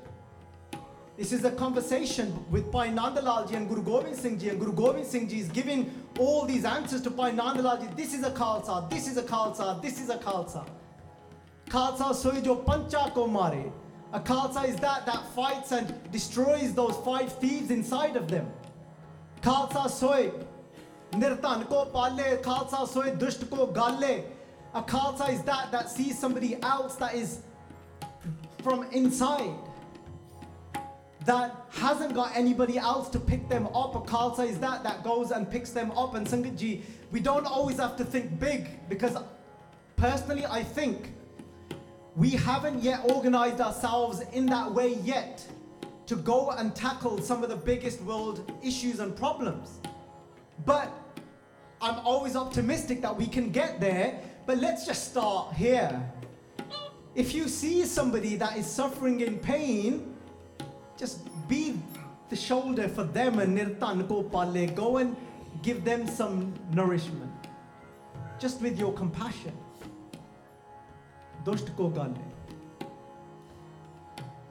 This 1.16 1.32
is 1.32 1.44
a 1.44 1.50
conversation 1.50 2.32
with 2.48 2.70
Bhai 2.70 2.90
Nandalal 2.90 3.48
ji 3.48 3.56
and 3.56 3.68
Guru 3.68 3.82
Gobind 3.82 4.16
Singh 4.16 4.38
ji, 4.38 4.50
and 4.50 4.60
Guru 4.60 4.72
Gobind 4.72 5.04
Singh 5.04 5.28
ji 5.28 5.40
is 5.40 5.48
giving 5.48 5.90
all 6.16 6.44
these 6.46 6.64
answers 6.64 7.02
to 7.02 7.10
Bhai 7.10 7.32
Nandalal 7.32 7.80
ji. 7.80 7.88
This 7.96 8.14
is 8.14 8.22
a 8.22 8.30
Khalsa, 8.30 8.88
this 8.88 9.08
is 9.08 9.16
a 9.16 9.24
Khalsa, 9.24 9.82
this 9.82 10.00
is 10.00 10.10
a 10.10 10.16
Khalsa. 10.16 10.64
Khalsa 11.68 12.14
soy 12.14 12.40
jo 12.40 12.54
pancha 12.54 13.10
ko 13.12 13.26
mare. 13.26 13.72
A 14.12 14.20
Khalsa 14.20 14.68
is 14.68 14.76
that 14.76 15.06
that 15.06 15.26
fights 15.34 15.72
and 15.72 15.92
destroys 16.12 16.72
those 16.72 16.96
five 17.04 17.32
thieves 17.40 17.72
inside 17.72 18.14
of 18.14 18.28
them. 18.28 18.48
Khalsa 19.42 19.90
soy 19.90 20.30
nirtan 21.12 21.68
ko 21.68 21.86
pale, 21.86 22.38
Khalsa 22.42 22.86
soy 22.88 23.10
dusht 23.10 23.48
ko 23.50 23.66
galle. 23.66 24.24
A 24.74 24.82
Khalsa 24.82 25.32
is 25.32 25.42
that 25.42 25.72
that 25.72 25.90
sees 25.90 26.18
somebody 26.18 26.62
else 26.62 26.96
that 26.96 27.14
is 27.14 27.40
from 28.62 28.84
inside 28.92 29.54
that 31.28 31.66
hasn't 31.70 32.14
got 32.14 32.34
anybody 32.34 32.78
else 32.78 33.10
to 33.10 33.20
pick 33.20 33.48
them 33.50 33.66
up. 33.74 33.94
A 33.94 34.00
Khalsa 34.00 34.48
is 34.48 34.58
that 34.60 34.82
that 34.82 35.04
goes 35.04 35.30
and 35.30 35.48
picks 35.50 35.70
them 35.70 35.90
up. 35.90 36.14
And 36.14 36.26
Sangatji, 36.26 36.82
we 37.12 37.20
don't 37.20 37.44
always 37.46 37.76
have 37.78 37.96
to 37.98 38.04
think 38.04 38.40
big 38.40 38.88
because 38.88 39.14
personally, 39.96 40.46
I 40.46 40.62
think 40.62 41.12
we 42.16 42.30
haven't 42.30 42.82
yet 42.82 43.00
organized 43.04 43.60
ourselves 43.60 44.22
in 44.32 44.46
that 44.46 44.72
way 44.72 44.94
yet 45.04 45.46
to 46.06 46.16
go 46.16 46.50
and 46.52 46.74
tackle 46.74 47.20
some 47.20 47.42
of 47.42 47.50
the 47.50 47.56
biggest 47.56 48.00
world 48.00 48.50
issues 48.62 48.98
and 48.98 49.14
problems. 49.14 49.80
But 50.64 50.92
I'm 51.80 51.98
always 52.06 52.36
optimistic 52.36 53.00
that 53.02 53.16
we 53.16 53.26
can 53.26 53.50
get 53.50 53.80
there. 53.80 54.20
But 54.46 54.58
let's 54.58 54.86
just 54.86 55.10
start 55.10 55.54
here. 55.54 56.02
If 57.14 57.34
you 57.34 57.48
see 57.48 57.84
somebody 57.84 58.36
that 58.36 58.56
is 58.56 58.66
suffering 58.66 59.20
in 59.20 59.38
pain, 59.38 60.14
just 60.96 61.28
be 61.48 61.78
the 62.28 62.36
shoulder 62.36 62.88
for 62.88 63.04
them 63.04 63.38
and 63.38 63.56
nirtan 63.58 64.06
ko 64.08 64.22
pale. 64.22 64.68
Go 64.74 64.98
and 64.98 65.16
give 65.62 65.84
them 65.84 66.06
some 66.06 66.52
nourishment. 66.72 67.32
Just 68.38 68.60
with 68.60 68.78
your 68.78 68.92
compassion. 68.92 69.52
Dusht 71.44 71.74
ko 71.76 71.88
galle. 71.88 72.16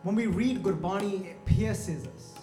When 0.03 0.15
we 0.15 0.27
read 0.27 0.63
Gurbani, 0.63 1.31
it 1.31 1.45
pierces 1.45 2.07
us 2.07 2.36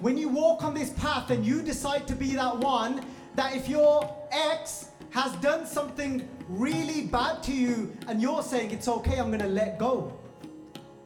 when 0.00 0.18
you 0.18 0.28
walk 0.28 0.62
on 0.62 0.74
this 0.74 0.90
path 0.90 1.30
and 1.30 1.44
you 1.44 1.62
decide 1.62 2.06
to 2.08 2.14
be 2.14 2.34
that 2.34 2.58
one, 2.58 3.00
that 3.34 3.56
if 3.56 3.68
your 3.68 4.14
ex 4.30 4.90
has 5.10 5.32
done 5.36 5.66
something 5.66 6.28
really 6.48 7.02
bad 7.06 7.42
to 7.44 7.52
you 7.52 7.96
and 8.06 8.20
you're 8.20 8.42
saying, 8.42 8.70
it's 8.70 8.88
okay, 8.88 9.18
I'm 9.18 9.30
gonna 9.30 9.48
let 9.48 9.78
go. 9.78 10.12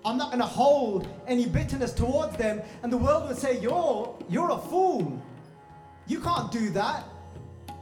I'm 0.04 0.16
not 0.16 0.32
gonna 0.32 0.46
hold 0.46 1.06
any 1.28 1.46
bitterness 1.46 1.92
towards 1.92 2.36
them, 2.36 2.62
and 2.82 2.92
the 2.92 2.96
world 2.96 3.28
would 3.28 3.36
say, 3.36 3.60
You're 3.60 4.16
you're 4.28 4.50
a 4.50 4.58
fool. 4.58 5.22
You 6.06 6.18
can't 6.20 6.50
do 6.50 6.70
that. 6.70 7.04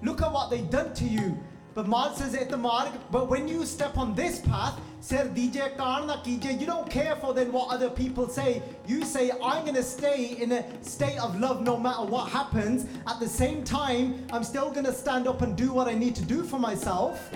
Look 0.03 0.21
at 0.21 0.31
what 0.31 0.51
they've 0.51 0.69
done 0.69 0.93
to 0.95 1.05
you 1.05 1.39
but 1.79 1.87
Mal 1.87 2.13
says 2.13 2.35
at 2.35 2.51
the 2.51 2.57
mark, 2.57 2.91
but 3.13 3.29
when 3.31 3.47
you 3.47 3.65
step 3.65 3.97
on 3.97 4.13
this 4.13 4.41
path, 4.41 4.81
sir 5.01 5.31
DJ 5.33 5.77
karna 5.77 6.21
kije, 6.25 6.61
you 6.61 6.67
don't 6.67 6.91
care 6.91 7.15
for 7.15 7.33
then 7.33 7.53
what 7.53 7.73
other 7.73 7.89
people 7.89 8.29
say. 8.29 8.61
You 8.85 9.05
say, 9.05 9.31
I'm 9.31 9.65
gonna 9.65 9.85
stay 9.85 10.37
in 10.43 10.51
a 10.51 10.65
state 10.83 11.21
of 11.21 11.39
love 11.39 11.63
no 11.63 11.79
matter 11.79 12.03
what 12.03 12.31
happens. 12.31 12.87
At 13.07 13.21
the 13.21 13.29
same 13.29 13.63
time, 13.63 14.27
I'm 14.33 14.43
still 14.43 14.73
gonna 14.73 14.93
stand 14.93 15.29
up 15.29 15.41
and 15.43 15.57
do 15.57 15.73
what 15.73 15.87
I 15.87 15.95
need 15.95 16.17
to 16.17 16.25
do 16.25 16.43
for 16.43 16.59
myself. 16.59 17.31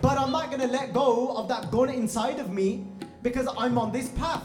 But 0.00 0.16
I'm 0.16 0.30
not 0.30 0.52
gonna 0.52 0.68
let 0.68 0.92
go 0.92 1.36
of 1.36 1.48
that 1.48 1.72
gun 1.72 1.88
inside 1.88 2.38
of 2.38 2.52
me 2.52 2.86
because 3.22 3.48
I'm 3.58 3.76
on 3.78 3.90
this 3.90 4.10
path. 4.10 4.44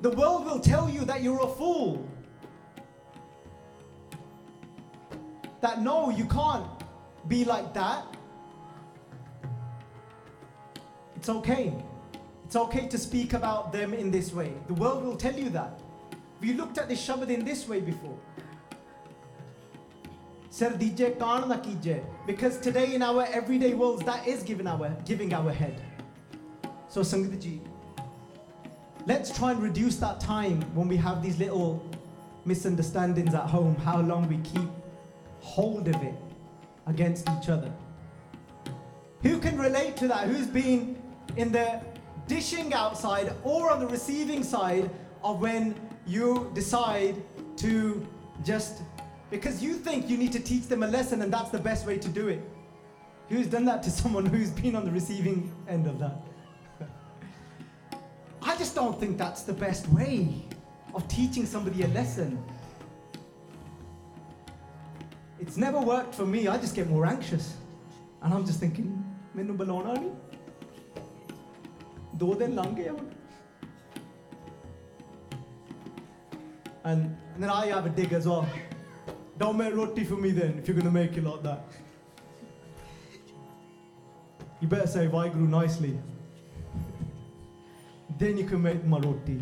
The 0.00 0.12
world 0.12 0.46
will 0.46 0.60
tell 0.60 0.88
you 0.88 1.04
that 1.04 1.22
you're 1.22 1.42
a 1.42 1.46
fool. 1.46 2.08
That 5.60 5.82
no, 5.82 6.08
you 6.08 6.24
can't 6.24 6.64
be 7.28 7.44
like 7.44 7.74
that. 7.74 8.09
It's 11.20 11.28
okay. 11.28 11.74
It's 12.46 12.56
okay 12.56 12.88
to 12.88 12.96
speak 12.96 13.34
about 13.34 13.74
them 13.74 13.92
in 13.92 14.10
this 14.10 14.32
way. 14.32 14.54
The 14.68 14.72
world 14.72 15.04
will 15.04 15.16
tell 15.16 15.34
you 15.34 15.50
that. 15.50 15.78
We 16.40 16.54
looked 16.54 16.78
at 16.78 16.88
the 16.88 16.94
Shabad 16.94 17.28
in 17.28 17.44
this 17.44 17.68
way 17.68 17.80
before. 17.80 18.18
Sir 20.48 20.70
DJ. 20.70 22.02
Because 22.26 22.56
today 22.56 22.94
in 22.94 23.02
our 23.02 23.26
everyday 23.26 23.74
worlds, 23.74 24.02
that 24.06 24.26
is 24.26 24.42
giving 24.42 24.66
our 24.66 24.96
giving 25.04 25.34
our 25.34 25.52
head. 25.52 25.82
So 26.88 27.02
Sangatji, 27.02 27.60
let's 29.06 29.30
try 29.30 29.50
and 29.50 29.62
reduce 29.62 29.96
that 29.96 30.20
time 30.20 30.62
when 30.74 30.88
we 30.88 30.96
have 30.96 31.22
these 31.22 31.38
little 31.38 31.84
misunderstandings 32.46 33.34
at 33.34 33.44
home, 33.44 33.76
how 33.76 34.00
long 34.00 34.26
we 34.26 34.38
keep 34.38 34.70
hold 35.40 35.86
of 35.86 36.02
it 36.02 36.14
against 36.86 37.28
each 37.28 37.50
other. 37.50 37.70
Who 39.22 39.38
can 39.38 39.58
relate 39.58 39.98
to 39.98 40.08
that? 40.08 40.26
Who's 40.26 40.46
been 40.46 40.99
in 41.37 41.51
the 41.51 41.81
dishing 42.27 42.73
outside 42.73 43.33
or 43.43 43.71
on 43.71 43.79
the 43.79 43.87
receiving 43.87 44.43
side 44.43 44.89
of 45.23 45.41
when 45.41 45.75
you 46.05 46.49
decide 46.53 47.15
to 47.57 48.05
just 48.43 48.81
because 49.29 49.61
you 49.61 49.73
think 49.73 50.09
you 50.09 50.17
need 50.17 50.31
to 50.31 50.39
teach 50.39 50.67
them 50.67 50.83
a 50.83 50.87
lesson 50.87 51.21
and 51.21 51.33
that's 51.33 51.49
the 51.49 51.59
best 51.59 51.85
way 51.85 51.97
to 51.97 52.09
do 52.09 52.27
it. 52.27 52.41
Who's 53.29 53.47
done 53.47 53.65
that 53.65 53.81
to 53.83 53.89
someone 53.89 54.25
who's 54.25 54.51
been 54.51 54.75
on 54.75 54.85
the 54.85 54.91
receiving 54.91 55.51
end 55.67 55.87
of 55.87 55.99
that? 55.99 56.21
I 58.41 58.55
just 58.57 58.75
don't 58.75 58.99
think 58.99 59.17
that's 59.17 59.41
the 59.41 59.53
best 59.53 59.89
way 59.89 60.45
of 60.93 61.07
teaching 61.07 61.45
somebody 61.45 61.81
a 61.81 61.87
lesson. 61.87 62.41
It's 65.39 65.57
never 65.57 65.79
worked 65.79 66.13
for 66.13 66.25
me. 66.25 66.47
I 66.47 66.57
just 66.57 66.75
get 66.75 66.87
more 66.89 67.05
anxious. 67.05 67.55
And 68.21 68.33
I'm 68.33 68.45
just 68.45 68.59
thinking, 68.59 69.03
ਮੈਨੂੰ 69.35 69.57
ਬੁਲਾਉਣਾ 69.57 69.93
ਨਹੀਂ 69.93 70.09
and, 76.84 77.16
now 77.38 77.38
then 77.38 77.50
I 77.50 77.66
have 77.66 77.86
a 77.86 77.88
dig 77.88 78.12
as 78.12 78.26
well. 78.26 78.46
Don't 79.38 79.56
roti 79.74 80.04
for 80.04 80.16
me 80.16 80.30
then 80.30 80.58
if 80.58 80.68
you're 80.68 80.74
going 80.74 80.84
to 80.86 80.92
make 80.92 81.16
it 81.16 81.24
like 81.24 81.42
that. 81.42 81.64
You 84.60 84.68
better 84.68 84.86
say 84.86 85.04
i 85.04 85.06
Vaiguru 85.06 85.48
nicely. 85.48 85.98
Then 88.18 88.36
you 88.36 88.44
can 88.44 88.60
make 88.60 88.84
my 88.84 88.98
roti. 88.98 89.40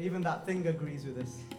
Even 0.00 0.22
that 0.22 0.44
thing 0.44 0.66
agrees 0.66 1.04
with 1.04 1.18
us. 1.18 1.51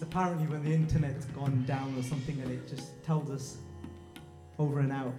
It's 0.00 0.08
apparently 0.08 0.46
when 0.46 0.64
the 0.64 0.72
internet's 0.72 1.26
gone 1.26 1.62
down 1.66 1.94
or 1.94 2.02
something 2.02 2.40
and 2.40 2.50
it 2.50 2.66
just 2.66 3.04
tells 3.04 3.28
us 3.30 3.58
over 4.58 4.80
and 4.80 4.90
out. 4.90 5.12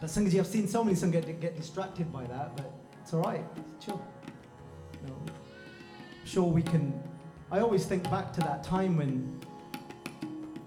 But 0.00 0.08
Sangaji, 0.08 0.38
I've 0.38 0.46
seen 0.46 0.68
so 0.68 0.84
many 0.84 0.96
Sangha 0.96 1.26
get, 1.26 1.40
get 1.40 1.56
distracted 1.56 2.12
by 2.12 2.22
that, 2.26 2.56
but 2.56 2.72
it's 3.02 3.12
alright, 3.12 3.44
it's 3.56 3.84
chill. 3.84 4.00
You 5.02 5.08
know, 5.08 5.16
sure 6.24 6.44
we 6.44 6.62
can. 6.62 7.02
I 7.50 7.58
always 7.58 7.84
think 7.84 8.04
back 8.04 8.32
to 8.34 8.40
that 8.42 8.62
time 8.62 8.96
when, 8.96 9.40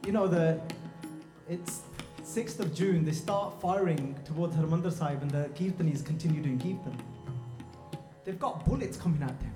you 0.06 0.12
know, 0.12 0.28
the 0.28 0.60
it's 1.48 1.84
6th 2.26 2.60
of 2.60 2.76
June, 2.76 3.06
they 3.06 3.14
start 3.14 3.62
firing 3.62 4.20
towards 4.26 4.54
Harmandir 4.54 4.92
Sahib 4.92 5.22
and 5.22 5.32
the 5.32 5.50
Kirtanis 5.56 6.06
continue 6.06 6.42
doing 6.42 6.60
Kirtan. 6.60 7.02
They've 8.26 8.38
got 8.38 8.66
bullets 8.66 8.98
coming 8.98 9.24
at 9.24 9.40
them. 9.40 9.56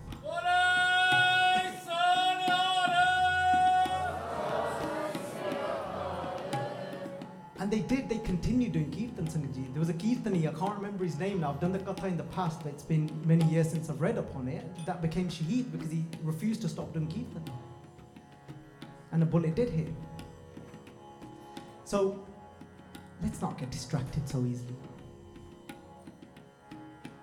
And 7.65 7.73
they 7.73 7.79
did, 7.79 8.07
they 8.07 8.19
continued 8.19 8.73
doing 8.73 8.91
Kirtan 8.91 9.25
Sangaji. 9.25 9.73
There 9.73 9.79
was 9.79 9.89
a 9.89 9.93
Kirtani, 9.95 10.47
I 10.47 10.53
can't 10.53 10.75
remember 10.75 11.03
his 11.03 11.17
name 11.17 11.39
now. 11.39 11.49
I've 11.49 11.59
done 11.59 11.71
the 11.71 11.79
Katha 11.79 12.03
in 12.03 12.15
the 12.15 12.21
past, 12.25 12.59
but 12.61 12.71
it's 12.71 12.83
been 12.83 13.09
many 13.25 13.43
years 13.45 13.71
since 13.71 13.89
I've 13.89 13.99
read 13.99 14.19
upon 14.19 14.47
it. 14.47 14.63
That 14.85 15.01
became 15.01 15.29
Shaheed 15.29 15.71
because 15.71 15.89
he 15.89 16.05
refused 16.21 16.61
to 16.61 16.69
stop 16.69 16.93
doing 16.93 17.07
Kirtan. 17.07 17.43
And 19.11 19.23
a 19.23 19.25
bullet 19.25 19.55
did 19.55 19.71
hit 19.71 19.87
him. 19.87 19.97
So 21.85 22.23
let's 23.23 23.41
not 23.41 23.57
get 23.57 23.71
distracted 23.71 24.29
so 24.29 24.45
easily. 24.45 24.75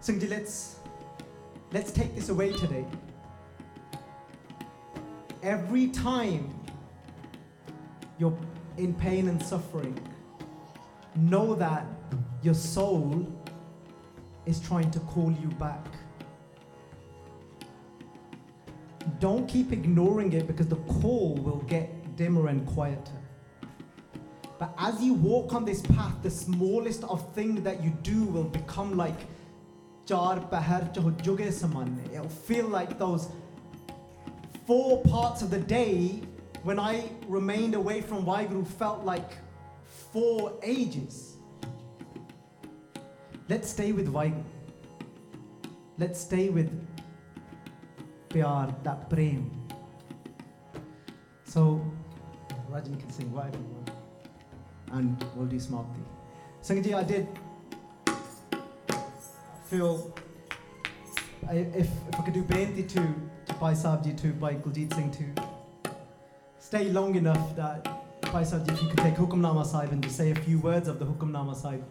Sangaji, 0.01 0.29
let's 0.29 0.79
let's 1.71 1.93
take 1.93 2.17
this 2.17 2.31
away 2.31 2.51
today. 2.51 2.85
Every 5.45 5.87
time 5.87 6.53
you're 8.19 8.37
in 8.77 8.93
pain 8.93 9.29
and 9.29 9.41
suffering, 9.41 9.97
know 11.17 11.55
that 11.55 11.87
your 12.43 12.55
soul 12.55 13.27
is 14.47 14.61
trying 14.61 14.91
to 14.91 15.01
call 15.01 15.31
you 15.41 15.49
back 15.59 15.87
don't 19.19 19.47
keep 19.49 19.73
ignoring 19.73 20.33
it 20.33 20.47
because 20.47 20.67
the 20.67 20.83
call 21.01 21.35
will 21.37 21.63
get 21.69 22.17
dimmer 22.17 22.49
and 22.49 22.67
quieter. 22.67 23.13
But 24.59 24.75
as 24.79 25.03
you 25.03 25.15
walk 25.15 25.55
on 25.55 25.65
this 25.65 25.81
path, 25.81 26.15
the 26.23 26.31
smallest 26.31 27.05
of 27.05 27.33
things 27.35 27.63
that 27.63 27.83
you 27.83 27.91
do 28.03 28.25
will 28.25 28.45
become 28.45 28.97
like 28.97 29.21
pahar 30.07 30.93
samanne. 30.93 32.13
It'll 32.13 32.29
feel 32.29 32.67
like 32.67 32.99
those 32.99 33.29
four 34.67 35.03
parts 35.03 35.43
of 35.43 35.51
the 35.51 35.59
day 35.59 36.23
when 36.63 36.79
I 36.79 37.09
remained 37.27 37.75
away 37.75 38.03
from 38.03 38.25
Waiguru 38.25 38.67
felt 38.67 39.05
like 39.05 39.31
four 40.13 40.53
ages. 40.63 41.37
Let's 43.49 43.69
stay 43.69 43.93
with 43.93 44.13
Waiguru. 44.13 44.45
Let's 45.99 46.21
stay 46.21 46.49
with 46.49 46.71
pyar, 48.29 48.75
that 48.85 49.09
prem. 49.11 49.51
So, 51.45 51.85
Rajan 52.71 52.99
can 52.99 53.11
sing 53.11 53.33
whatever. 53.33 53.59
And 54.93 55.23
we'll 55.35 55.47
do 55.47 55.57
Smarti. 55.57 56.03
Sangaji, 56.63 56.95
I 56.95 57.03
did 57.03 57.27
feel 59.67 60.15
I, 61.49 61.55
if, 61.55 61.77
if 61.77 62.21
I 62.21 62.23
could 62.23 62.35
do 62.35 62.43
Benti 62.43 62.87
to, 62.89 63.15
to 63.47 63.55
Bhai 63.55 63.73
Sabji 63.73 64.17
to 64.21 64.33
Bhai 64.33 64.55
Kuljit 64.57 64.95
Singh 64.95 65.11
to 65.11 65.43
stay 66.59 66.91
long 66.91 67.15
enough 67.15 67.57
that 67.57 68.02
If 68.35 68.83
you 68.83 68.89
could 68.89 68.99
take 68.99 69.15
Hukamnama 69.15 69.65
Sahib 69.67 69.93
and 69.93 70.03
just 70.03 70.17
say 70.17 70.31
a 70.31 70.35
few 70.35 70.59
words 70.59 70.89
of 70.89 70.99
the 70.99 71.05
Hukamnama 71.05 71.55
Sahib, 71.55 71.85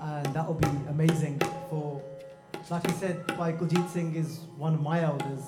and 0.00 0.26
that 0.34 0.46
will 0.46 0.54
be 0.54 0.66
amazing 0.88 1.38
for, 1.68 2.02
like 2.70 2.88
I 2.88 2.92
said, 2.94 3.26
Bhai 3.36 3.52
Kuljit 3.52 3.86
Singh 3.90 4.14
is 4.14 4.38
one 4.56 4.74
of 4.74 4.80
my 4.80 5.02
elders. 5.02 5.42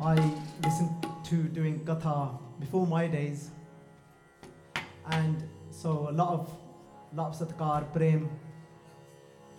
I 0.00 0.14
listened 0.62 0.90
to 1.24 1.42
doing 1.42 1.80
Katha 1.80 2.38
before 2.60 2.86
my 2.86 3.08
days, 3.08 3.50
and 5.10 5.42
so 5.70 6.06
a 6.08 6.12
lot 6.12 6.34
of, 6.34 6.48
of 7.18 7.36
Satkar, 7.36 7.92
Prem, 7.92 8.30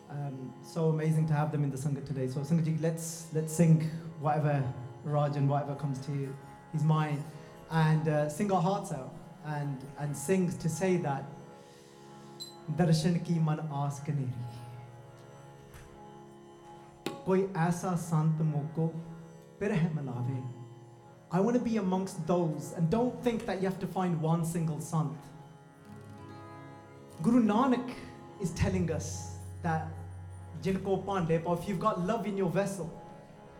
um, 0.09 0.53
so 0.63 0.89
amazing 0.89 1.27
to 1.27 1.33
have 1.33 1.51
them 1.51 1.65
in 1.65 1.69
the 1.69 1.77
Sangha 1.77 2.05
today. 2.05 2.27
So 2.27 2.39
Sangaji, 2.39 2.81
let's 2.81 3.27
let's 3.33 3.51
sing 3.51 3.81
whatever 4.21 4.63
Rajan 5.05 5.45
whatever 5.47 5.75
comes 5.75 5.99
to 6.05 6.33
his 6.71 6.83
mind, 6.83 7.21
and 7.69 8.07
uh, 8.07 8.29
sing 8.29 8.49
our 8.49 8.61
hearts 8.61 8.93
out, 8.93 9.13
and 9.56 9.84
and 9.98 10.16
sing 10.16 10.50
to 10.64 10.68
say 10.68 10.96
that 11.08 11.24
दर्शन 12.78 13.14
की 13.26 13.38
मन 13.40 13.58
आस 13.72 14.02
कनेरी 14.06 14.46
कोई 17.26 17.46
ऐसा 17.66 17.94
संत 18.04 18.40
मोको 18.52 18.86
पिरह 19.60 19.88
मिलावे 19.94 20.42
I 21.30 21.40
want 21.40 21.58
to 21.58 21.62
be 21.62 21.76
amongst 21.76 22.26
those 22.26 22.72
and 22.76 22.88
don't 22.90 23.22
think 23.22 23.44
that 23.46 23.60
you 23.62 23.68
have 23.68 23.78
to 23.80 23.86
find 23.86 24.20
one 24.22 24.44
single 24.46 24.80
sant. 24.80 25.12
Guru 27.22 27.42
Nanak 27.42 27.90
is 28.40 28.52
telling 28.52 28.90
us 28.90 29.36
that 29.62 29.88
Jinko 30.62 31.02
Pande, 31.02 31.44
but 31.44 31.58
if 31.58 31.68
you've 31.68 31.80
got 31.80 32.00
love 32.00 32.26
in 32.26 32.38
your 32.38 32.48
vessel, 32.48 32.88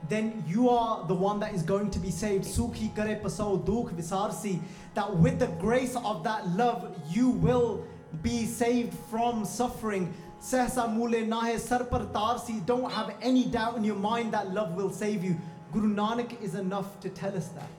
then 0.10 0.44
you 0.48 0.70
are 0.70 1.06
the 1.08 1.14
one 1.14 1.40
that 1.40 1.54
is 1.54 1.64
going 1.64 1.90
to 1.92 2.00
be 2.00 2.12
saved. 2.12 2.46
Sukhi 2.46 2.94
kare 2.96 3.16
paso 3.16 3.58
dukh 3.58 3.92
visarsi. 3.92 4.60
That 4.94 5.16
with 5.18 5.40
the 5.40 5.48
grace 5.48 5.96
of 5.96 6.24
that 6.24 6.48
love, 6.50 6.96
you 7.10 7.30
will 7.30 7.86
be 8.22 8.46
saved 8.46 8.94
from 9.10 9.46
suffering. 9.46 10.14
Sehsa 10.42 10.94
mule 10.94 11.26
nahe 11.26 11.58
sar 11.58 11.84
par 11.86 12.06
tarsi. 12.14 12.66
Don't 12.66 12.92
have 12.92 13.16
any 13.22 13.46
doubt 13.46 13.78
in 13.78 13.84
your 13.84 13.96
mind 13.96 14.34
that 14.34 14.54
love 14.54 14.74
will 14.74 14.92
save 14.92 15.24
you. 15.24 15.40
Guru 15.72 15.96
Nanak 15.96 16.40
is 16.42 16.54
enough 16.54 17.00
to 17.00 17.10
tell 17.10 17.36
us 17.36 17.48
that. 17.50 17.70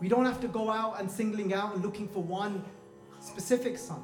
We 0.00 0.08
don't 0.08 0.24
have 0.24 0.40
to 0.40 0.48
go 0.48 0.70
out 0.70 0.98
and 1.00 1.10
singling 1.10 1.52
out 1.52 1.74
and 1.74 1.84
looking 1.84 2.08
for 2.08 2.22
one 2.22 2.64
specific 3.20 3.76
sant. 3.76 4.02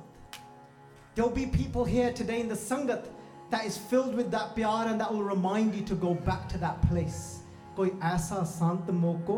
There'll 1.15 1.31
be 1.31 1.47
people 1.47 1.85
here 1.85 2.13
today 2.13 2.41
in 2.41 2.49
the 2.49 2.55
Sangat 2.55 3.07
that 3.51 3.65
is 3.65 3.79
filled 3.79 4.15
with 4.15 4.31
that 4.31 4.55
pyar 4.55 4.87
and 4.89 5.01
that 5.01 5.13
will 5.13 5.23
remind 5.23 5.75
you 5.75 5.83
to 5.83 5.95
go 5.95 6.15
back 6.15 6.49
to 6.51 6.59
that 6.59 6.81
place. 6.89 7.41
Koi 7.77 7.91
asa 8.03 8.45
शांत 8.45 8.91
मोह 8.91 9.21
को 9.27 9.37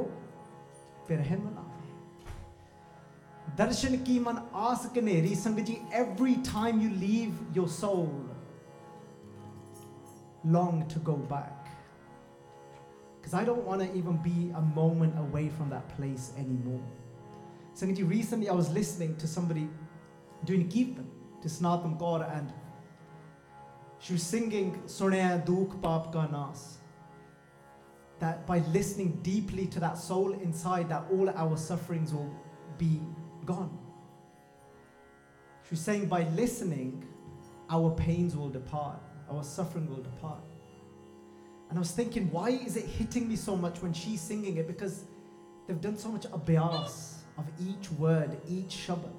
रहम 1.11 1.43
लावे 1.55 1.79
दर्शन 3.57 3.97
की 4.05 4.19
मन 4.27 4.37
आस 4.55 4.87
कनेरी 4.95 5.35
संग 5.37 5.59
जी 5.71 5.77
every 5.93 6.37
long 10.45 10.89
to 10.89 10.99
go 11.01 11.17
back. 11.17 11.69
Because 13.21 13.35
I 13.35 13.45
don't 13.45 13.65
want 13.65 13.83
to 13.83 13.95
even 13.95 14.17
be 14.17 14.51
a 14.55 14.61
moment 14.61 15.19
away 15.19 15.51
from 15.51 15.69
that 15.71 15.89
place 15.97 16.33
anymore. 16.39 16.81
Sangaji, 17.75 18.09
recently 18.09 18.49
I 18.49 18.55
was 18.55 18.71
listening 18.71 19.17
to 19.17 19.27
somebody 19.27 19.69
doing 20.45 20.69
Kirtan 20.69 21.07
to 21.43 21.49
Snatam 21.49 21.99
Kaur, 21.99 22.25
and 22.37 22.53
she 24.01 24.15
was 24.15 24.23
singing 24.23 24.83
Sunaya 24.87 25.45
Dukh 25.45 25.81
Pap 25.83 26.15
Nas. 26.33 26.79
That 28.19 28.47
by 28.47 28.59
listening 28.73 29.21
deeply 29.23 29.67
to 29.67 29.81
that 29.81 29.99
soul 29.99 30.33
inside, 30.33 30.89
that 30.89 31.05
all 31.11 31.31
our 31.31 31.57
sufferings 31.57 32.13
will 32.13 32.35
be 32.79 33.01
gone. 33.45 33.79
She 35.65 35.71
was 35.71 35.81
saying 35.81 36.07
by 36.07 36.25
listening, 36.31 37.07
our 37.69 37.91
pains 37.91 38.37
will 38.37 38.49
depart, 38.49 39.01
our 39.31 39.45
suffering 39.45 39.89
will 39.89 40.03
depart. 40.03 40.43
And 41.69 41.79
I 41.79 41.81
was 41.81 41.93
thinking, 41.93 42.31
why 42.33 42.51
is 42.51 42.77
it 42.77 42.85
hitting 42.85 43.29
me 43.29 43.37
so 43.37 43.57
much 43.57 43.81
when 43.81 43.93
she's 43.93 44.21
singing 44.21 44.57
it? 44.57 44.67
Because 44.67 45.05
they've 45.67 45.81
done 45.81 45.97
so 45.97 46.09
much 46.09 46.23
abhyas 46.23 47.19
of 47.39 47.47
each 47.61 47.91
word, 47.93 48.41
each 48.49 48.87
Shabad. 48.87 49.13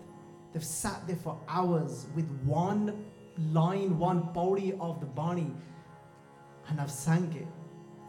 They've 0.52 0.64
sat 0.64 1.08
there 1.08 1.16
for 1.16 1.40
hours 1.48 2.08
with 2.14 2.30
one 2.44 3.06
line, 3.54 3.98
one 3.98 4.22
body 4.34 4.74
of 4.80 5.00
the 5.00 5.06
body, 5.06 5.54
and 6.68 6.80
have 6.80 6.92
sang 6.92 7.34
it 7.34 7.48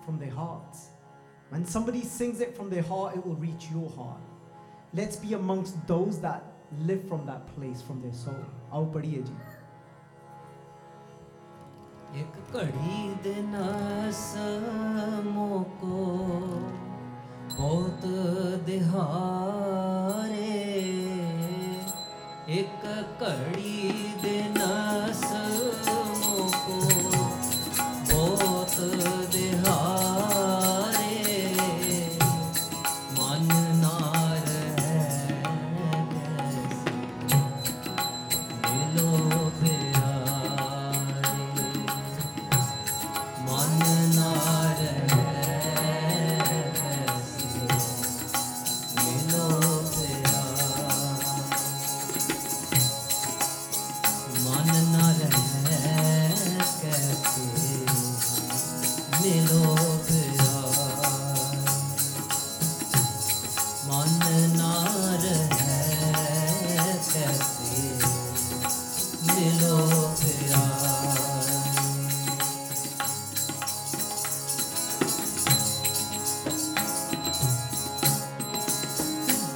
from 0.04 0.18
their 0.18 0.30
hearts. 0.30 0.88
When 1.50 1.64
somebody 1.66 2.02
sings 2.02 2.40
it 2.40 2.56
from 2.56 2.70
their 2.70 2.82
heart, 2.82 3.16
it 3.16 3.26
will 3.26 3.36
reach 3.36 3.68
your 3.70 3.90
heart. 3.90 4.20
Let's 4.94 5.16
be 5.16 5.34
amongst 5.34 5.86
those 5.86 6.20
that 6.20 6.44
live 6.80 7.06
from 7.08 7.26
that 7.26 7.46
place, 7.54 7.82
from 7.82 8.00
their 8.02 8.12
soul. 8.12 8.44
आओ 8.72 8.84
पढ़िए 8.92 9.22
जी 9.22 9.34
एक 12.20 12.32
कड़ी 12.52 13.14
दिन 13.24 13.52
समो 14.12 15.48
ਇੱਕ 22.48 22.86
ਘੜੀ 23.22 23.92
ਦੇ 24.22 24.42
ਨਸ 24.50 25.22
ਮੋਕੋ 25.22 25.81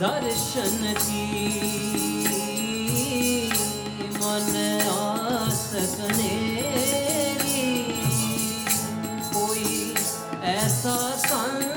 दर्शन 0.01 0.95
की। 0.99 1.27
मन 4.21 4.57
आ 4.89 5.49
सकने 5.51 6.35
कोई 9.35 9.95
ऐसा 10.53 10.97
संग 11.27 11.76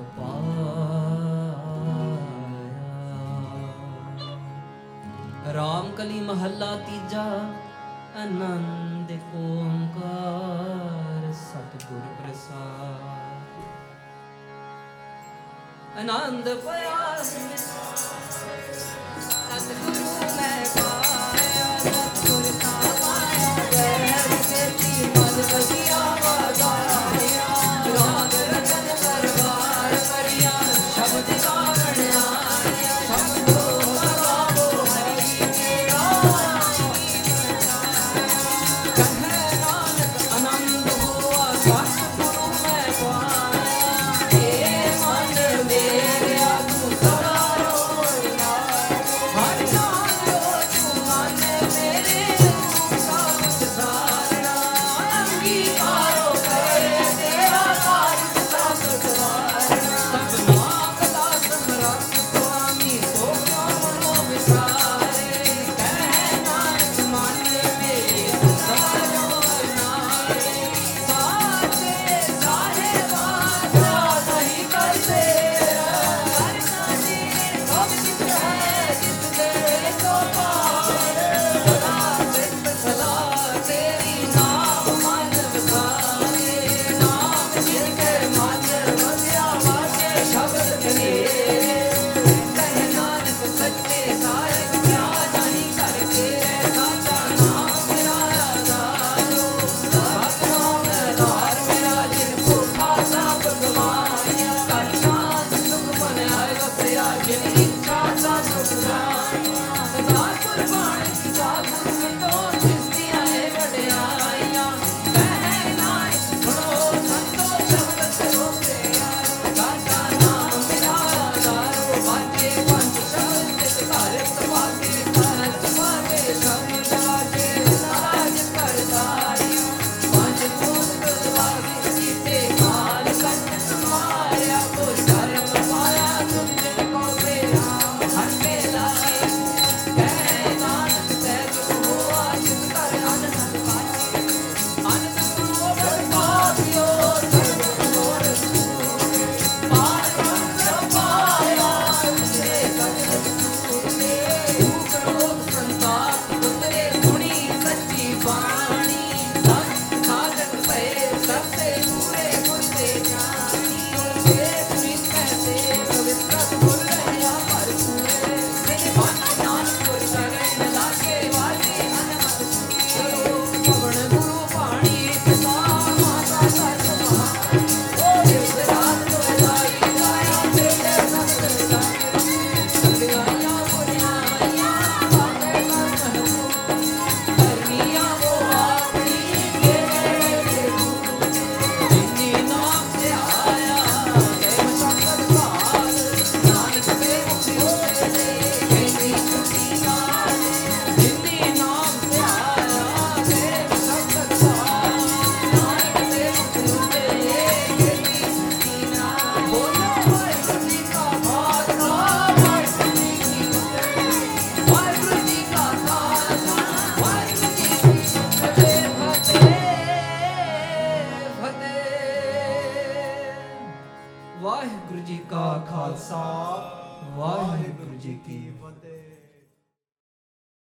ਪਾਇਆ 0.00 0.72
ਰਾਮ 5.54 5.90
ਕਲੀ 5.90 6.20
ਮਹੱਲਾ 6.20 6.76
ਤੀਜਾ 6.76 7.22
ਆਨੰਦ 8.16 9.12
ਓੰਕਾਰ 9.34 11.32
ਸਤਿਗੁਰ 11.32 12.00
ਪ੍ਰਸਾਦ। 12.00 13.20
ਆਨੰਦ 15.98 16.48
ਪਿਆਸ 16.48 17.34
ਵਿੱਚ 17.36 17.62